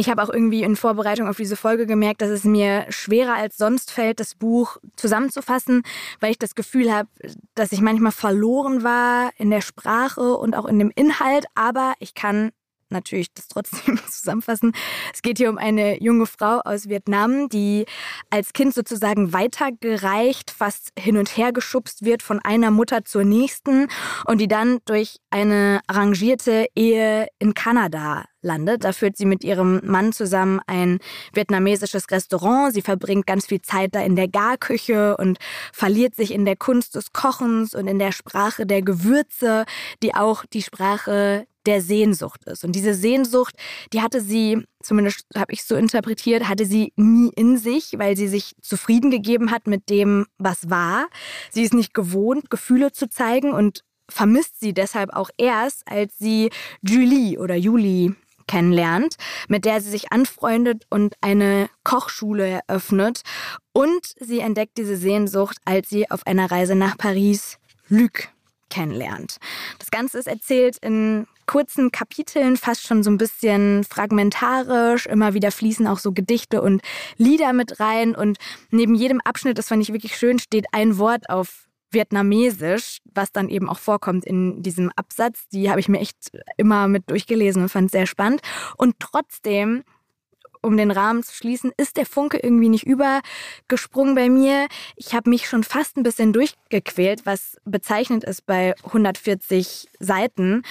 Ich 0.01 0.09
habe 0.09 0.23
auch 0.23 0.31
irgendwie 0.31 0.63
in 0.63 0.77
Vorbereitung 0.77 1.29
auf 1.29 1.37
diese 1.37 1.57
Folge 1.57 1.85
gemerkt, 1.85 2.23
dass 2.23 2.31
es 2.31 2.45
mir 2.45 2.87
schwerer 2.89 3.35
als 3.35 3.59
sonst 3.59 3.91
fällt, 3.91 4.19
das 4.19 4.35
Buch 4.35 4.79
zusammenzufassen, 4.97 5.83
weil 6.21 6.31
ich 6.31 6.39
das 6.39 6.55
Gefühl 6.55 6.91
habe, 6.91 7.11
dass 7.55 7.71
ich 7.71 7.83
manchmal 7.83 8.11
verloren 8.11 8.83
war 8.83 9.31
in 9.37 9.51
der 9.51 9.61
Sprache 9.61 10.39
und 10.39 10.57
auch 10.57 10.65
in 10.65 10.79
dem 10.79 10.91
Inhalt, 10.95 11.45
aber 11.55 11.93
ich 11.99 12.15
kann 12.15 12.51
natürlich 12.91 13.33
das 13.35 13.49
trotzdem 13.49 13.99
zusammenfassen. 14.09 14.73
Es 15.13 15.23
geht 15.23 15.39
hier 15.39 15.51
um 15.51 15.59
eine 15.59 16.03
junge 16.03 16.27
Frau 16.27 16.61
aus 16.65 16.89
Vietnam, 16.89 17.49
die 17.49 17.87
als 18.31 18.53
Kind 18.53 18.75
sozusagen 18.75 19.33
weitergereicht, 19.33 20.51
fast 20.51 20.93
hin 20.99 21.17
und 21.17 21.37
her 21.37 21.53
geschubst 21.53 22.05
wird 22.05 22.23
von 22.23 22.41
einer 22.41 22.71
Mutter 22.71 23.05
zur 23.05 23.25
nächsten 23.25 23.89
und 24.27 24.39
die 24.39 24.49
dann 24.49 24.79
durch 24.85 25.17
eine 25.31 25.81
arrangierte 25.87 26.67
Ehe 26.75 27.27
in 27.39 27.55
Kanada 27.55 28.25
landet. 28.43 28.85
Da 28.85 28.93
führt 28.93 29.17
sie 29.17 29.27
mit 29.27 29.45
ihrem 29.45 29.81
Mann 29.85 30.13
zusammen 30.13 30.61
ein 30.67 30.99
vietnamesisches 31.33 32.11
Restaurant. 32.11 32.73
Sie 32.73 32.83
verbringt 32.83 33.27
ganz 33.27 33.47
viel 33.47 33.63
Zeit 33.63 33.95
da 33.95 34.01
in 34.01 34.17
der 34.17 34.29
Garküche 34.29 35.17
und 35.17 35.39
verliert 35.73 36.15
sich 36.15 36.33
in 36.33 36.45
der 36.45 36.57
Kunst 36.57 36.95
des 36.95 37.13
Kochens 37.13 37.75
und 37.75 37.87
in 37.87 37.99
der 37.99 38.13
Sprache 38.13 38.67
der 38.67 38.83
Gewürze, 38.83 39.65
die 40.03 40.15
auch 40.15 40.45
die 40.47 40.63
Sprache 40.63 41.47
der 41.71 41.81
Sehnsucht 41.81 42.45
ist. 42.45 42.65
Und 42.65 42.73
diese 42.73 42.95
Sehnsucht, 42.95 43.55
die 43.93 44.03
hatte 44.03 44.21
sie, 44.21 44.67
zumindest 44.83 45.25
habe 45.35 45.53
ich 45.53 45.65
so 45.65 45.77
interpretiert, 45.77 46.49
hatte 46.49 46.67
sie 46.67 46.93
nie 46.97 47.31
in 47.37 47.57
sich, 47.57 47.95
weil 47.97 48.17
sie 48.17 48.29
sich 48.29 48.55
zufrieden 48.61 49.11
gegeben 49.11 49.51
hat 49.51 49.67
mit 49.67 49.89
dem, 49.89 50.27
was 50.39 50.69
war. 50.69 51.09
Sie 51.51 51.63
ist 51.63 51.75
nicht 51.75 51.95
gewohnt, 51.95 52.51
Gefühle 52.51 52.93
zu 52.93 53.09
zeigen 53.09 53.53
und 53.53 53.85
vermisst 54.09 54.59
sie 54.59 54.75
deshalb 54.75 55.15
auch 55.15 55.31
erst, 55.37 55.87
als 55.87 56.19
sie 56.19 56.51
Julie 56.83 57.39
oder 57.39 57.55
Julie 57.55 58.17
kennenlernt, 58.49 59.15
mit 59.47 59.65
der 59.65 59.81
sie 59.81 59.91
sich 59.91 60.11
anfreundet 60.11 60.85
und 60.91 61.15
eine 61.21 61.71
Kochschule 61.85 62.63
eröffnet. 62.67 63.23
Und 63.73 64.15
sie 64.19 64.41
entdeckt 64.41 64.77
diese 64.77 64.97
Sehnsucht, 64.97 65.59
als 65.65 65.89
sie 65.89 66.11
auf 66.11 66.27
einer 66.27 66.51
Reise 66.51 66.75
nach 66.75 66.99
Paris 66.99 67.59
Luc 67.89 68.29
kennenlernt. 68.71 69.37
Das 69.79 69.91
Ganze 69.91 70.19
ist 70.19 70.27
erzählt 70.27 70.79
in 70.79 71.27
kurzen 71.51 71.91
Kapiteln, 71.91 72.57
fast 72.57 72.87
schon 72.87 73.03
so 73.03 73.11
ein 73.11 73.19
bisschen 73.19 73.83
fragmentarisch. 73.83 75.07
Immer 75.07 75.35
wieder 75.35 75.51
fließen 75.51 75.89
auch 75.89 75.99
so 75.99 76.13
Gedichte 76.13 76.63
und 76.63 76.81
Lieder 77.17 77.53
mit 77.53 77.81
rein. 77.81 78.15
Und 78.15 78.39
neben 78.71 78.95
jedem 78.95 79.21
Abschnitt, 79.21 79.59
das 79.59 79.67
fand 79.67 79.83
ich 79.83 79.93
wirklich 79.93 80.17
schön, 80.17 80.39
steht 80.39 80.67
ein 80.71 80.97
Wort 80.99 81.29
auf 81.29 81.67
Vietnamesisch, 81.91 82.99
was 83.05 83.33
dann 83.33 83.49
eben 83.49 83.69
auch 83.69 83.81
vorkommt 83.81 84.25
in 84.25 84.63
diesem 84.63 84.93
Absatz. 84.95 85.49
Die 85.49 85.69
habe 85.69 85.81
ich 85.81 85.89
mir 85.89 85.99
echt 85.99 86.31
immer 86.57 86.87
mit 86.87 87.11
durchgelesen 87.11 87.63
und 87.63 87.69
fand 87.69 87.87
es 87.87 87.93
sehr 87.93 88.07
spannend. 88.07 88.43
Und 88.77 89.01
trotzdem 89.01 89.83
um 90.63 90.77
den 90.77 90.91
Rahmen 90.91 91.23
zu 91.23 91.35
schließen, 91.35 91.73
ist 91.79 91.97
der 91.97 92.07
Funke 92.07 92.39
irgendwie 92.39 92.69
nicht 92.69 92.87
übergesprungen 92.87 94.15
bei 94.15 94.29
mir. 94.29 94.69
Ich 94.95 95.15
habe 95.15 95.31
mich 95.31 95.49
schon 95.49 95.65
fast 95.65 95.97
ein 95.97 96.03
bisschen 96.03 96.33
durchgequält, 96.35 97.25
was 97.25 97.57
bezeichnend 97.65 98.25
ist 98.25 98.45
bei 98.45 98.75
140 98.85 99.89
Seiten. 99.99 100.63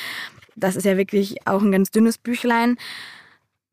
Das 0.59 0.75
ist 0.75 0.85
ja 0.85 0.97
wirklich 0.97 1.47
auch 1.47 1.61
ein 1.61 1.71
ganz 1.71 1.91
dünnes 1.91 2.17
Büchlein. 2.17 2.77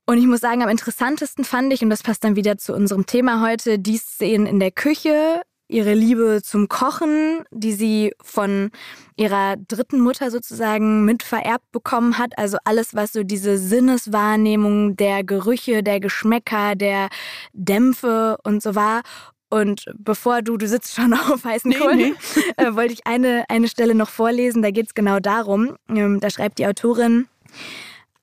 Und 0.07 0.18
ich 0.18 0.26
muss 0.26 0.41
sagen, 0.41 0.62
am 0.62 0.68
interessantesten 0.68 1.45
fand 1.45 1.72
ich, 1.72 1.82
und 1.82 1.91
das 1.91 2.03
passt 2.03 2.22
dann 2.22 2.37
wieder 2.37 2.59
zu 2.59 2.72
unserem 2.72 3.07
Thema 3.07 3.43
heute, 3.43 3.78
die 3.78 3.97
Szenen 3.97 4.47
in 4.47 4.61
der 4.61 4.70
Küche, 4.70 5.43
ihre 5.68 5.95
Liebe 5.95 6.43
zum 6.45 6.68
Kochen, 6.68 7.43
die 7.51 7.72
sie 7.72 8.12
von 8.22 8.70
ihrer 9.16 9.57
dritten 9.57 10.01
Mutter 10.01 10.30
sozusagen 10.30 11.05
mitvererbt 11.05 11.72
bekommen 11.72 12.18
hat. 12.18 12.39
Also 12.39 12.59
alles, 12.64 12.95
was 12.95 13.12
so 13.12 13.24
diese 13.24 13.59
Sinneswahrnehmung 13.59 14.97
der 14.97 15.24
Gerüche, 15.24 15.82
der 15.82 15.99
Geschmäcker, 15.99 16.76
der 16.76 17.09
Dämpfe 17.53 18.39
und 18.45 18.62
so 18.62 18.74
war. 18.74 19.03
Und 19.49 19.84
bevor 19.97 20.42
du, 20.42 20.57
du 20.57 20.66
sitzt 20.66 20.94
schon 20.94 21.12
auf 21.30 21.44
heißen 21.44 21.70
nee, 21.70 21.76
Kohlen, 21.76 21.99
nee. 21.99 22.14
äh, 22.57 22.74
wollte 22.74 22.92
ich 22.92 23.07
eine, 23.07 23.44
eine 23.49 23.68
Stelle 23.68 23.94
noch 23.94 24.11
vorlesen. 24.11 24.62
Da 24.62 24.70
geht 24.70 24.86
es 24.86 24.94
genau 24.94 25.20
darum. 25.20 25.76
Ähm, 25.88 26.20
da 26.20 26.30
schreibt 26.30 26.59
die 26.59 26.66
Autorin, 26.66 27.28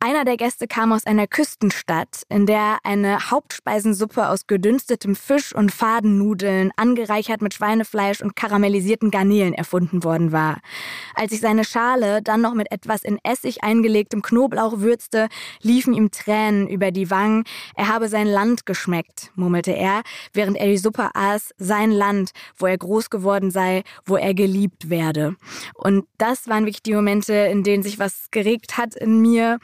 einer 0.04 0.26
der 0.26 0.36
Gäste 0.36 0.68
kam 0.68 0.92
aus 0.92 1.06
einer 1.06 1.28
Küstenstadt, 1.28 2.24
in 2.28 2.46
der 2.46 2.80
eine 2.84 3.32
Hauptspeisensuppe 3.32 4.28
aus 4.28 4.48
gedünstetem 4.48 5.16
Fisch 5.16 5.56
und 5.56 5.72
Fadennudeln, 5.72 6.72
angereichert 6.76 7.42
mit 7.42 7.54
Schweinefleisch 7.54 8.22
und 8.22 8.36
karamellisierten 8.36 9.12
Garnelen 9.12 9.54
erfunden 9.54 10.04
worden 10.04 10.34
war. 10.34 10.60
Als 11.16 11.32
ich 11.32 11.40
seine 11.40 11.64
Schale 11.64 12.22
dann 12.22 12.42
noch 12.42 12.54
mit 12.54 12.70
etwas 12.70 13.04
in 13.04 13.18
Essig 13.24 13.64
eingelegtem 13.64 14.22
Knoblauch 14.22 14.80
würzte, 14.80 15.30
liefen 15.62 15.94
ihm 15.94 16.12
Tränen 16.12 16.68
über 16.68 16.92
die 16.92 17.10
Wangen. 17.10 17.46
Er 17.74 17.88
habe 17.88 18.10
sein 18.10 18.28
Land 18.28 18.66
geschmeckt, 18.66 19.32
murmelte 19.36 19.72
er, 19.72 20.02
während 20.34 20.58
er 20.58 20.68
die 20.68 20.78
Suppe 20.78 21.12
aß, 21.14 21.54
sein 21.58 21.92
Land, 21.92 22.32
wo 22.58 22.66
er 22.66 22.78
groß 22.78 23.10
geworden 23.10 23.52
sei, 23.52 23.84
wo 24.04 24.18
er 24.18 24.34
geliebt 24.34 24.90
werde. 24.90 25.38
Und 25.76 26.04
das 26.18 26.50
waren 26.50 26.66
wirklich 26.66 26.84
die 26.84 26.94
Momente, 26.94 27.34
in 27.34 27.64
denen 27.64 27.84
sich 27.84 28.00
was 28.00 28.32
geregt 28.32 28.78
hat 28.78 28.96
in 28.96 29.22
mir 29.22 29.60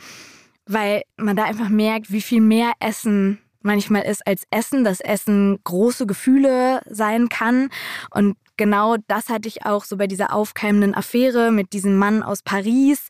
weil 0.70 1.02
man 1.18 1.36
da 1.36 1.46
einfach 1.46 1.70
merkt, 1.70 2.12
wie 2.12 2.22
viel 2.22 2.42
mehr 2.42 2.74
Essen 2.80 3.40
manchmal 3.62 4.04
ist 4.04 4.26
als 4.26 4.44
Essen, 4.52 4.84
dass 4.84 5.02
Essen 5.02 5.60
große 5.64 6.06
Gefühle 6.06 6.82
sein 6.88 7.28
kann. 7.28 7.70
Und 8.12 8.38
genau 8.56 8.96
das 9.08 9.30
hatte 9.30 9.48
ich 9.48 9.66
auch 9.66 9.84
so 9.84 9.98
bei 9.98 10.06
dieser 10.06 10.32
aufkeimenden 10.34 10.94
Affäre 10.94 11.52
mit 11.52 11.74
diesem 11.74 11.98
Mann 11.98 12.22
aus 12.22 12.44
Paris. 12.44 13.08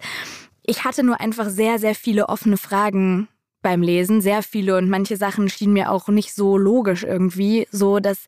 Ich 0.63 0.85
hatte 0.85 1.03
nur 1.03 1.19
einfach 1.19 1.49
sehr, 1.49 1.79
sehr 1.79 1.95
viele 1.95 2.29
offene 2.29 2.57
Fragen 2.57 3.27
beim 3.61 3.81
Lesen, 3.81 4.21
sehr 4.21 4.43
viele 4.43 4.77
und 4.77 4.89
manche 4.89 5.17
Sachen 5.17 5.49
schienen 5.49 5.73
mir 5.73 5.91
auch 5.91 6.07
nicht 6.07 6.33
so 6.33 6.57
logisch 6.57 7.03
irgendwie, 7.03 7.67
so 7.71 7.99
dass 7.99 8.25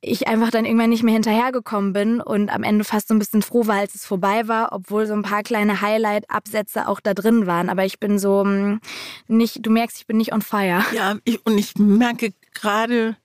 ich 0.00 0.26
einfach 0.28 0.50
dann 0.50 0.64
irgendwann 0.64 0.90
nicht 0.90 1.02
mehr 1.02 1.14
hinterhergekommen 1.14 1.92
bin 1.92 2.20
und 2.20 2.50
am 2.50 2.62
Ende 2.62 2.84
fast 2.84 3.08
so 3.08 3.14
ein 3.14 3.18
bisschen 3.18 3.42
froh 3.42 3.66
war, 3.66 3.76
als 3.76 3.94
es 3.94 4.04
vorbei 4.04 4.48
war, 4.48 4.72
obwohl 4.72 5.06
so 5.06 5.14
ein 5.14 5.22
paar 5.22 5.42
kleine 5.42 5.80
Highlight-Absätze 5.80 6.88
auch 6.88 7.00
da 7.00 7.14
drin 7.14 7.46
waren. 7.46 7.68
Aber 7.68 7.84
ich 7.84 8.00
bin 8.00 8.18
so 8.18 8.42
hm, 8.42 8.80
nicht, 9.28 9.64
du 9.64 9.70
merkst, 9.70 9.98
ich 9.98 10.06
bin 10.06 10.16
nicht 10.16 10.32
on 10.32 10.42
fire. 10.42 10.84
Ja, 10.92 11.16
ich, 11.24 11.44
und 11.46 11.58
ich 11.58 11.76
merke 11.76 12.32
gerade, 12.52 13.16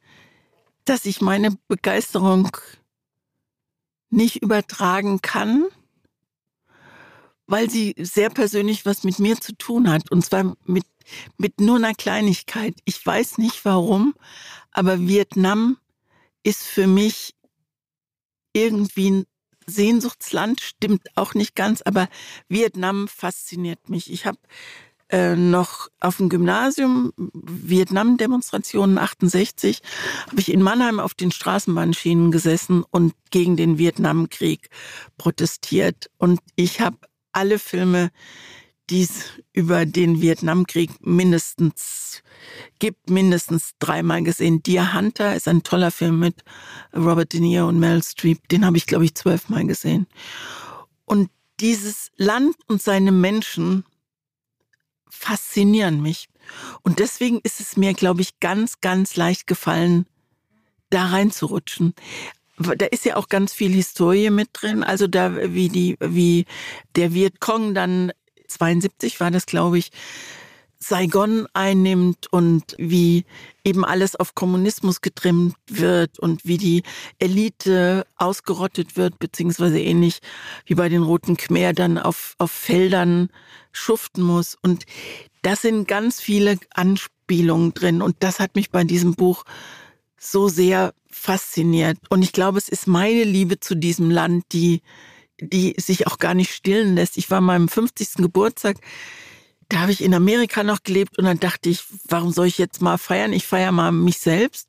dass 0.85 1.05
ich 1.05 1.21
meine 1.21 1.57
Begeisterung 1.67 2.49
nicht 4.09 4.41
übertragen 4.41 5.21
kann 5.21 5.65
weil 7.49 7.69
sie 7.69 7.95
sehr 7.97 8.29
persönlich 8.29 8.85
was 8.85 9.03
mit 9.03 9.17
mir 9.19 9.41
zu 9.41 9.55
tun 9.55 9.89
hat. 9.89 10.11
Und 10.11 10.23
zwar 10.23 10.55
mit, 10.65 10.83
mit 11.37 11.59
nur 11.59 11.77
einer 11.77 11.93
Kleinigkeit. 11.93 12.75
Ich 12.85 13.05
weiß 13.05 13.37
nicht 13.37 13.65
warum, 13.65 14.13
aber 14.71 14.99
Vietnam 14.99 15.77
ist 16.43 16.63
für 16.63 16.87
mich 16.87 17.35
irgendwie 18.53 19.11
ein 19.11 19.25
Sehnsuchtsland, 19.67 20.61
stimmt 20.61 21.15
auch 21.15 21.33
nicht 21.33 21.55
ganz, 21.55 21.81
aber 21.83 22.09
Vietnam 22.47 23.07
fasziniert 23.07 23.89
mich. 23.89 24.11
Ich 24.11 24.25
habe 24.25 24.39
äh, 25.09 25.35
noch 25.35 25.89
auf 25.99 26.17
dem 26.17 26.29
Gymnasium 26.29 27.13
Vietnam-Demonstrationen 27.17 28.97
68 28.97 29.81
habe 30.27 30.39
ich 30.39 30.51
in 30.51 30.61
Mannheim 30.61 30.99
auf 30.99 31.13
den 31.13 31.31
Straßenbahnschienen 31.31 32.31
gesessen 32.31 32.83
und 32.89 33.13
gegen 33.31 33.57
den 33.57 33.77
Vietnamkrieg 33.77 34.69
protestiert 35.17 36.11
und 36.17 36.39
ich 36.55 36.81
habe 36.81 36.97
alle 37.31 37.59
Filme, 37.59 38.11
die 38.89 39.03
es 39.03 39.25
über 39.53 39.85
den 39.85 40.21
Vietnamkrieg 40.21 40.89
mindestens 41.05 42.23
gibt, 42.79 43.09
mindestens 43.09 43.71
dreimal 43.79 44.23
gesehen. 44.23 44.63
Deer 44.63 44.93
Hunter 44.93 45.35
ist 45.35 45.47
ein 45.47 45.63
toller 45.63 45.91
Film 45.91 46.19
mit 46.19 46.43
Robert 46.95 47.33
De 47.33 47.39
Niro 47.39 47.67
und 47.67 47.79
Meryl 47.79 48.03
Streep. 48.03 48.47
Den 48.49 48.65
habe 48.65 48.77
ich, 48.77 48.87
glaube 48.87 49.05
ich, 49.05 49.15
zwölfmal 49.15 49.65
gesehen. 49.65 50.07
Und 51.05 51.29
dieses 51.59 52.11
Land 52.15 52.55
und 52.67 52.81
seine 52.81 53.11
Menschen 53.11 53.83
faszinieren 55.09 56.01
mich. 56.01 56.29
Und 56.81 56.99
deswegen 56.99 57.39
ist 57.43 57.59
es 57.59 57.77
mir, 57.77 57.93
glaube 57.93 58.21
ich, 58.21 58.39
ganz, 58.39 58.81
ganz 58.81 59.15
leicht 59.15 59.45
gefallen, 59.45 60.05
da 60.89 61.07
reinzurutschen 61.07 61.93
da 62.59 62.85
ist 62.85 63.05
ja 63.05 63.15
auch 63.15 63.29
ganz 63.29 63.53
viel 63.53 63.71
Historie 63.71 64.29
mit 64.29 64.49
drin. 64.53 64.83
Also 64.83 65.07
da, 65.07 65.53
wie 65.53 65.69
die, 65.69 65.95
wie 65.99 66.45
der 66.95 67.13
Vietcong 67.13 67.73
dann 67.73 68.11
72 68.49 69.19
war 69.19 69.31
das, 69.31 69.45
glaube 69.45 69.77
ich, 69.77 69.91
Saigon 70.81 71.45
einnimmt 71.53 72.31
und 72.31 72.75
wie 72.77 73.25
eben 73.65 73.83
alles 73.83 74.15
auf 74.15 74.33
Kommunismus 74.33 75.01
getrimmt 75.01 75.55
wird 75.67 76.19
und 76.19 76.45
wie 76.45 76.57
die 76.57 76.83
Elite 77.19 78.05
ausgerottet 78.15 78.95
wird, 78.95 79.19
beziehungsweise 79.19 79.79
ähnlich 79.79 80.19
wie 80.65 80.75
bei 80.75 80.87
den 80.87 81.03
Roten 81.03 81.35
Khmer 81.35 81.73
dann 81.73 81.97
auf, 81.97 82.35
auf 82.37 82.51
Feldern 82.51 83.29
schuften 83.73 84.23
muss. 84.23 84.57
Und 84.61 84.85
das 85.41 85.61
sind 85.63 85.87
ganz 85.87 86.21
viele 86.21 86.57
Anspielungen 86.73 87.73
drin. 87.73 88.01
Und 88.01 88.15
das 88.19 88.39
hat 88.39 88.55
mich 88.55 88.71
bei 88.71 88.85
diesem 88.85 89.15
Buch 89.15 89.43
so 90.17 90.47
sehr 90.47 90.93
fasziniert. 91.11 91.97
Und 92.09 92.21
ich 92.21 92.31
glaube, 92.31 92.57
es 92.57 92.69
ist 92.69 92.87
meine 92.87 93.25
Liebe 93.25 93.59
zu 93.59 93.75
diesem 93.75 94.09
Land, 94.09 94.45
die, 94.53 94.81
die 95.39 95.75
sich 95.77 96.07
auch 96.07 96.17
gar 96.17 96.33
nicht 96.33 96.53
stillen 96.53 96.95
lässt. 96.95 97.17
Ich 97.17 97.31
war 97.31 97.41
meinem 97.41 97.67
50. 97.67 98.15
Geburtstag, 98.15 98.77
da 99.69 99.81
habe 99.81 99.91
ich 99.91 100.03
in 100.03 100.15
Amerika 100.15 100.63
noch 100.63 100.81
gelebt 100.81 101.19
und 101.19 101.25
dann 101.25 101.39
dachte 101.39 101.69
ich, 101.69 101.83
warum 102.07 102.31
soll 102.31 102.47
ich 102.47 102.57
jetzt 102.57 102.81
mal 102.81 102.97
feiern? 102.97 103.33
Ich 103.33 103.45
feiere 103.45 103.71
mal 103.71 103.91
mich 103.91 104.17
selbst 104.17 104.67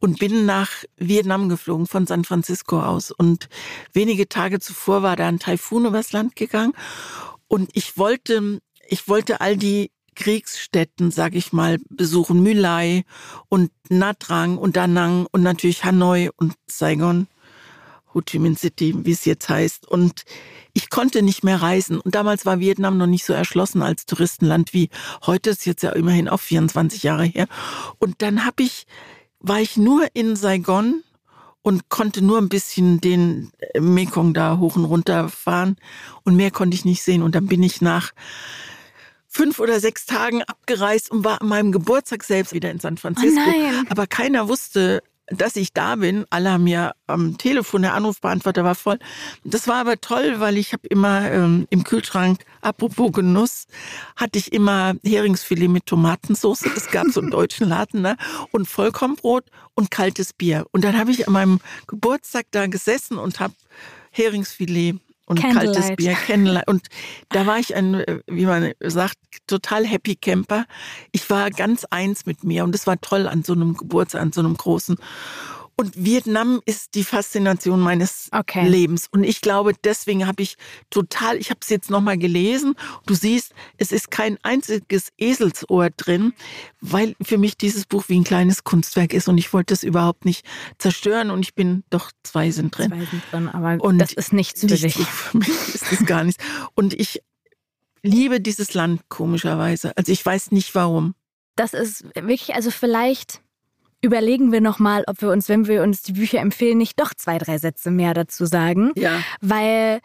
und 0.00 0.18
bin 0.18 0.44
nach 0.44 0.70
Vietnam 0.96 1.48
geflogen 1.48 1.86
von 1.86 2.06
San 2.06 2.24
Francisco 2.24 2.82
aus. 2.82 3.12
Und 3.12 3.48
wenige 3.92 4.28
Tage 4.28 4.58
zuvor 4.58 5.04
war 5.04 5.14
da 5.14 5.28
ein 5.28 5.38
Taifun 5.38 5.86
übers 5.86 6.10
Land 6.10 6.34
gegangen 6.34 6.72
und 7.46 7.70
ich 7.74 7.96
wollte, 7.96 8.60
ich 8.88 9.08
wollte 9.08 9.40
all 9.40 9.56
die 9.56 9.92
Kriegsstätten, 10.16 11.10
sag 11.12 11.34
ich 11.34 11.52
mal, 11.52 11.78
besuchen. 11.88 12.42
Mülai 12.42 13.04
und 13.48 13.70
Natrang 13.88 14.58
und 14.58 14.76
Da 14.76 14.86
Nang 14.86 15.26
und 15.30 15.42
natürlich 15.42 15.84
Hanoi 15.84 16.30
und 16.36 16.54
Saigon, 16.66 17.28
Ho 18.14 18.20
Chi 18.20 18.38
Minh 18.38 18.56
City, 18.56 18.94
wie 18.96 19.12
es 19.12 19.24
jetzt 19.24 19.48
heißt. 19.48 19.86
Und 19.86 20.24
ich 20.72 20.90
konnte 20.90 21.22
nicht 21.22 21.44
mehr 21.44 21.62
reisen. 21.62 22.00
Und 22.00 22.14
damals 22.14 22.46
war 22.46 22.60
Vietnam 22.60 22.98
noch 22.98 23.06
nicht 23.06 23.24
so 23.24 23.32
erschlossen 23.32 23.82
als 23.82 24.06
Touristenland 24.06 24.72
wie 24.72 24.90
heute. 25.26 25.50
Ist 25.50 25.66
jetzt 25.66 25.82
ja 25.82 25.90
immerhin 25.90 26.28
auch 26.28 26.40
24 26.40 27.02
Jahre 27.02 27.24
her. 27.24 27.46
Und 27.98 28.22
dann 28.22 28.44
hab 28.44 28.60
ich, 28.60 28.86
war 29.38 29.60
ich 29.60 29.76
nur 29.76 30.06
in 30.14 30.36
Saigon 30.36 31.02
und 31.62 31.88
konnte 31.88 32.22
nur 32.22 32.38
ein 32.38 32.48
bisschen 32.48 33.00
den 33.00 33.52
Mekong 33.78 34.34
da 34.34 34.58
hoch 34.58 34.76
und 34.76 34.84
runter 34.84 35.28
fahren 35.28 35.76
und 36.24 36.36
mehr 36.36 36.50
konnte 36.50 36.74
ich 36.74 36.84
nicht 36.84 37.02
sehen. 37.02 37.22
Und 37.22 37.34
dann 37.34 37.46
bin 37.46 37.62
ich 37.62 37.80
nach 37.80 38.12
fünf 39.28 39.60
oder 39.60 39.78
sechs 39.78 40.06
Tagen 40.06 40.42
abgereist 40.42 41.10
und 41.10 41.24
war 41.24 41.40
an 41.40 41.48
meinem 41.48 41.72
Geburtstag 41.72 42.24
selbst 42.24 42.52
wieder 42.52 42.70
in 42.70 42.80
San 42.80 42.96
Francisco. 42.96 43.40
Oh 43.46 43.84
Aber 43.88 44.06
keiner 44.06 44.48
wusste, 44.48 45.02
dass 45.30 45.56
ich 45.56 45.72
da 45.72 45.96
bin. 45.96 46.26
Alle 46.30 46.50
haben 46.52 46.66
ja 46.66 46.92
am 47.06 47.38
Telefon, 47.38 47.82
der 47.82 47.94
Anrufbeantworter 47.94 48.64
war 48.64 48.74
voll. 48.74 48.98
Das 49.44 49.68
war 49.68 49.76
aber 49.76 50.00
toll, 50.00 50.40
weil 50.40 50.58
ich 50.58 50.72
habe 50.72 50.86
immer 50.88 51.30
ähm, 51.30 51.66
im 51.70 51.84
Kühlschrank, 51.84 52.44
apropos 52.60 53.12
Genuss, 53.12 53.66
hatte 54.16 54.38
ich 54.38 54.52
immer 54.52 54.94
Heringsfilet 55.04 55.68
mit 55.68 55.86
Tomatensauce. 55.86 56.62
Es 56.76 56.90
gab 56.90 57.06
so 57.08 57.20
einen 57.20 57.30
deutschen 57.30 57.68
Laden, 57.68 58.02
ne? 58.02 58.16
Und 58.50 58.66
Vollkornbrot 58.66 59.44
und 59.74 59.90
kaltes 59.90 60.32
Bier. 60.32 60.66
Und 60.72 60.84
dann 60.84 60.98
habe 60.98 61.10
ich 61.10 61.26
an 61.26 61.32
meinem 61.32 61.60
Geburtstag 61.86 62.46
da 62.50 62.66
gesessen 62.66 63.18
und 63.18 63.40
habe 63.40 63.54
Heringsfilet 64.10 64.98
und 65.30 65.40
kaltes 65.40 65.94
Bier 65.94 66.14
kennenlernen. 66.14 66.64
Und 66.66 66.86
da 67.28 67.46
war 67.46 67.58
ich 67.58 67.76
ein, 67.76 68.04
wie 68.26 68.46
man 68.46 68.72
sagt, 68.80 69.16
total 69.46 69.86
happy 69.86 70.16
Camper. 70.16 70.66
Ich 71.12 71.30
war 71.30 71.50
ganz 71.50 71.84
eins 71.84 72.26
mit 72.26 72.42
mir 72.42 72.64
und 72.64 72.74
es 72.74 72.86
war 72.88 73.00
toll 73.00 73.28
an 73.28 73.44
so 73.44 73.52
einem 73.52 73.76
Geburtstag, 73.76 74.22
an 74.22 74.32
so 74.32 74.40
einem 74.40 74.56
großen. 74.56 74.96
Und 75.80 75.94
Vietnam 75.96 76.60
ist 76.66 76.94
die 76.94 77.04
Faszination 77.04 77.80
meines 77.80 78.28
okay. 78.32 78.68
Lebens. 78.68 79.06
Und 79.10 79.24
ich 79.24 79.40
glaube, 79.40 79.72
deswegen 79.82 80.26
habe 80.26 80.42
ich 80.42 80.58
total, 80.90 81.38
ich 81.38 81.48
habe 81.48 81.60
es 81.62 81.70
jetzt 81.70 81.88
nochmal 81.88 82.18
gelesen. 82.18 82.74
Du 83.06 83.14
siehst, 83.14 83.54
es 83.78 83.90
ist 83.90 84.10
kein 84.10 84.36
einziges 84.42 85.08
Eselsohr 85.16 85.88
drin, 85.88 86.34
weil 86.82 87.16
für 87.22 87.38
mich 87.38 87.56
dieses 87.56 87.86
Buch 87.86 88.04
wie 88.08 88.20
ein 88.20 88.24
kleines 88.24 88.62
Kunstwerk 88.62 89.14
ist. 89.14 89.26
Und 89.26 89.38
ich 89.38 89.54
wollte 89.54 89.72
es 89.72 89.82
überhaupt 89.82 90.26
nicht 90.26 90.44
zerstören. 90.76 91.30
Und 91.30 91.40
ich 91.40 91.54
bin, 91.54 91.82
doch, 91.88 92.12
zwei 92.24 92.50
sind 92.50 92.76
drin. 92.76 92.90
Zwei 92.90 93.06
sind 93.06 93.22
drin, 93.32 93.48
aber 93.48 93.82
und 93.82 93.96
das 93.96 94.12
ist 94.12 94.34
nichts 94.34 94.60
für 94.60 94.66
nichts, 94.66 94.82
dich. 94.82 95.06
Für 95.06 95.38
mich 95.38 95.48
ist 95.48 95.90
das 95.90 96.04
gar 96.04 96.24
nichts. 96.24 96.44
Und 96.74 96.92
ich 96.92 97.22
liebe 98.02 98.42
dieses 98.42 98.74
Land 98.74 99.08
komischerweise. 99.08 99.96
Also 99.96 100.12
ich 100.12 100.26
weiß 100.26 100.52
nicht 100.52 100.74
warum. 100.74 101.14
Das 101.56 101.72
ist 101.72 102.04
wirklich, 102.14 102.54
also 102.54 102.70
vielleicht 102.70 103.40
überlegen 104.02 104.52
wir 104.52 104.60
nochmal, 104.60 105.04
ob 105.06 105.20
wir 105.22 105.30
uns, 105.30 105.48
wenn 105.48 105.66
wir 105.66 105.82
uns 105.82 106.02
die 106.02 106.12
Bücher 106.12 106.40
empfehlen, 106.40 106.78
nicht 106.78 106.98
doch 107.00 107.14
zwei, 107.14 107.38
drei 107.38 107.58
Sätze 107.58 107.90
mehr 107.90 108.14
dazu 108.14 108.46
sagen. 108.46 108.92
Ja. 108.96 109.20
Weil 109.40 110.00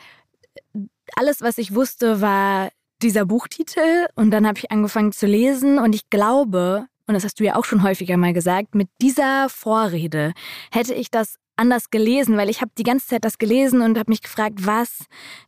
alles, 1.16 1.41
was 1.41 1.58
ich 1.58 1.74
wusste, 1.74 2.22
war 2.22 2.70
dieser 3.02 3.26
Buchtitel 3.26 4.08
und 4.16 4.32
dann 4.32 4.48
habe 4.48 4.58
ich 4.60 4.72
angefangen 4.72 5.12
zu 5.12 5.28
lesen 5.28 5.80
und 5.80 5.93
ich 5.93 6.10
glaube, 6.10 6.88
und 7.08 7.14
das 7.14 7.24
hast 7.24 7.39
du 7.39 7.43
ja 7.43 7.56
auch 7.56 7.66
schon 7.66 7.84
häufiger 7.84 8.18
mal 8.18 8.34
gesagt, 8.34 8.74
mit 8.74 8.89
dieser 9.02 9.48
Vorrede 9.50 10.34
hätte 10.72 10.93
ich 10.93 11.12
das 11.12 11.38
anders 11.58 11.89
gelesen, 11.89 12.38
weil 12.38 12.49
ich 12.49 12.62
habe 12.62 12.72
die 12.78 12.84
ganze 12.84 13.08
Zeit 13.08 13.26
das 13.26 13.38
gelesen 13.38 13.82
und 13.82 13.97
habe 13.97 14.12
mich 14.12 14.22
gefragt, 14.22 14.66
was 14.66 15.06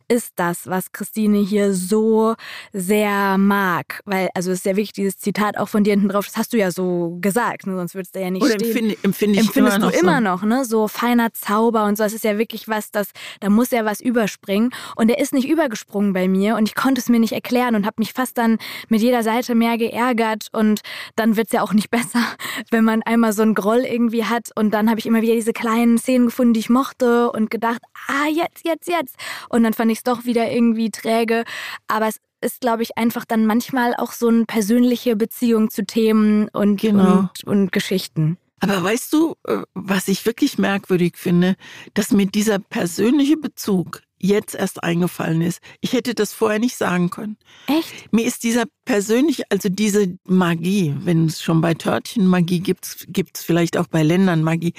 ist 0.08 0.32
das, 0.36 0.66
was 0.66 0.92
Christine 0.92 1.38
hier 1.38 1.74
so 1.74 2.34
sehr 2.72 3.36
mag? 3.36 4.00
Weil, 4.06 4.30
also 4.34 4.50
es 4.50 4.58
ist 4.58 4.64
ja 4.64 4.72
wirklich 4.72 4.92
dieses 4.92 5.18
Zitat 5.18 5.58
auch 5.58 5.68
von 5.68 5.84
dir 5.84 5.90
hinten 5.90 6.08
drauf, 6.08 6.24
das 6.26 6.36
hast 6.36 6.52
du 6.52 6.56
ja 6.56 6.70
so 6.70 7.18
gesagt, 7.20 7.66
ne? 7.66 7.76
sonst 7.76 7.94
würdest 7.94 8.14
du 8.14 8.20
ja 8.20 8.30
nicht 8.30 8.42
Oder 8.42 8.54
stehen. 8.54 8.68
Empfinde, 8.68 8.96
empfinde 9.02 9.38
ich 9.38 9.46
Empfindest 9.46 9.76
immer 9.76 9.90
du 9.90 9.96
noch 9.96 10.02
immer 10.02 10.16
so. 10.16 10.22
noch, 10.22 10.42
ne? 10.42 10.64
So 10.64 10.88
feiner 10.88 11.32
Zauber 11.32 11.84
und 11.84 11.98
so. 11.98 12.04
Es 12.04 12.14
ist 12.14 12.24
ja 12.24 12.38
wirklich 12.38 12.68
was, 12.68 12.90
das, 12.90 13.10
da 13.40 13.50
muss 13.50 13.70
ja 13.70 13.84
was 13.84 14.00
überspringen. 14.00 14.70
Und 14.96 15.10
er 15.10 15.18
ist 15.18 15.34
nicht 15.34 15.48
übergesprungen 15.48 16.14
bei 16.14 16.26
mir 16.26 16.56
und 16.56 16.68
ich 16.68 16.74
konnte 16.74 17.00
es 17.00 17.08
mir 17.08 17.20
nicht 17.20 17.32
erklären 17.32 17.74
und 17.74 17.84
habe 17.84 17.96
mich 17.98 18.14
fast 18.14 18.38
dann 18.38 18.58
mit 18.88 19.02
jeder 19.02 19.22
Seite 19.22 19.54
mehr 19.54 19.76
geärgert 19.76 20.48
und 20.52 20.80
dann 21.16 21.36
wird 21.36 21.48
es 21.48 21.52
ja 21.52 21.62
auch 21.62 21.74
nicht 21.74 21.90
besser, 21.90 22.22
wenn 22.70 22.84
man 22.84 23.02
einmal 23.02 23.32
so 23.34 23.42
einen 23.42 23.54
Groll 23.54 23.80
irgendwie 23.80 24.24
hat 24.24 24.50
und 24.54 24.70
dann 24.72 24.88
habe 24.88 24.98
ich 24.98 25.06
immer 25.06 25.20
wieder 25.20 25.34
diese 25.34 25.52
kleinen 25.52 25.97
Szenen 25.98 26.26
gefunden, 26.26 26.54
die 26.54 26.60
ich 26.60 26.70
mochte 26.70 27.30
und 27.32 27.50
gedacht, 27.50 27.80
ah, 28.08 28.26
jetzt, 28.28 28.64
jetzt, 28.64 28.88
jetzt. 28.88 29.16
Und 29.48 29.62
dann 29.62 29.74
fand 29.74 29.90
ich 29.90 29.98
es 29.98 30.04
doch 30.04 30.24
wieder 30.24 30.50
irgendwie 30.50 30.90
träge. 30.90 31.44
Aber 31.86 32.08
es 32.08 32.20
ist, 32.40 32.60
glaube 32.60 32.82
ich, 32.82 32.96
einfach 32.96 33.24
dann 33.24 33.46
manchmal 33.46 33.94
auch 33.96 34.12
so 34.12 34.28
eine 34.28 34.44
persönliche 34.44 35.16
Beziehung 35.16 35.70
zu 35.70 35.84
Themen 35.84 36.48
und, 36.48 36.80
genau. 36.80 37.18
und, 37.18 37.44
und 37.44 37.72
Geschichten. 37.72 38.38
Aber 38.60 38.82
weißt 38.82 39.12
du, 39.12 39.36
äh, 39.46 39.62
was 39.74 40.08
ich 40.08 40.26
wirklich 40.26 40.58
merkwürdig 40.58 41.16
finde, 41.16 41.56
dass 41.94 42.10
mir 42.10 42.26
dieser 42.26 42.58
persönliche 42.58 43.36
Bezug 43.36 44.02
jetzt 44.20 44.54
erst 44.54 44.82
eingefallen 44.82 45.42
ist. 45.42 45.60
Ich 45.80 45.92
hätte 45.92 46.14
das 46.14 46.32
vorher 46.32 46.58
nicht 46.58 46.76
sagen 46.76 47.10
können. 47.10 47.36
Echt? 47.66 48.12
Mir 48.12 48.26
ist 48.26 48.42
dieser 48.42 48.64
persönliche, 48.84 49.44
also 49.50 49.68
diese 49.68 50.18
Magie, 50.24 50.94
wenn 51.00 51.26
es 51.26 51.42
schon 51.42 51.60
bei 51.60 51.74
Törtchen 51.74 52.26
Magie 52.26 52.60
gibt, 52.60 53.06
gibt 53.08 53.38
es 53.38 53.44
vielleicht 53.44 53.76
auch 53.76 53.86
bei 53.86 54.02
Ländern 54.02 54.42
Magie, 54.42 54.74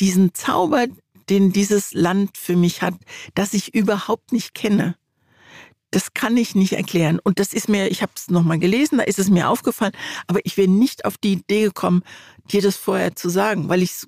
diesen 0.00 0.34
Zauber, 0.34 0.86
den 1.28 1.52
dieses 1.52 1.94
Land 1.94 2.36
für 2.36 2.56
mich 2.56 2.82
hat, 2.82 2.94
das 3.34 3.54
ich 3.54 3.74
überhaupt 3.74 4.32
nicht 4.32 4.54
kenne. 4.54 4.96
Das 5.90 6.14
kann 6.14 6.36
ich 6.38 6.54
nicht 6.54 6.72
erklären. 6.72 7.18
Und 7.22 7.38
das 7.38 7.52
ist 7.52 7.68
mir, 7.68 7.90
ich 7.90 8.02
habe 8.02 8.12
es 8.16 8.30
nochmal 8.30 8.58
gelesen, 8.58 8.98
da 8.98 9.04
ist 9.04 9.18
es 9.18 9.28
mir 9.28 9.50
aufgefallen, 9.50 9.92
aber 10.26 10.40
ich 10.44 10.56
wäre 10.56 10.68
nicht 10.68 11.04
auf 11.04 11.18
die 11.18 11.32
Idee 11.32 11.64
gekommen, 11.64 12.02
dir 12.50 12.62
das 12.62 12.76
vorher 12.76 13.14
zu 13.14 13.28
sagen, 13.28 13.68
weil 13.68 13.82
es 13.82 14.06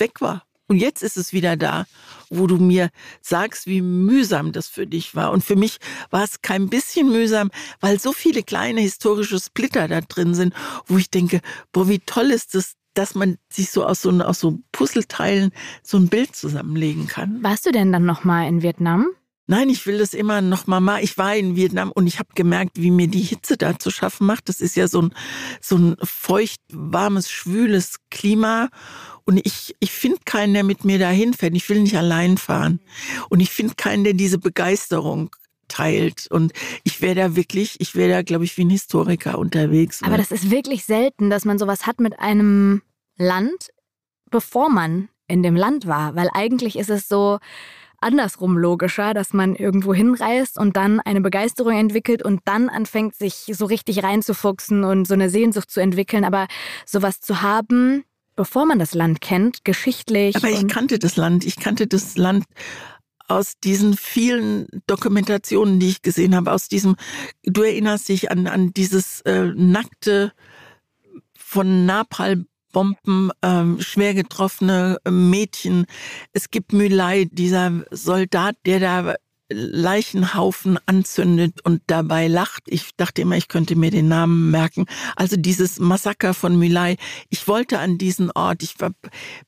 weg 0.00 0.20
war. 0.20 0.45
Und 0.68 0.78
jetzt 0.78 1.02
ist 1.02 1.16
es 1.16 1.32
wieder 1.32 1.56
da, 1.56 1.86
wo 2.28 2.46
du 2.46 2.56
mir 2.56 2.90
sagst, 3.20 3.66
wie 3.66 3.82
mühsam 3.82 4.52
das 4.52 4.66
für 4.66 4.86
dich 4.86 5.14
war. 5.14 5.30
Und 5.30 5.44
für 5.44 5.56
mich 5.56 5.78
war 6.10 6.24
es 6.24 6.42
kein 6.42 6.68
bisschen 6.68 7.10
mühsam, 7.10 7.50
weil 7.80 8.00
so 8.00 8.12
viele 8.12 8.42
kleine 8.42 8.80
historische 8.80 9.38
Splitter 9.38 9.86
da 9.86 10.00
drin 10.00 10.34
sind, 10.34 10.54
wo 10.86 10.98
ich 10.98 11.10
denke, 11.10 11.40
boah, 11.72 11.88
wie 11.88 12.00
toll 12.00 12.32
ist 12.32 12.54
das, 12.54 12.74
dass 12.94 13.14
man 13.14 13.36
sich 13.52 13.70
so 13.70 13.84
aus 13.84 14.02
so, 14.02 14.10
aus 14.10 14.40
so 14.40 14.58
Puzzleteilen 14.72 15.52
so 15.82 15.98
ein 15.98 16.08
Bild 16.08 16.34
zusammenlegen 16.34 17.06
kann. 17.06 17.42
Warst 17.42 17.66
du 17.66 17.70
denn 17.70 17.92
dann 17.92 18.04
nochmal 18.04 18.48
in 18.48 18.62
Vietnam? 18.62 19.06
Nein, 19.48 19.68
ich 19.68 19.86
will 19.86 19.98
das 19.98 20.12
immer 20.12 20.40
noch 20.40 20.66
mal 20.66 20.80
mal. 20.80 21.04
Ich 21.04 21.18
war 21.18 21.36
in 21.36 21.54
Vietnam 21.54 21.92
und 21.92 22.08
ich 22.08 22.18
habe 22.18 22.30
gemerkt, 22.34 22.72
wie 22.80 22.90
mir 22.90 23.06
die 23.06 23.20
Hitze 23.20 23.56
da 23.56 23.78
zu 23.78 23.90
schaffen 23.92 24.26
macht. 24.26 24.48
Das 24.48 24.60
ist 24.60 24.74
ja 24.74 24.88
so 24.88 25.02
ein 25.02 25.14
so 25.60 25.76
ein 25.76 25.96
feucht, 26.02 26.60
warmes, 26.72 27.30
schwüles 27.30 28.00
Klima 28.10 28.70
und 29.26 29.44
ich 29.44 29.76
ich 29.80 29.90
finde 29.90 30.18
keinen, 30.24 30.54
der 30.54 30.64
mit 30.64 30.84
mir 30.84 30.98
dahin 30.98 31.34
fährt. 31.34 31.54
Ich 31.54 31.68
will 31.68 31.80
nicht 31.80 31.96
allein 31.96 32.38
fahren 32.38 32.80
und 33.28 33.40
ich 33.40 33.50
finde 33.50 33.74
keinen, 33.74 34.04
der 34.04 34.14
diese 34.14 34.38
Begeisterung 34.38 35.30
teilt. 35.68 36.28
Und 36.30 36.52
ich 36.84 37.00
wäre 37.00 37.14
da 37.14 37.36
wirklich, 37.36 37.80
ich 37.80 37.94
wäre 37.94 38.10
da, 38.10 38.22
glaube 38.22 38.44
ich, 38.44 38.56
wie 38.56 38.64
ein 38.64 38.70
Historiker 38.70 39.38
unterwegs. 39.38 40.02
Aber 40.02 40.16
das 40.16 40.30
ist 40.30 40.50
wirklich 40.50 40.84
selten, 40.84 41.30
dass 41.30 41.44
man 41.44 41.58
sowas 41.58 41.86
hat 41.86 42.00
mit 42.00 42.18
einem 42.20 42.82
Land, 43.16 43.70
bevor 44.30 44.70
man 44.70 45.08
in 45.28 45.42
dem 45.42 45.56
Land 45.56 45.86
war. 45.86 46.14
Weil 46.14 46.28
eigentlich 46.32 46.76
ist 46.78 46.90
es 46.90 47.08
so 47.08 47.38
andersrum 48.00 48.58
logischer, 48.58 49.14
dass 49.14 49.32
man 49.32 49.56
irgendwo 49.56 49.94
hinreist 49.94 50.58
und 50.58 50.76
dann 50.76 51.00
eine 51.00 51.20
Begeisterung 51.20 51.72
entwickelt 51.72 52.22
und 52.22 52.42
dann 52.44 52.68
anfängt, 52.68 53.16
sich 53.16 53.50
so 53.52 53.64
richtig 53.64 54.02
reinzufuchsen 54.02 54.84
und 54.84 55.08
so 55.08 55.14
eine 55.14 55.30
Sehnsucht 55.30 55.70
zu 55.70 55.80
entwickeln. 55.80 56.24
Aber 56.24 56.46
sowas 56.84 57.20
zu 57.20 57.42
haben, 57.42 58.04
bevor 58.36 58.66
man 58.66 58.78
das 58.78 58.94
Land 58.94 59.20
kennt, 59.20 59.64
geschichtlich. 59.64 60.36
Aber 60.36 60.50
ich 60.50 60.68
kannte 60.68 60.98
das 60.98 61.16
Land. 61.16 61.44
Ich 61.44 61.56
kannte 61.56 61.86
das 61.86 62.16
Land 62.16 62.44
aus 63.28 63.58
diesen 63.58 63.96
vielen 63.96 64.68
Dokumentationen, 64.86 65.80
die 65.80 65.88
ich 65.88 66.02
gesehen 66.02 66.36
habe, 66.36 66.52
aus 66.52 66.68
diesem, 66.68 66.96
du 67.42 67.62
erinnerst 67.62 68.08
dich 68.08 68.30
an, 68.30 68.46
an 68.46 68.72
dieses 68.72 69.20
äh, 69.22 69.46
nackte 69.54 70.32
von 71.36 71.86
Napalmbomben 71.86 73.32
ähm, 73.42 73.80
schwer 73.80 74.14
getroffene 74.14 74.98
Mädchen. 75.08 75.86
Es 76.32 76.50
gibt 76.50 76.72
Mülei, 76.72 77.26
dieser 77.30 77.84
Soldat, 77.90 78.56
der 78.64 78.80
da 78.80 79.14
Leichenhaufen 79.48 80.78
anzündet 80.86 81.60
und 81.64 81.80
dabei 81.86 82.26
lacht. 82.26 82.64
Ich 82.66 82.96
dachte 82.96 83.22
immer, 83.22 83.36
ich 83.36 83.46
könnte 83.46 83.76
mir 83.76 83.90
den 83.92 84.08
Namen 84.08 84.50
merken. 84.50 84.86
Also 85.14 85.36
dieses 85.36 85.78
Massaker 85.78 86.34
von 86.34 86.58
Mülei. 86.58 86.96
Ich 87.28 87.46
wollte 87.46 87.78
an 87.78 87.96
diesen 87.96 88.32
Ort. 88.32 88.64
Ich 88.64 88.80
war 88.80 88.90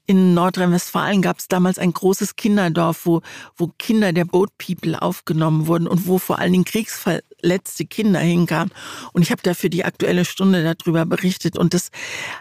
in 0.07 0.35
Nordrhein-Westfalen 0.35 1.21
gab 1.21 1.39
es 1.39 1.49
damals 1.49 1.79
ein 1.79 1.93
großes 1.93 2.37
Kinderdorf, 2.37 3.07
wo, 3.07 3.23
wo 3.57 3.69
Kinder 3.79 4.13
der 4.13 4.25
Boat 4.25 4.51
People 4.59 5.01
aufgenommen 5.03 5.67
wurden 5.67 5.89
und 5.89 6.07
wo 6.07 6.19
vor 6.19 6.39
allen 6.39 6.53
Dingen 6.53 6.65
kriegsverletzte 6.65 7.87
Kinder 7.87 8.21
hinkamen. 8.21 8.73
Und 9.13 9.23
ich 9.23 9.33
habe 9.33 9.43
da 9.43 9.55
für 9.55 9.71
die 9.71 9.85
aktuelle 9.85 10.25
Stunde 10.25 10.63
darüber 10.63 11.07
berichtet. 11.07 11.59
Und 11.59 11.75
das, 11.75 11.91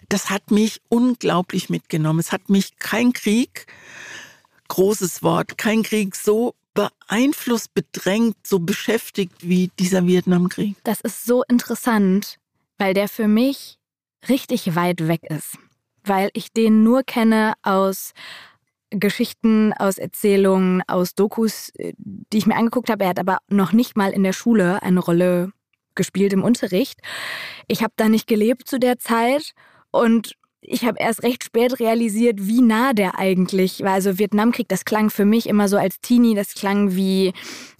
das 0.10 0.30
hat 0.30 0.52
mich 0.52 0.80
unglaublich 0.90 1.70
mitgenommen. 1.70 2.20
Es 2.20 2.32
hat 2.32 2.50
mich 2.50 2.78
kein 2.78 3.14
Krieg, 3.14 3.66
großes 4.68 5.24
Wort, 5.24 5.58
kein 5.58 5.82
Krieg 5.82 6.16
so 6.16 6.54
beeinflusst, 6.78 7.74
bedrängt, 7.74 8.36
so 8.46 8.60
beschäftigt 8.60 9.34
wie 9.40 9.72
dieser 9.80 10.06
Vietnamkrieg? 10.06 10.76
Das 10.84 11.02
ist 11.02 11.26
so 11.26 11.44
interessant, 11.50 12.38
weil 12.78 12.94
der 12.94 13.08
für 13.08 13.28
mich 13.28 13.80
richtig 14.30 14.76
weit 14.76 15.08
weg 15.08 15.22
ist. 15.24 15.58
Weil 16.04 16.30
ich 16.34 16.54
den 16.54 16.84
nur 16.84 17.02
kenne 17.02 17.54
aus 17.64 18.14
Geschichten, 18.92 19.74
aus 19.74 19.98
Erzählungen, 19.98 20.84
aus 20.88 21.16
Dokus, 21.16 21.70
äh, 21.76 21.94
die 21.98 22.38
ich 22.38 22.46
mir 22.46 22.56
angeguckt 22.56 22.90
habe. 22.90 23.04
Er 23.06 23.10
hat 23.10 23.20
aber 23.20 23.40
noch 23.50 23.74
nicht 23.74 23.98
mal 23.98 24.12
in 24.12 24.24
der 24.24 24.34
Schule 24.34 24.82
eine 24.84 25.00
Rolle 25.00 25.52
gespielt 25.96 26.32
im 26.32 26.44
Unterricht. 26.44 27.00
Ich 27.68 27.82
habe 27.82 27.94
da 27.98 28.08
nicht 28.08 28.28
gelebt 28.28 28.70
zu 28.70 28.80
der 28.80 29.00
Zeit 29.00 29.54
und 29.90 30.36
ich 30.62 30.86
habe 30.86 31.00
erst 31.00 31.24
recht 31.24 31.44
spät 31.44 31.80
realisiert, 31.80 32.48
wie 32.48 32.62
nah 32.62 32.94
der 32.94 33.20
eigentlich 33.20 33.82
war. 33.82 33.94
Also 33.94 34.18
Vietnamkrieg, 34.18 34.68
das 34.68 34.86
klang 34.86 35.10
für 35.10 35.26
mich 35.26 35.48
immer 35.48 35.68
so 35.68 35.78
als 35.78 36.00
Teenie, 36.02 36.36
das 36.36 36.56
klang 36.56 36.96
wie 36.96 37.34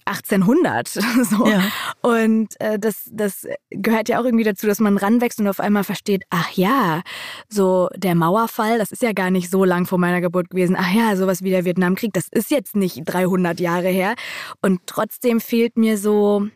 1800. 0.06 0.88
So. 1.28 1.48
Ja. 1.48 1.64
Und 2.02 2.60
äh, 2.62 2.80
das, 2.80 3.10
das 3.12 3.48
gehört 3.70 4.08
ja 4.08 4.20
auch 4.20 4.26
irgendwie 4.26 4.44
dazu, 4.44 4.68
dass 4.68 4.80
man 4.80 4.98
ranwächst 4.98 5.40
und 5.40 5.48
auf 5.48 5.60
einmal 5.60 5.84
versteht, 5.84 6.24
ach 6.30 6.52
ja, 6.52 7.02
so 7.50 7.90
der 7.96 8.16
Mauerfall, 8.16 8.78
das 8.78 8.92
ist 8.92 9.02
ja 9.02 9.12
gar 9.12 9.32
nicht 9.32 9.50
so 9.50 9.66
lang 9.66 9.86
vor 9.86 9.98
meiner 9.98 10.22
Geburt 10.22 10.50
gewesen. 10.50 10.78
Ach 10.80 10.92
ja, 10.94 11.16
sowas 11.18 11.44
wie 11.44 11.50
der 11.50 11.66
Vietnamkrieg, 11.66 12.14
das 12.14 12.28
ist 12.32 12.52
jetzt 12.52 12.76
nicht 12.76 13.02
300 13.06 13.60
Jahre 13.60 13.90
her. 13.90 14.16
Und 14.62 14.82
trotzdem 14.86 15.42
fehlt 15.42 15.76
mir 15.78 15.98
so, 15.98 16.48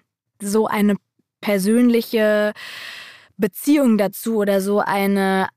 so 0.41 0.67
eine 0.67 0.95
persönliche 1.41 2.53
Beziehung 3.37 3.97
dazu 3.97 4.37
oder 4.37 4.61
so 4.61 4.79
eine 4.79 5.49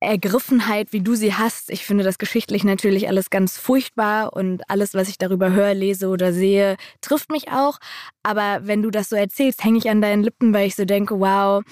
Ergriffenheit, 0.00 0.92
wie 0.92 1.00
du 1.00 1.14
sie 1.14 1.34
hast. 1.34 1.70
Ich 1.70 1.84
finde 1.84 2.04
das 2.04 2.18
geschichtlich 2.18 2.64
natürlich 2.64 3.08
alles 3.08 3.30
ganz 3.30 3.56
furchtbar 3.56 4.34
und 4.34 4.68
alles, 4.68 4.94
was 4.94 5.08
ich 5.08 5.18
darüber 5.18 5.52
höre, 5.52 5.74
lese 5.74 6.08
oder 6.08 6.32
sehe, 6.32 6.76
trifft 7.00 7.30
mich 7.30 7.50
auch. 7.50 7.78
Aber 8.22 8.60
wenn 8.62 8.82
du 8.82 8.90
das 8.90 9.08
so 9.08 9.16
erzählst, 9.16 9.64
hänge 9.64 9.78
ich 9.78 9.88
an 9.88 10.02
deinen 10.02 10.22
Lippen, 10.22 10.52
weil 10.52 10.66
ich 10.66 10.74
so 10.74 10.84
denke, 10.84 11.18
wow, 11.18 11.62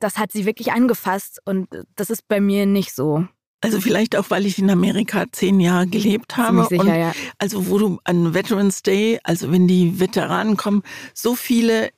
das 0.00 0.18
hat 0.18 0.32
sie 0.32 0.44
wirklich 0.44 0.72
angefasst 0.72 1.40
und 1.44 1.68
das 1.94 2.10
ist 2.10 2.26
bei 2.28 2.40
mir 2.40 2.66
nicht 2.66 2.94
so. 2.94 3.26
Also 3.60 3.80
vielleicht 3.80 4.14
auch, 4.16 4.30
weil 4.30 4.46
ich 4.46 4.58
in 4.58 4.70
Amerika 4.70 5.24
zehn 5.32 5.58
Jahre 5.58 5.88
gelebt 5.88 6.36
habe. 6.36 6.64
Sicher, 6.68 6.82
und 6.82 6.88
ja. 6.88 7.12
Also 7.38 7.68
wo 7.68 7.78
du 7.78 7.98
an 8.04 8.32
Veterans 8.32 8.82
Day, 8.82 9.18
also 9.24 9.50
wenn 9.50 9.66
die 9.66 9.98
Veteranen 9.98 10.56
kommen, 10.56 10.82
so 11.12 11.34
viele 11.34 11.90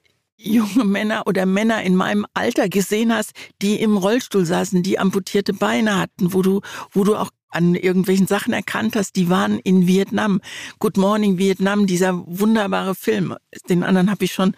junge 0.42 0.84
Männer 0.84 1.26
oder 1.26 1.46
Männer 1.46 1.82
in 1.82 1.96
meinem 1.96 2.26
Alter 2.34 2.68
gesehen 2.68 3.12
hast, 3.12 3.32
die 3.60 3.80
im 3.80 3.96
Rollstuhl 3.96 4.46
saßen, 4.46 4.82
die 4.82 4.98
amputierte 4.98 5.52
Beine 5.52 5.98
hatten, 5.98 6.32
wo 6.32 6.42
du, 6.42 6.60
wo 6.92 7.04
du 7.04 7.16
auch 7.16 7.30
an 7.52 7.74
irgendwelchen 7.74 8.28
Sachen 8.28 8.52
erkannt 8.52 8.94
hast, 8.94 9.16
die 9.16 9.28
waren 9.28 9.58
in 9.58 9.88
Vietnam. 9.88 10.40
Good 10.78 10.96
Morning 10.96 11.36
Vietnam, 11.36 11.86
dieser 11.86 12.24
wunderbare 12.26 12.94
Film. 12.94 13.34
Den 13.68 13.82
anderen 13.82 14.08
habe 14.08 14.24
ich 14.24 14.32
schon, 14.32 14.54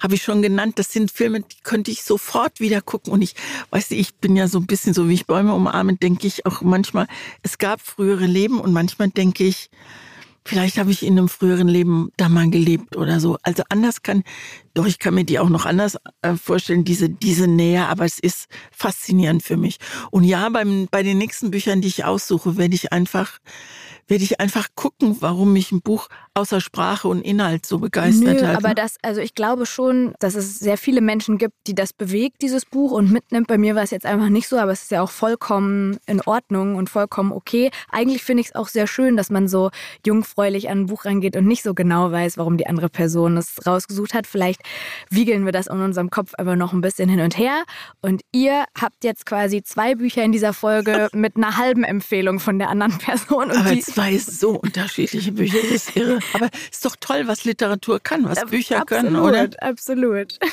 habe 0.00 0.14
ich 0.14 0.22
schon 0.22 0.42
genannt. 0.42 0.78
Das 0.78 0.92
sind 0.92 1.10
Filme, 1.10 1.40
die 1.40 1.56
könnte 1.64 1.90
ich 1.90 2.04
sofort 2.04 2.60
wieder 2.60 2.80
gucken. 2.80 3.12
Und 3.12 3.22
ich, 3.22 3.34
weiß 3.70 3.90
ich 3.90 4.14
bin 4.14 4.36
ja 4.36 4.46
so 4.46 4.58
ein 4.58 4.66
bisschen 4.66 4.94
so, 4.94 5.08
wie 5.08 5.14
ich 5.14 5.26
Bäume 5.26 5.54
umarme, 5.54 5.96
denke 5.96 6.28
ich 6.28 6.46
auch 6.46 6.62
manchmal, 6.62 7.08
es 7.42 7.58
gab 7.58 7.80
frühere 7.80 8.26
Leben 8.26 8.60
und 8.60 8.72
manchmal 8.72 9.10
denke 9.10 9.44
ich, 9.44 9.68
Vielleicht 10.46 10.78
habe 10.78 10.92
ich 10.92 11.04
in 11.04 11.18
einem 11.18 11.28
früheren 11.28 11.66
Leben 11.66 12.12
da 12.16 12.28
mal 12.28 12.48
gelebt 12.48 12.96
oder 12.96 13.18
so. 13.18 13.36
Also 13.42 13.64
anders 13.68 14.02
kann, 14.02 14.22
doch 14.76 14.86
ich 14.86 14.98
kann 14.98 15.14
mir 15.14 15.24
die 15.24 15.38
auch 15.38 15.48
noch 15.48 15.64
anders 15.64 15.96
äh, 16.20 16.34
vorstellen, 16.34 16.84
diese, 16.84 17.08
diese 17.08 17.48
Nähe, 17.48 17.86
aber 17.86 18.04
es 18.04 18.18
ist 18.18 18.46
faszinierend 18.70 19.42
für 19.42 19.56
mich. 19.56 19.78
Und 20.10 20.24
ja, 20.24 20.48
beim, 20.50 20.86
bei 20.90 21.02
den 21.02 21.18
nächsten 21.18 21.50
Büchern, 21.50 21.80
die 21.80 21.88
ich 21.88 22.04
aussuche, 22.04 22.58
werde 22.58 22.74
ich 22.74 22.92
einfach 22.92 23.38
werde 24.08 24.24
ich 24.24 24.40
einfach 24.40 24.68
gucken, 24.74 25.16
warum 25.20 25.52
mich 25.52 25.72
ein 25.72 25.80
Buch 25.80 26.08
außer 26.34 26.60
Sprache 26.60 27.08
und 27.08 27.22
Inhalt 27.22 27.66
so 27.66 27.78
begeistert 27.78 28.40
Nö, 28.40 28.46
hat. 28.46 28.56
Aber 28.56 28.74
das, 28.74 28.96
also 29.02 29.20
ich 29.20 29.34
glaube 29.34 29.66
schon, 29.66 30.14
dass 30.20 30.34
es 30.34 30.58
sehr 30.58 30.78
viele 30.78 31.00
Menschen 31.00 31.38
gibt, 31.38 31.54
die 31.66 31.74
das 31.74 31.92
bewegt, 31.92 32.42
dieses 32.42 32.64
Buch 32.66 32.92
und 32.92 33.10
mitnimmt. 33.10 33.48
Bei 33.48 33.58
mir 33.58 33.74
war 33.74 33.82
es 33.82 33.90
jetzt 33.90 34.06
einfach 34.06 34.28
nicht 34.28 34.48
so, 34.48 34.58
aber 34.58 34.72
es 34.72 34.82
ist 34.82 34.90
ja 34.90 35.02
auch 35.02 35.10
vollkommen 35.10 35.98
in 36.06 36.20
Ordnung 36.20 36.76
und 36.76 36.90
vollkommen 36.90 37.32
okay. 37.32 37.70
Eigentlich 37.90 38.22
finde 38.22 38.42
ich 38.42 38.48
es 38.48 38.54
auch 38.54 38.68
sehr 38.68 38.86
schön, 38.86 39.16
dass 39.16 39.30
man 39.30 39.48
so 39.48 39.70
jungfräulich 40.04 40.68
an 40.68 40.80
ein 40.80 40.86
Buch 40.86 41.04
rangeht 41.04 41.36
und 41.36 41.46
nicht 41.46 41.62
so 41.62 41.74
genau 41.74 42.12
weiß, 42.12 42.38
warum 42.38 42.58
die 42.58 42.66
andere 42.66 42.88
Person 42.88 43.36
es 43.36 43.66
rausgesucht 43.66 44.14
hat. 44.14 44.26
Vielleicht 44.26 44.60
wiegeln 45.10 45.44
wir 45.44 45.52
das 45.52 45.66
in 45.66 45.80
unserem 45.80 46.10
Kopf 46.10 46.32
aber 46.38 46.56
noch 46.56 46.72
ein 46.72 46.80
bisschen 46.80 47.08
hin 47.08 47.20
und 47.20 47.36
her. 47.38 47.64
Und 48.00 48.22
ihr 48.32 48.64
habt 48.78 49.04
jetzt 49.04 49.26
quasi 49.26 49.62
zwei 49.62 49.94
Bücher 49.94 50.22
in 50.22 50.32
dieser 50.32 50.52
Folge 50.52 51.08
mit 51.14 51.36
einer 51.36 51.56
halben 51.56 51.84
Empfehlung 51.84 52.40
von 52.40 52.58
der 52.58 52.68
anderen 52.68 52.98
Person. 52.98 53.50
Und 53.50 53.56
aber 53.56 53.78
zwei 53.80 54.16
so 54.18 54.50
unterschiedliche 54.60 55.32
Bücher, 55.32 55.58
das 55.62 55.70
ist 55.70 55.96
irre. 55.96 56.18
Aber 56.32 56.48
es 56.52 56.76
ist 56.76 56.84
doch 56.84 56.96
toll, 57.00 57.26
was 57.26 57.44
Literatur 57.44 58.00
kann, 58.00 58.24
was 58.24 58.44
Bücher 58.46 58.82
absolut, 58.82 59.04
können, 59.04 59.16
oder? 59.16 59.48
Absolut. 59.60 60.38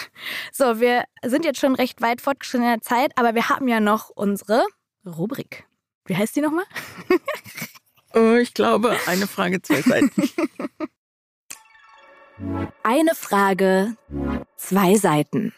So, 0.51 0.79
wir 0.79 1.03
sind 1.25 1.45
jetzt 1.45 1.59
schon 1.59 1.75
recht 1.75 2.01
weit 2.01 2.21
fortgeschritten 2.21 2.65
in 2.65 2.73
der 2.73 2.81
Zeit, 2.81 3.11
aber 3.17 3.35
wir 3.35 3.49
haben 3.49 3.67
ja 3.67 3.79
noch 3.79 4.09
unsere 4.09 4.63
Rubrik. 5.05 5.65
Wie 6.05 6.15
heißt 6.15 6.35
die 6.35 6.41
nochmal? 6.41 6.65
oh, 8.13 8.35
ich 8.41 8.53
glaube, 8.53 8.97
eine 9.07 9.27
Frage, 9.27 9.61
zwei 9.61 9.81
Seiten. 9.81 10.29
Eine 12.83 13.15
Frage, 13.15 13.95
zwei 14.57 14.95
Seiten. 14.95 15.53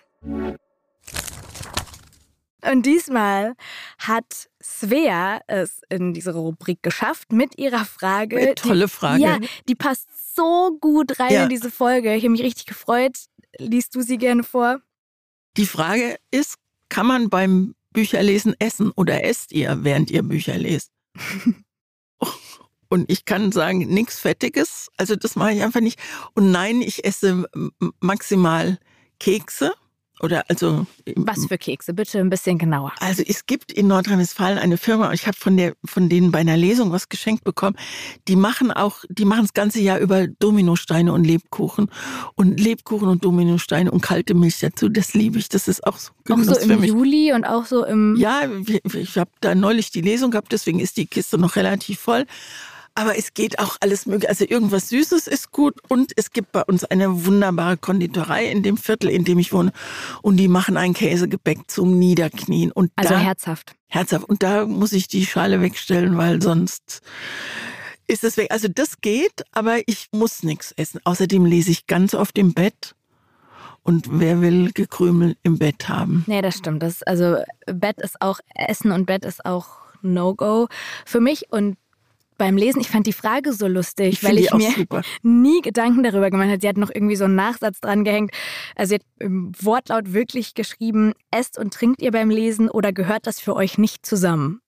Und 2.71 2.85
diesmal 2.85 3.55
hat 3.99 4.49
Svea 4.61 5.41
es 5.47 5.81
in 5.89 6.13
diese 6.13 6.33
Rubrik 6.33 6.81
geschafft 6.81 7.31
mit 7.31 7.57
ihrer 7.57 7.85
Frage. 7.85 8.37
Eine 8.37 8.55
tolle 8.55 8.87
Frage. 8.87 9.17
Die, 9.17 9.23
ja, 9.23 9.39
die 9.67 9.75
passt 9.75 10.07
so 10.35 10.77
gut 10.79 11.19
rein 11.19 11.31
ja. 11.33 11.43
in 11.43 11.49
diese 11.49 11.71
Folge. 11.71 12.15
Ich 12.15 12.23
habe 12.23 12.31
mich 12.31 12.43
richtig 12.43 12.65
gefreut. 12.65 13.17
Liest 13.57 13.95
du 13.95 14.01
sie 14.01 14.17
gerne 14.17 14.43
vor? 14.43 14.81
Die 15.57 15.65
Frage 15.65 16.17
ist, 16.31 16.55
kann 16.89 17.05
man 17.05 17.29
beim 17.29 17.75
Bücherlesen 17.91 18.55
essen 18.59 18.91
oder 18.95 19.23
esst 19.23 19.51
ihr, 19.51 19.83
während 19.83 20.11
ihr 20.11 20.23
Bücher 20.23 20.57
lest? 20.57 20.91
Und 22.89 23.11
ich 23.11 23.25
kann 23.25 23.51
sagen, 23.51 23.79
nichts 23.79 24.19
Fettiges. 24.19 24.89
Also 24.97 25.15
das 25.15 25.35
mache 25.35 25.53
ich 25.53 25.63
einfach 25.63 25.81
nicht. 25.81 25.99
Und 26.33 26.51
nein, 26.51 26.81
ich 26.81 27.05
esse 27.05 27.45
maximal 27.99 28.77
Kekse. 29.19 29.73
Oder 30.21 30.45
also. 30.47 30.87
Was 31.17 31.45
für 31.45 31.57
Kekse? 31.57 31.93
Bitte 31.93 32.19
ein 32.19 32.29
bisschen 32.29 32.57
genauer. 32.57 32.93
Also 32.99 33.21
es 33.27 33.45
gibt 33.45 33.71
in 33.73 33.87
Nordrhein-Westfalen 33.87 34.57
eine 34.57 34.77
Firma, 34.77 35.11
ich 35.11 35.27
habe 35.27 35.35
von 35.35 35.57
der, 35.57 35.73
von 35.83 36.07
denen 36.07 36.31
bei 36.31 36.39
einer 36.39 36.55
Lesung 36.55 36.91
was 36.91 37.09
geschenkt 37.09 37.43
bekommen. 37.43 37.75
Die 38.29 38.37
machen 38.37 38.71
auch, 38.71 39.03
die 39.09 39.25
machen 39.25 39.41
das 39.41 39.53
ganze 39.53 39.81
Jahr 39.81 39.99
über 39.99 40.27
Dominosteine 40.27 41.11
und 41.11 41.25
Lebkuchen. 41.25 41.91
Und 42.35 42.59
Lebkuchen 42.61 43.09
und 43.09 43.25
Dominosteine 43.25 43.91
und 43.91 44.01
kalte 44.01 44.35
Milch 44.35 44.59
dazu, 44.59 44.87
das 44.87 45.13
liebe 45.13 45.37
ich. 45.37 45.49
Das 45.49 45.67
ist 45.67 45.85
auch 45.85 45.97
so 45.97 46.11
Auch 46.29 46.39
so 46.39 46.57
im 46.59 46.83
Juli 46.83 47.33
und 47.33 47.43
auch 47.43 47.65
so 47.65 47.83
im. 47.85 48.15
Ja, 48.15 48.43
ich 48.93 49.17
habe 49.17 49.31
da 49.41 49.53
neulich 49.53 49.91
die 49.91 50.01
Lesung 50.01 50.31
gehabt, 50.31 50.53
deswegen 50.53 50.79
ist 50.79 50.95
die 50.95 51.07
Kiste 51.07 51.37
noch 51.37 51.57
relativ 51.57 51.99
voll. 51.99 52.25
Aber 52.95 53.17
es 53.17 53.33
geht 53.33 53.59
auch 53.59 53.75
alles 53.81 54.05
mögliche. 54.05 54.29
Also 54.29 54.45
irgendwas 54.47 54.89
Süßes 54.89 55.27
ist 55.27 55.51
gut 55.51 55.75
und 55.89 56.13
es 56.15 56.31
gibt 56.31 56.53
bei 56.53 56.63
uns 56.63 56.85
eine 56.85 57.25
wunderbare 57.25 57.75
Konditorei 57.75 58.45
in 58.49 58.63
dem 58.63 58.77
Viertel, 58.77 59.09
in 59.09 59.25
dem 59.25 59.37
ich 59.37 59.51
wohne. 59.51 59.73
Und 60.21 60.37
die 60.37 60.47
machen 60.47 60.77
ein 60.77 60.93
Käsegebäck 60.93 61.69
zum 61.69 61.99
Niederknien. 61.99 62.71
Und 62.71 62.91
also 62.95 63.13
da, 63.13 63.19
herzhaft. 63.19 63.75
Herzhaft. 63.87 64.29
Und 64.29 64.43
da 64.43 64.65
muss 64.65 64.93
ich 64.93 65.09
die 65.09 65.25
Schale 65.25 65.61
wegstellen, 65.61 66.17
weil 66.17 66.41
sonst 66.41 67.01
ist 68.07 68.23
es 68.23 68.37
weg. 68.37 68.47
Also 68.51 68.69
das 68.69 69.01
geht, 69.01 69.43
aber 69.51 69.79
ich 69.87 70.07
muss 70.11 70.43
nichts 70.43 70.71
essen. 70.71 71.01
Außerdem 71.03 71.45
lese 71.45 71.71
ich 71.71 71.87
ganz 71.87 72.13
oft 72.13 72.37
im 72.37 72.53
Bett. 72.53 72.95
Und 73.83 74.07
wer 74.09 74.41
will 74.41 74.71
gekrümelt 74.71 75.37
im 75.43 75.59
Bett 75.59 75.89
haben? 75.89 76.23
Nee, 76.27 76.41
das 76.41 76.57
stimmt. 76.57 76.81
Das, 76.81 77.03
also 77.03 77.37
Bett 77.67 78.01
ist 78.01 78.19
auch, 78.19 78.39
Essen 78.55 78.91
und 78.91 79.05
Bett 79.05 79.25
ist 79.25 79.45
auch 79.45 79.67
No-Go 80.01 80.67
für 81.05 81.19
mich. 81.19 81.51
Und 81.51 81.77
beim 82.37 82.57
Lesen, 82.57 82.81
ich 82.81 82.89
fand 82.89 83.07
die 83.07 83.13
Frage 83.13 83.53
so 83.53 83.67
lustig, 83.67 84.13
ich 84.13 84.23
weil 84.23 84.37
ich 84.37 84.53
mir 84.53 84.71
super. 84.71 85.01
nie 85.21 85.61
Gedanken 85.61 86.03
darüber 86.03 86.29
gemacht 86.29 86.49
habe. 86.49 86.59
Sie 86.61 86.67
hat 86.67 86.77
noch 86.77 86.91
irgendwie 86.93 87.15
so 87.15 87.25
einen 87.25 87.35
Nachsatz 87.35 87.79
dran 87.79 88.03
gehängt. 88.03 88.31
Also 88.75 88.89
sie 88.89 88.95
hat 88.95 89.03
im 89.19 89.51
Wortlaut 89.61 90.13
wirklich 90.13 90.53
geschrieben, 90.53 91.13
esst 91.31 91.57
und 91.57 91.73
trinkt 91.73 92.01
ihr 92.01 92.11
beim 92.11 92.29
Lesen 92.29 92.69
oder 92.69 92.91
gehört 92.91 93.27
das 93.27 93.39
für 93.39 93.55
euch 93.55 93.77
nicht 93.77 94.05
zusammen? 94.05 94.61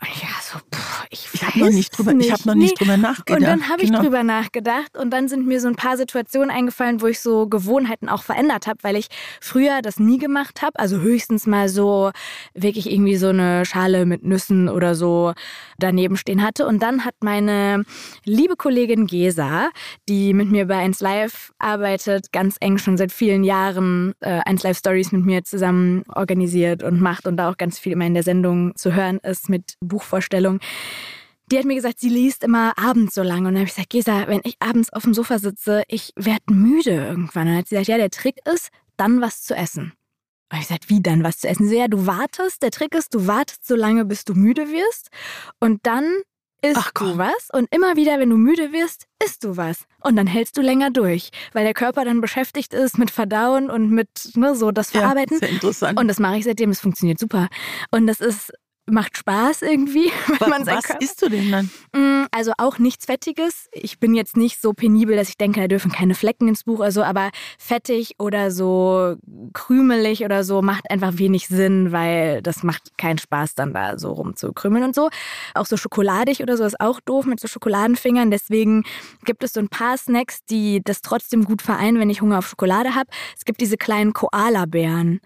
Ja, 0.00 0.28
so, 0.42 0.58
pff, 0.74 1.04
ich, 1.10 1.28
ich 1.32 1.43
habe 1.54 1.66
noch 1.66 1.76
nicht 1.76 1.98
drüber, 1.98 2.14
nicht. 2.14 2.26
ich 2.26 2.32
habe 2.32 2.42
noch 2.46 2.54
nicht 2.54 2.80
nee. 2.80 2.84
drüber 2.84 2.96
nachgedacht. 2.96 3.40
Und 3.40 3.46
dann 3.46 3.68
habe 3.68 3.82
ich 3.82 3.90
genau. 3.90 4.02
drüber 4.02 4.22
nachgedacht 4.22 4.96
und 4.96 5.10
dann 5.10 5.28
sind 5.28 5.46
mir 5.46 5.60
so 5.60 5.68
ein 5.68 5.76
paar 5.76 5.96
Situationen 5.96 6.50
eingefallen, 6.50 7.00
wo 7.00 7.06
ich 7.06 7.20
so 7.20 7.46
Gewohnheiten 7.46 8.08
auch 8.08 8.22
verändert 8.22 8.66
habe, 8.66 8.78
weil 8.82 8.96
ich 8.96 9.08
früher 9.40 9.82
das 9.82 10.00
nie 10.00 10.18
gemacht 10.18 10.62
habe. 10.62 10.78
Also 10.78 10.98
höchstens 10.98 11.46
mal 11.46 11.68
so 11.68 12.10
wirklich 12.54 12.90
irgendwie 12.90 13.16
so 13.16 13.28
eine 13.28 13.64
Schale 13.64 14.06
mit 14.06 14.24
Nüssen 14.24 14.68
oder 14.68 14.94
so 14.94 15.32
daneben 15.78 16.16
stehen 16.16 16.42
hatte. 16.42 16.66
Und 16.66 16.82
dann 16.82 17.04
hat 17.04 17.14
meine 17.20 17.84
liebe 18.24 18.56
Kollegin 18.56 19.06
Gesa, 19.06 19.70
die 20.08 20.34
mit 20.34 20.50
mir 20.50 20.66
bei 20.66 20.78
1 20.78 21.00
Live 21.00 21.52
arbeitet, 21.58 22.32
ganz 22.32 22.56
eng 22.60 22.78
schon 22.78 22.96
seit 22.96 23.12
vielen 23.12 23.44
Jahren 23.44 24.14
äh, 24.20 24.40
1 24.44 24.62
Live 24.62 24.78
Stories 24.78 25.12
mit 25.12 25.24
mir 25.24 25.44
zusammen 25.44 26.02
organisiert 26.08 26.82
und 26.82 27.00
macht 27.00 27.26
und 27.26 27.36
da 27.36 27.50
auch 27.50 27.56
ganz 27.56 27.78
viel 27.78 27.92
immer 27.92 28.06
in 28.06 28.14
der 28.14 28.22
Sendung 28.22 28.74
zu 28.76 28.94
hören 28.94 29.18
ist 29.22 29.44
ist 29.44 29.48
mit 29.48 29.74
Buchvorstellung. 29.80 30.60
Die 31.50 31.58
hat 31.58 31.64
mir 31.64 31.74
gesagt, 31.74 32.00
sie 32.00 32.08
liest 32.08 32.42
immer 32.42 32.72
abends 32.78 33.14
so 33.14 33.22
lange. 33.22 33.48
Und 33.48 33.54
dann 33.54 33.60
habe 33.60 33.64
ich 33.68 33.74
gesagt, 33.74 33.90
Gesa, 33.90 34.26
wenn 34.28 34.40
ich 34.44 34.56
abends 34.60 34.92
auf 34.92 35.02
dem 35.02 35.14
Sofa 35.14 35.38
sitze, 35.38 35.82
ich 35.88 36.12
werde 36.16 36.52
müde 36.52 36.92
irgendwann. 36.92 37.42
Und 37.42 37.48
dann 37.48 37.56
hat 37.58 37.68
sie 37.68 37.74
gesagt, 37.74 37.88
ja, 37.88 37.98
der 37.98 38.10
Trick 38.10 38.36
ist, 38.52 38.70
dann 38.96 39.20
was 39.20 39.42
zu 39.42 39.54
essen. 39.54 39.92
Und 40.50 40.58
ich 40.60 40.68
gesagt, 40.68 40.88
wie 40.88 41.02
dann 41.02 41.24
was 41.24 41.38
zu 41.38 41.48
essen? 41.48 41.68
Sie, 41.68 41.76
ja, 41.76 41.88
du 41.88 42.06
wartest, 42.06 42.62
der 42.62 42.70
Trick 42.70 42.94
ist, 42.94 43.14
du 43.14 43.26
wartest 43.26 43.66
so 43.66 43.74
lange, 43.74 44.04
bis 44.04 44.24
du 44.24 44.34
müde 44.34 44.68
wirst. 44.68 45.08
Und 45.58 45.86
dann 45.86 46.04
isst 46.64 46.76
Ach, 46.78 46.92
du 46.92 47.18
was. 47.18 47.50
Und 47.52 47.72
immer 47.74 47.96
wieder, 47.96 48.18
wenn 48.18 48.30
du 48.30 48.36
müde 48.36 48.72
wirst, 48.72 49.06
isst 49.24 49.44
du 49.44 49.56
was. 49.56 49.84
Und 50.00 50.16
dann 50.16 50.26
hältst 50.26 50.56
du 50.56 50.62
länger 50.62 50.90
durch, 50.90 51.30
weil 51.52 51.64
der 51.64 51.74
Körper 51.74 52.04
dann 52.04 52.20
beschäftigt 52.20 52.72
ist 52.72 52.98
mit 52.98 53.10
Verdauen 53.10 53.70
und 53.70 53.90
mit 53.90 54.08
ne, 54.34 54.54
so 54.54 54.70
das 54.70 54.90
Verarbeiten. 54.90 55.38
Ja, 55.40 55.46
sehr 55.46 55.50
interessant. 55.50 56.00
Und 56.00 56.08
das 56.08 56.18
mache 56.18 56.38
ich 56.38 56.44
seitdem, 56.44 56.70
es 56.70 56.80
funktioniert 56.80 57.18
super. 57.18 57.48
Und 57.90 58.06
das 58.06 58.20
ist 58.20 58.52
macht 58.86 59.16
Spaß 59.16 59.62
irgendwie. 59.62 60.10
Wenn 60.38 60.50
man 60.50 60.66
was 60.66 60.84
Körper... 60.84 61.00
isst 61.02 61.22
du 61.22 61.28
denn 61.28 61.50
dann? 61.50 61.70
Mm, 61.92 62.26
also 62.30 62.52
auch 62.58 62.78
nichts 62.78 63.06
Fettiges. 63.06 63.68
Ich 63.72 63.98
bin 63.98 64.14
jetzt 64.14 64.36
nicht 64.36 64.60
so 64.60 64.72
penibel, 64.72 65.16
dass 65.16 65.28
ich 65.28 65.38
denke, 65.38 65.60
da 65.60 65.68
dürfen 65.68 65.90
keine 65.90 66.14
Flecken 66.14 66.48
ins 66.48 66.64
Buch 66.64 66.80
oder 66.80 66.92
so, 66.92 67.02
aber 67.02 67.30
fettig 67.58 68.14
oder 68.18 68.50
so 68.50 69.16
krümelig 69.52 70.24
oder 70.24 70.44
so 70.44 70.62
macht 70.62 70.90
einfach 70.90 71.18
wenig 71.18 71.48
Sinn, 71.48 71.92
weil 71.92 72.42
das 72.42 72.62
macht 72.62 72.98
keinen 72.98 73.18
Spaß, 73.18 73.54
dann 73.54 73.72
da 73.72 73.98
so 73.98 74.12
rumzukrümeln 74.12 74.84
und 74.84 74.94
so. 74.94 75.08
Auch 75.54 75.66
so 75.66 75.76
schokoladig 75.76 76.42
oder 76.42 76.56
so 76.56 76.64
ist 76.64 76.80
auch 76.80 77.00
doof 77.00 77.26
mit 77.26 77.40
so 77.40 77.48
Schokoladenfingern. 77.48 78.30
Deswegen 78.30 78.84
gibt 79.24 79.44
es 79.44 79.52
so 79.52 79.60
ein 79.60 79.68
paar 79.68 79.96
Snacks, 79.96 80.44
die 80.44 80.82
das 80.84 81.00
trotzdem 81.00 81.44
gut 81.44 81.62
vereinen, 81.62 81.98
wenn 81.98 82.10
ich 82.10 82.20
Hunger 82.20 82.38
auf 82.38 82.48
Schokolade 82.48 82.94
habe. 82.94 83.08
Es 83.36 83.44
gibt 83.44 83.60
diese 83.60 83.76
kleinen 83.76 84.12
Koala-Bären. 84.12 85.20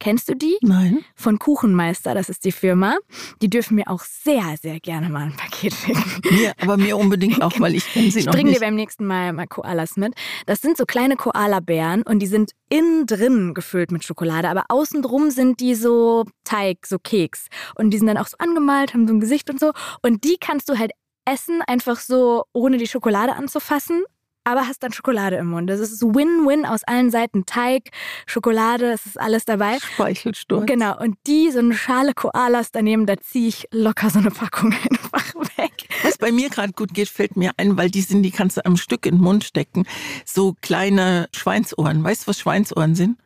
Kennst 0.00 0.28
du 0.28 0.34
die? 0.36 0.56
Nein. 0.62 1.04
Von 1.16 1.38
Kuchenmeister, 1.38 2.14
das 2.14 2.28
ist 2.28 2.44
die 2.44 2.52
Firma. 2.52 2.96
Die 3.42 3.50
dürfen 3.50 3.74
mir 3.74 3.88
auch 3.88 4.02
sehr, 4.02 4.56
sehr 4.60 4.78
gerne 4.78 5.08
mal 5.08 5.26
ein 5.26 5.36
Paket 5.36 5.74
schicken. 5.74 6.20
Mir, 6.30 6.52
aber 6.60 6.76
mir 6.76 6.96
unbedingt 6.96 7.42
auch, 7.42 7.58
weil 7.58 7.74
ich 7.74 7.84
kenne 7.92 8.10
sie 8.10 8.20
ich 8.20 8.26
noch 8.26 8.32
nicht. 8.32 8.38
Ich 8.38 8.44
bringe 8.44 8.58
dir 8.58 8.60
beim 8.60 8.74
nächsten 8.76 9.06
Mal 9.06 9.32
mal 9.32 9.46
Koalas 9.46 9.96
mit. 9.96 10.14
Das 10.46 10.60
sind 10.60 10.76
so 10.76 10.84
kleine 10.84 11.16
Koalabären 11.16 12.02
und 12.02 12.20
die 12.20 12.26
sind 12.26 12.52
innen 12.68 13.06
drin 13.06 13.54
gefüllt 13.54 13.90
mit 13.90 14.04
Schokolade, 14.04 14.48
aber 14.48 14.66
außen 14.68 15.02
drum 15.02 15.30
sind 15.30 15.58
die 15.60 15.74
so 15.74 16.24
Teig, 16.44 16.86
so 16.86 16.98
Keks. 16.98 17.46
Und 17.74 17.90
die 17.90 17.98
sind 17.98 18.06
dann 18.06 18.18
auch 18.18 18.28
so 18.28 18.36
angemalt, 18.38 18.94
haben 18.94 19.08
so 19.08 19.14
ein 19.14 19.20
Gesicht 19.20 19.50
und 19.50 19.58
so. 19.58 19.72
Und 20.02 20.22
die 20.22 20.36
kannst 20.38 20.68
du 20.68 20.78
halt 20.78 20.92
essen, 21.24 21.60
einfach 21.66 21.98
so, 21.98 22.44
ohne 22.52 22.78
die 22.78 22.86
Schokolade 22.86 23.34
anzufassen 23.34 24.02
aber 24.48 24.66
hast 24.66 24.82
dann 24.82 24.92
Schokolade 24.92 25.36
im 25.36 25.48
Mund. 25.48 25.68
Das 25.68 25.80
ist 25.80 26.02
Win-Win 26.02 26.64
aus 26.64 26.84
allen 26.84 27.10
Seiten. 27.10 27.46
Teig, 27.46 27.90
Schokolade, 28.26 28.92
es 28.92 29.06
ist 29.06 29.20
alles 29.20 29.44
dabei. 29.44 29.78
Speichelsturz. 29.78 30.66
Genau. 30.66 30.98
Und 30.98 31.16
die, 31.26 31.50
so 31.50 31.58
eine 31.58 31.74
Schale 31.74 32.14
Koalas 32.14 32.72
daneben, 32.72 33.06
da 33.06 33.16
ziehe 33.18 33.48
ich 33.48 33.68
locker 33.72 34.10
so 34.10 34.18
eine 34.18 34.30
Packung 34.30 34.72
einfach 34.90 35.34
weg. 35.56 35.88
Was 36.02 36.18
bei 36.18 36.32
mir 36.32 36.48
gerade 36.48 36.72
gut 36.72 36.94
geht, 36.94 37.08
fällt 37.08 37.36
mir 37.36 37.52
ein, 37.56 37.76
weil 37.76 37.90
die 37.90 38.00
sind, 38.00 38.22
die 38.22 38.30
kannst 38.30 38.56
du 38.56 38.64
am 38.64 38.76
Stück 38.76 39.06
in 39.06 39.16
den 39.16 39.22
Mund 39.22 39.44
stecken. 39.44 39.84
So 40.24 40.54
kleine 40.60 41.28
Schweinsohren. 41.32 42.02
Weißt 42.02 42.24
du, 42.24 42.28
was 42.28 42.38
Schweinsohren 42.40 42.94
sind? 42.94 43.18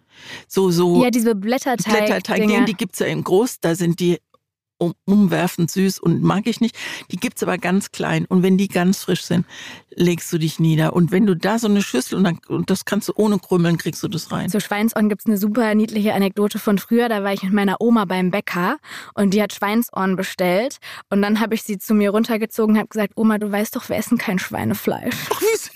So, 0.48 0.70
so. 0.70 1.02
Ja, 1.02 1.10
diese 1.10 1.34
Blätterteig. 1.34 2.06
Blätterteig, 2.06 2.66
die 2.66 2.74
gibt 2.74 2.94
es 2.94 2.98
ja 3.00 3.06
in 3.06 3.24
groß, 3.24 3.60
da 3.60 3.74
sind 3.74 4.00
die 4.00 4.18
um, 4.82 4.94
umwerfend 5.04 5.70
süß 5.70 5.98
und 6.00 6.22
mag 6.22 6.46
ich 6.46 6.60
nicht. 6.60 6.76
Die 7.10 7.16
gibt's 7.16 7.42
aber 7.42 7.58
ganz 7.58 7.92
klein. 7.92 8.26
Und 8.26 8.42
wenn 8.42 8.58
die 8.58 8.68
ganz 8.68 9.04
frisch 9.04 9.22
sind, 9.22 9.46
legst 9.90 10.32
du 10.32 10.38
dich 10.38 10.58
nieder. 10.58 10.94
Und 10.94 11.12
wenn 11.12 11.26
du 11.26 11.36
da 11.36 11.58
so 11.58 11.68
eine 11.68 11.82
Schüssel 11.82 12.16
und, 12.18 12.24
dann, 12.24 12.38
und 12.48 12.70
das 12.70 12.84
kannst 12.84 13.08
du 13.08 13.12
ohne 13.16 13.38
Krümmeln, 13.38 13.78
kriegst 13.78 14.02
du 14.02 14.08
das 14.08 14.32
rein. 14.32 14.48
Zu 14.48 14.60
Schweinsohren 14.60 15.08
gibt's 15.08 15.26
eine 15.26 15.38
super 15.38 15.74
niedliche 15.74 16.14
Anekdote 16.14 16.58
von 16.58 16.78
früher. 16.78 17.08
Da 17.08 17.22
war 17.22 17.32
ich 17.32 17.42
mit 17.42 17.52
meiner 17.52 17.80
Oma 17.80 18.04
beim 18.04 18.30
Bäcker 18.30 18.78
und 19.14 19.34
die 19.34 19.42
hat 19.42 19.52
Schweinsohren 19.52 20.16
bestellt. 20.16 20.78
Und 21.10 21.22
dann 21.22 21.40
habe 21.40 21.54
ich 21.54 21.62
sie 21.62 21.78
zu 21.78 21.94
mir 21.94 22.10
runtergezogen 22.10 22.74
und 22.74 22.78
habe 22.78 22.88
gesagt, 22.88 23.12
Oma, 23.16 23.38
du 23.38 23.50
weißt 23.50 23.76
doch, 23.76 23.88
wir 23.88 23.96
essen 23.96 24.18
kein 24.18 24.38
Schweinefleisch. 24.38 25.14
Ach, 25.30 25.40
wie 25.40 25.56
süß. 25.56 25.70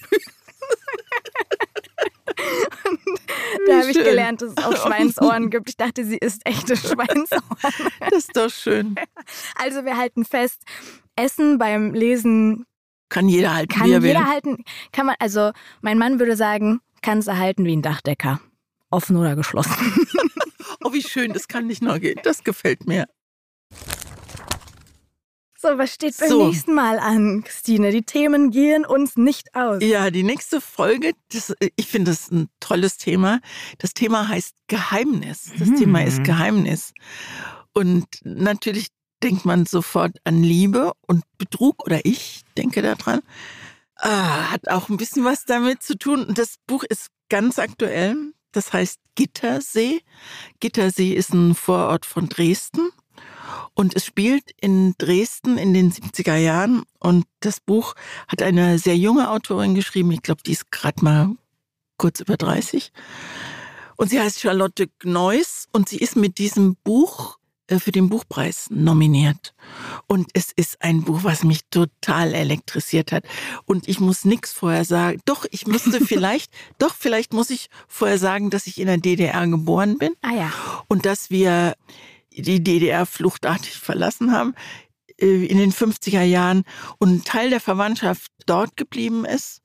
Da 3.66 3.80
habe 3.80 3.90
ich 3.90 3.96
gelernt, 3.96 4.42
dass 4.42 4.52
es 4.56 4.64
auch 4.64 4.76
Schweinsohren 4.86 5.50
gibt. 5.50 5.68
Ich 5.68 5.76
dachte, 5.76 6.04
sie 6.04 6.18
isst 6.18 6.42
echte 6.44 6.76
Schweinsohren. 6.76 7.42
Das 8.00 8.18
ist 8.18 8.36
doch 8.36 8.50
schön. 8.50 8.96
Also 9.56 9.84
wir 9.84 9.96
halten 9.96 10.24
fest, 10.24 10.62
Essen 11.16 11.58
beim 11.58 11.94
Lesen 11.94 12.66
kann 13.08 13.28
jeder 13.28 13.54
halten. 13.54 13.72
Kann 13.72 13.86
jeder 13.86 14.02
will. 14.02 14.18
halten. 14.18 14.64
Kann 14.92 15.06
man, 15.06 15.16
also 15.18 15.52
mein 15.80 15.98
Mann 15.98 16.18
würde 16.18 16.36
sagen, 16.36 16.80
kannst 17.02 17.28
du 17.28 17.36
halten 17.36 17.64
wie 17.64 17.76
ein 17.76 17.82
Dachdecker. 17.82 18.40
Offen 18.90 19.16
oder 19.16 19.36
geschlossen. 19.36 19.74
oh, 20.84 20.92
wie 20.92 21.02
schön, 21.02 21.32
das 21.32 21.48
kann 21.48 21.66
nicht 21.66 21.82
nur 21.82 21.98
gehen. 21.98 22.18
Das 22.24 22.44
gefällt 22.44 22.86
mir. 22.86 23.06
So, 25.58 25.78
was 25.78 25.94
steht 25.94 26.16
beim 26.18 26.28
so. 26.28 26.46
nächsten 26.46 26.74
Mal 26.74 26.98
an, 26.98 27.42
Christine? 27.44 27.90
Die 27.90 28.02
Themen 28.02 28.50
gehen 28.50 28.84
uns 28.84 29.16
nicht 29.16 29.54
aus. 29.54 29.82
Ja, 29.82 30.10
die 30.10 30.22
nächste 30.22 30.60
Folge, 30.60 31.12
das, 31.32 31.54
ich 31.76 31.86
finde 31.86 32.10
das 32.10 32.30
ein 32.30 32.48
tolles 32.60 32.98
Thema. 32.98 33.40
Das 33.78 33.94
Thema 33.94 34.28
heißt 34.28 34.54
Geheimnis. 34.66 35.52
Das 35.58 35.68
hm. 35.68 35.76
Thema 35.76 36.04
ist 36.04 36.24
Geheimnis. 36.24 36.92
Und 37.72 38.06
natürlich 38.22 38.88
denkt 39.22 39.44
man 39.44 39.66
sofort 39.66 40.16
an 40.24 40.42
Liebe 40.42 40.92
und 41.06 41.24
Betrug 41.38 41.84
oder 41.84 42.04
ich 42.04 42.42
denke 42.56 42.82
daran. 42.82 43.20
Ah, 43.96 44.50
hat 44.50 44.68
auch 44.68 44.90
ein 44.90 44.98
bisschen 44.98 45.24
was 45.24 45.44
damit 45.46 45.82
zu 45.82 45.96
tun. 45.96 46.34
Das 46.34 46.56
Buch 46.66 46.84
ist 46.84 47.08
ganz 47.28 47.58
aktuell. 47.58 48.32
Das 48.52 48.72
heißt 48.72 48.98
Gittersee. 49.14 50.02
Gittersee 50.60 51.12
ist 51.12 51.32
ein 51.32 51.54
Vorort 51.54 52.06
von 52.06 52.28
Dresden. 52.28 52.90
Und 53.74 53.94
es 53.94 54.04
spielt 54.04 54.50
in 54.60 54.94
Dresden 54.98 55.58
in 55.58 55.74
den 55.74 55.92
70er 55.92 56.36
Jahren. 56.36 56.82
Und 56.98 57.26
das 57.40 57.60
Buch 57.60 57.94
hat 58.28 58.42
eine 58.42 58.78
sehr 58.78 58.96
junge 58.96 59.30
Autorin 59.30 59.74
geschrieben. 59.74 60.10
Ich 60.12 60.22
glaube, 60.22 60.42
die 60.44 60.52
ist 60.52 60.70
gerade 60.70 61.04
mal 61.04 61.36
kurz 61.98 62.20
über 62.20 62.36
30. 62.36 62.92
Und 63.96 64.10
sie 64.10 64.20
heißt 64.20 64.40
Charlotte 64.40 64.88
Gneuss 64.98 65.68
und 65.72 65.88
sie 65.88 65.98
ist 65.98 66.16
mit 66.16 66.38
diesem 66.38 66.76
Buch 66.84 67.38
äh, 67.68 67.78
für 67.78 67.92
den 67.92 68.08
Buchpreis 68.08 68.68
nominiert. 68.70 69.54
Und 70.06 70.28
es 70.34 70.52
ist 70.54 70.82
ein 70.82 71.02
Buch, 71.02 71.24
was 71.24 71.42
mich 71.42 71.62
total 71.70 72.34
elektrisiert 72.34 73.10
hat. 73.10 73.24
Und 73.64 73.88
ich 73.88 73.98
muss 73.98 74.24
nichts 74.24 74.52
vorher 74.52 74.84
sagen. 74.84 75.20
Doch, 75.24 75.46
ich 75.50 75.66
müsste 75.66 76.00
vielleicht, 76.04 76.52
doch, 76.78 76.94
vielleicht 76.94 77.32
muss 77.32 77.50
ich 77.50 77.68
vorher 77.88 78.18
sagen, 78.18 78.50
dass 78.50 78.66
ich 78.66 78.80
in 78.80 78.86
der 78.86 78.98
DDR 78.98 79.46
geboren 79.46 79.98
bin. 79.98 80.12
Ah 80.22 80.34
ja. 80.34 80.52
Und 80.88 81.06
dass 81.06 81.30
wir 81.30 81.74
die 82.42 82.62
DDR 82.62 83.06
fluchtartig 83.06 83.72
verlassen 83.78 84.32
haben 84.32 84.54
äh, 85.20 85.46
in 85.46 85.58
den 85.58 85.72
50er 85.72 86.22
Jahren 86.22 86.64
und 86.98 87.10
ein 87.10 87.24
Teil 87.24 87.50
der 87.50 87.60
Verwandtschaft 87.60 88.30
dort 88.46 88.76
geblieben 88.76 89.24
ist 89.24 89.62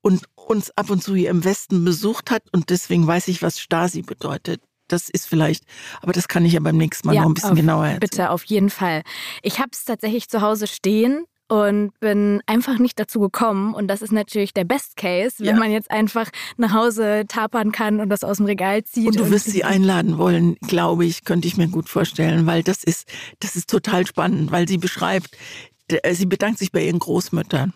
und 0.00 0.24
uns 0.34 0.70
ab 0.76 0.90
und 0.90 1.02
zu 1.02 1.14
hier 1.14 1.30
im 1.30 1.44
Westen 1.44 1.84
besucht 1.84 2.30
hat 2.30 2.42
und 2.52 2.70
deswegen 2.70 3.06
weiß 3.06 3.28
ich, 3.28 3.42
was 3.42 3.60
Stasi 3.60 4.02
bedeutet. 4.02 4.62
Das 4.88 5.08
ist 5.08 5.26
vielleicht, 5.26 5.64
aber 6.00 6.12
das 6.12 6.28
kann 6.28 6.44
ich 6.44 6.52
ja 6.52 6.60
beim 6.60 6.76
nächsten 6.76 7.08
Mal 7.08 7.14
ja, 7.14 7.22
noch 7.22 7.30
ein 7.30 7.34
bisschen 7.34 7.50
auf, 7.50 7.56
genauer 7.56 7.84
erzählen. 7.86 8.00
Bitte, 8.00 8.30
auf 8.30 8.44
jeden 8.44 8.70
Fall. 8.70 9.02
Ich 9.42 9.58
habe 9.58 9.70
es 9.72 9.84
tatsächlich 9.84 10.28
zu 10.28 10.42
Hause 10.42 10.68
stehen 10.68 11.24
und 11.48 11.98
bin 12.00 12.42
einfach 12.46 12.78
nicht 12.78 12.98
dazu 12.98 13.20
gekommen. 13.20 13.74
Und 13.74 13.88
das 13.88 14.02
ist 14.02 14.12
natürlich 14.12 14.52
der 14.52 14.64
Best 14.64 14.96
Case, 14.96 15.36
wenn 15.38 15.46
ja. 15.46 15.56
man 15.56 15.70
jetzt 15.70 15.90
einfach 15.90 16.30
nach 16.56 16.72
Hause 16.72 17.24
tapern 17.28 17.72
kann 17.72 18.00
und 18.00 18.08
das 18.08 18.24
aus 18.24 18.38
dem 18.38 18.46
Regal 18.46 18.84
zieht. 18.84 19.06
Und 19.06 19.18
du 19.18 19.30
wirst 19.30 19.46
sie 19.46 19.64
einladen 19.64 20.18
wollen, 20.18 20.56
glaube 20.66 21.04
ich, 21.04 21.24
könnte 21.24 21.46
ich 21.48 21.56
mir 21.56 21.68
gut 21.68 21.88
vorstellen, 21.88 22.46
weil 22.46 22.62
das 22.62 22.82
ist, 22.82 23.08
das 23.40 23.56
ist 23.56 23.70
total 23.70 24.06
spannend, 24.06 24.50
weil 24.50 24.66
sie 24.66 24.78
beschreibt, 24.78 25.36
sie 26.12 26.26
bedankt 26.26 26.58
sich 26.58 26.72
bei 26.72 26.84
ihren 26.84 26.98
Großmüttern. 26.98 27.72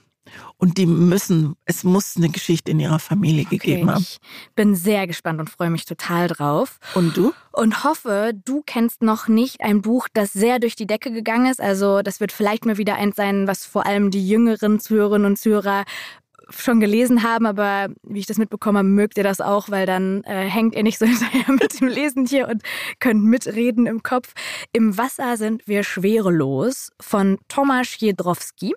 Und 0.59 0.79
die 0.79 0.87
müssen, 0.87 1.57
es 1.65 1.85
muss 1.85 2.17
eine 2.17 2.29
Geschichte 2.29 2.71
in 2.71 2.81
ihrer 2.81 2.99
Familie 2.99 3.45
okay, 3.47 3.57
gegeben 3.57 3.91
haben. 3.91 4.03
Ich 4.03 4.19
bin 4.55 4.75
sehr 4.75 5.07
gespannt 5.07 5.41
und 5.41 5.51
freue 5.51 5.71
mich 5.71 5.87
total 5.87 6.29
drauf. 6.29 6.79
Und 6.95 7.17
du? 7.17 7.33
Und 7.53 7.83
hoffe, 7.85 8.33
du 8.45 8.63
kennst 8.65 9.03
noch 9.03 9.29
nicht 9.29 9.61
ein 9.61 9.81
Buch, 9.81 10.09
das 10.13 10.33
sehr 10.33 10.59
durch 10.59 10.77
die 10.77 10.87
Decke 10.87 11.11
gegangen 11.13 11.51
ist. 11.51 11.61
Also 11.61 12.03
das 12.03 12.21
wird 12.21 12.33
vielleicht 12.33 12.67
mal 12.67 12.77
wieder 12.77 12.97
eins 12.97 13.17
sein, 13.17 13.47
was 13.47 13.65
vor 13.65 13.87
allem 13.87 14.11
die 14.11 14.27
jüngeren 14.27 14.81
Zuhörerinnen 14.81 15.27
und 15.27 15.39
Zuhörer 15.39 15.85
schon 16.51 16.81
gelesen 16.81 17.23
haben, 17.23 17.47
aber 17.47 17.89
wie 18.03 18.19
ich 18.19 18.27
das 18.27 18.39
mitbekommen 18.39 18.79
habe, 18.79 18.89
mögt 18.89 19.17
ihr 19.17 19.25
das 19.25 19.41
auch, 19.41 19.71
weil 19.71 19.87
dann 19.87 20.25
äh, 20.25 20.47
hängt 20.47 20.75
ihr 20.75 20.83
nicht 20.83 20.99
so 20.99 21.07
hinterher 21.07 21.53
mit 21.53 21.81
dem 21.81 21.89
Lesen 21.89 22.27
hier 22.27 22.49
und 22.49 22.63
könnt 22.99 23.23
mitreden 23.23 23.87
im 23.87 24.03
Kopf. 24.03 24.33
Im 24.73 24.97
Wasser 24.99 25.37
sind 25.37 25.67
wir 25.67 25.85
schwerelos 25.85 26.91
von 27.01 27.39
Tomasz 27.49 27.97
Jedrowski. 27.99 28.75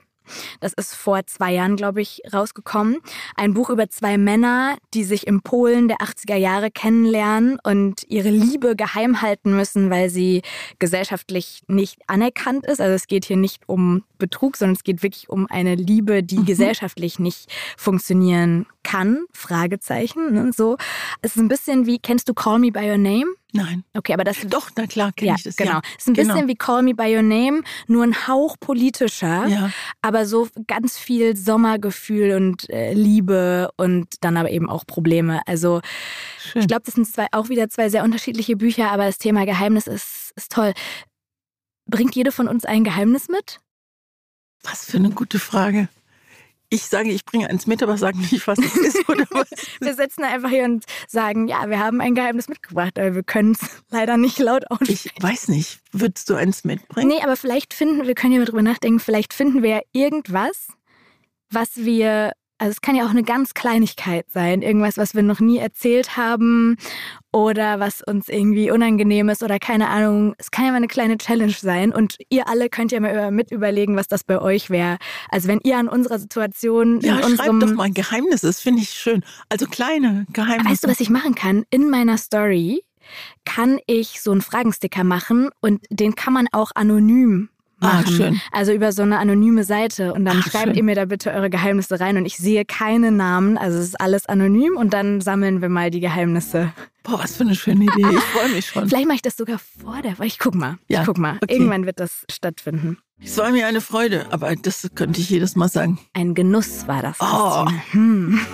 Das 0.60 0.74
ist 0.74 0.96
vor 0.96 1.26
zwei 1.26 1.54
Jahren, 1.54 1.76
glaube 1.76 2.02
ich, 2.02 2.22
rausgekommen. 2.34 2.98
Ein 3.36 3.54
Buch 3.54 3.70
über 3.70 3.90
zwei 3.90 4.18
Männer, 4.18 4.78
die 4.94 5.04
sich 5.04 5.28
in 5.28 5.42
Polen 5.42 5.88
der 5.88 5.98
80er 5.98 6.36
Jahre 6.36 6.72
kennenlernen 6.72 7.60
und 7.64 8.04
ihre 8.08 8.30
Liebe 8.30 8.76
geheim 8.76 9.22
halten 9.22 9.56
müssen, 9.56 9.90
weil 9.90 10.10
sie 10.10 10.42
gesellschaftlich 10.80 11.64
nicht 11.68 12.00
anerkannt 12.08 12.66
ist. 12.66 12.82
Also 12.82 12.94
es 12.94 13.08
geht 13.08 13.26
hier 13.26 13.38
nicht 13.38 13.64
um 13.68 14.04
Betrug, 14.18 14.58
sondern 14.58 14.76
es 14.76 14.84
geht 14.84 15.04
wirklich 15.04 15.30
um 15.30 15.48
eine 15.50 15.76
Liebe, 15.76 16.24
die 16.24 16.40
mhm. 16.40 16.46
gesellschaftlich 16.46 17.20
nicht 17.20 17.52
funktionieren 17.78 18.66
kann. 18.84 19.26
Fragezeichen. 19.34 20.34
Ne? 20.34 20.52
So. 20.56 20.78
Es 21.22 21.36
ist 21.36 21.42
ein 21.42 21.48
bisschen 21.48 21.86
wie, 21.86 22.00
kennst 22.00 22.30
du 22.30 22.34
Call 22.34 22.60
Me 22.60 22.72
By 22.72 22.90
Your 22.90 22.98
Name? 22.98 23.26
Nein. 23.54 23.84
Okay, 23.94 24.14
aber 24.14 24.24
das. 24.24 24.38
Doch, 24.50 24.72
na 24.76 24.88
klar, 24.88 25.12
kenne 25.14 25.30
ja, 25.30 25.36
ich 25.38 25.44
das. 25.44 25.56
Genau. 25.56 25.74
Ja. 25.74 25.82
Es 25.98 26.04
ist 26.04 26.08
ein 26.08 26.14
genau. 26.16 26.34
bisschen 26.34 26.48
wie 26.50 26.56
Call 26.56 26.82
Me 26.82 26.94
By 26.94 27.16
Your 27.16 27.22
Name, 27.22 27.62
nur 27.88 28.04
ein 28.04 28.28
Hauch 28.28 28.58
politischer, 28.60 29.48
ja. 29.48 29.72
aber 30.02 30.26
so 30.26 30.50
ganz 30.68 30.98
viel 30.98 31.38
Sommergefühl 31.38 32.36
und 32.36 32.70
äh, 32.70 32.94
Liebe 32.94 33.70
und 33.78 34.08
dann 34.22 34.38
aber 34.38 34.50
eben 34.50 34.70
auch 34.70 34.86
Probleme. 34.86 35.42
Also 35.46 35.82
Schön. 36.40 36.64
ich 36.64 36.68
glaube, 36.68 36.84
das 36.86 36.96
sind 36.96 37.08
zwei, 37.08 37.28
auch 37.32 37.50
wieder 37.50 37.70
zwei 37.70 37.90
sehr 37.90 38.04
unterschiedliche 38.04 38.56
Bücher, 38.56 38.92
aber 38.92 39.06
das 39.06 39.20
Thema 39.20 39.46
Geheimnis 39.46 39.88
ist, 39.88 40.34
ist 40.36 40.52
toll. 40.52 40.74
Bringt 41.86 42.16
jede 42.16 42.32
von 42.32 42.48
uns 42.48 42.66
ein 42.66 42.84
Geheimnis 42.84 43.30
mit? 43.30 43.60
Was 44.64 44.86
für 44.86 44.98
eine 44.98 45.12
gute 45.12 45.38
Frage. 45.40 45.90
Ich 46.74 46.86
sage, 46.86 47.12
ich 47.12 47.24
bringe 47.24 47.50
eins 47.50 47.68
mit, 47.68 47.84
aber 47.84 47.98
sage 47.98 48.18
nicht, 48.18 48.48
was 48.48 48.58
es 48.58 48.76
ist 48.76 49.08
oder 49.08 49.26
was. 49.30 49.50
wir 49.80 49.94
sitzen 49.94 50.24
einfach 50.24 50.50
hier 50.50 50.64
und 50.64 50.86
sagen, 51.08 51.48
ja, 51.48 51.70
wir 51.70 51.80
haben 51.80 52.02
ein 52.02 52.16
Geheimnis 52.16 52.48
mitgebracht, 52.48 52.98
aber 52.98 53.14
wir 53.14 53.24
können 53.24 53.52
es 53.52 53.60
leider 53.92 54.18
nicht 54.18 54.40
laut 54.40 54.70
aussprechen. 54.72 55.12
Ich 55.16 55.24
weiß 55.24 55.50
nicht, 55.50 55.82
würdest 55.92 56.30
du 56.32 56.36
eins 56.36 56.64
mitbringen? 56.64 57.10
Nee, 57.10 57.22
aber 57.22 57.36
vielleicht 57.36 57.76
finden, 57.76 58.08
wir 58.08 58.16
können 58.16 58.34
ja 58.34 58.44
drüber 58.44 58.64
nachdenken, 58.64 59.00
vielleicht 59.00 59.34
finden 59.34 59.62
wir 59.62 59.70
ja 59.70 59.82
irgendwas, 59.92 60.70
was 61.52 61.76
wir 61.76 62.32
also 62.64 62.72
es 62.72 62.82
kann 62.82 62.96
ja 62.96 63.06
auch 63.06 63.10
eine 63.10 63.24
ganz 63.24 63.54
Kleinigkeit 63.54 64.26
sein, 64.32 64.62
irgendwas, 64.62 64.96
was 64.96 65.16
wir 65.16 65.22
noch 65.22 65.42
nie 65.42 65.58
erzählt 65.58 66.16
haben 66.16 66.78
oder 67.34 67.82
was 67.82 68.02
uns 68.02 68.30
irgendwie 68.30 68.72
unangenehm 68.72 69.28
ist 69.28 69.44
oder 69.44 69.60
keine 69.60 69.90
Ahnung. 69.90 70.34
Es 70.38 70.50
kann 70.50 70.64
ja 70.64 70.72
mal 70.72 70.78
eine 70.78 70.88
kleine 70.88 71.18
Challenge 71.18 71.52
sein 71.52 71.92
und 71.92 72.16
ihr 72.30 72.48
alle 72.48 72.70
könnt 72.70 72.94
ja 72.94 73.02
mal 73.02 73.32
mit 73.32 73.52
überlegen, 73.52 73.98
was 73.98 74.08
das 74.08 74.24
bei 74.24 74.42
euch 74.42 74.70
wäre. 74.70 74.98
Also 75.30 75.50
wenn 75.50 75.60
ihr 75.64 75.78
an 75.78 75.90
unserer 75.90 76.20
Situation 76.20 77.02
ja, 77.02 77.18
in 77.18 77.26
unserem 77.26 77.60
schreibt 77.60 77.64
doch 77.64 77.76
mal 77.76 77.84
ein 77.84 77.94
Geheimnis, 77.94 78.42
das 78.42 78.62
finde 78.62 78.82
ich 78.82 78.92
schön. 78.92 79.26
Also 79.50 79.66
kleine 79.66 80.26
Geheimnisse. 80.32 80.70
Weißt 80.70 80.84
du, 80.86 80.88
was 80.88 81.02
ich 81.02 81.10
machen 81.10 81.36
kann? 81.36 81.66
In 81.70 81.90
meiner 81.90 82.18
Story 82.18 82.86
kann 83.44 83.80
ich 83.88 84.22
so 84.22 84.32
einen 84.32 84.42
Fragensticker 84.42 85.04
machen 85.04 85.50
und 85.60 85.82
den 85.90 86.16
kann 86.16 86.32
man 86.32 86.48
auch 86.54 86.72
anonym 86.76 87.50
machen. 87.84 88.06
Ah, 88.08 88.12
schön. 88.12 88.42
Also 88.52 88.72
über 88.74 88.92
so 88.92 89.02
eine 89.04 89.20
anonyme 89.20 89.64
Seite. 89.64 90.14
Und 90.14 90.26
dann 90.26 90.40
Ach, 90.42 90.50
schreibt 90.50 90.66
schön. 90.70 90.76
ihr 90.76 90.84
mir 90.84 90.96
da 90.96 91.06
bitte 91.06 91.32
eure 91.32 91.50
Geheimnisse 91.50 92.00
rein 92.00 92.18
und 92.18 92.26
ich 92.26 92.38
sehe 92.38 92.66
keine 92.66 93.12
Namen. 93.12 93.58
Also 93.58 93.78
es 93.78 93.86
ist 93.86 94.02
alles 94.02 94.26
anonym 94.26 94.78
und 94.78 94.94
dann 94.94 95.22
sammeln 95.22 95.62
wir 95.62 95.70
mal 95.70 95.92
die 95.92 96.00
Geheimnisse. 96.00 96.72
Boah, 97.04 97.20
was 97.20 97.36
für 97.36 97.44
eine 97.44 97.56
schöne 97.56 97.84
Idee. 97.84 98.08
Ich 98.16 98.20
freue 98.24 98.50
mich 98.50 98.66
schon. 98.68 98.88
Vielleicht 98.90 99.08
mache 99.08 99.16
ich 99.18 99.22
das 99.22 99.36
sogar 99.38 99.60
vor 99.60 100.02
der 100.02 100.18
Woche. 100.18 100.26
Ich 100.28 100.40
guck 100.40 100.56
mal. 100.56 100.78
Ja, 100.88 101.02
Ich 101.02 101.06
guck 101.06 101.18
mal. 101.18 101.38
okay. 101.42 101.54
Irgendwann 101.54 101.86
wird 101.86 102.00
das 102.00 102.26
stattfinden. 102.32 102.98
Es 103.22 103.38
war 103.38 103.52
mir 103.52 103.68
eine 103.68 103.80
Freude, 103.80 104.26
aber 104.32 104.54
das 104.56 104.90
könnte 104.96 105.22
ich 105.22 105.30
jedes 105.30 105.56
Mal 105.56 105.70
sagen. 105.70 105.98
Ein 106.14 106.34
Genuss 106.34 106.88
war 106.88 107.02
das. 107.02 107.18
Oh. 107.20 107.68
Hm. 107.92 108.40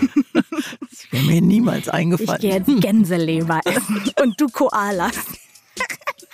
Das 0.92 1.12
wäre 1.12 1.24
mir 1.24 1.42
niemals 1.42 1.88
Ich 1.88 1.94
eingefallen. 1.94 2.42
gehe 2.42 2.54
jetzt 2.56 2.82
Gänseleber 2.82 3.62
essen 3.66 4.02
und 4.22 4.40
du 4.42 4.48
Koalas. 4.50 5.16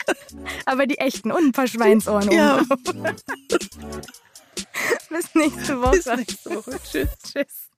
Aber 0.65 0.85
die 0.87 0.97
echten 0.97 1.31
und 1.31 1.45
ein 1.47 1.51
paar 1.51 1.67
Schweinsohren 1.67 2.31
Ja. 2.31 2.59
oben. 2.61 3.03
Bis 5.09 5.35
nächste 5.35 5.81
Woche. 5.81 5.91
Bis 5.91 6.05
nächste 6.05 6.55
Woche. 6.55 6.79
Tschüss. 6.91 7.09
Tschüss. 7.23 7.69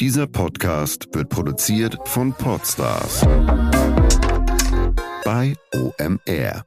Dieser 0.00 0.26
Podcast 0.26 1.08
wird 1.14 1.28
produziert 1.28 1.96
von 2.04 2.32
Podstars 2.32 3.22
bei 5.24 5.54
OMR. 5.74 6.64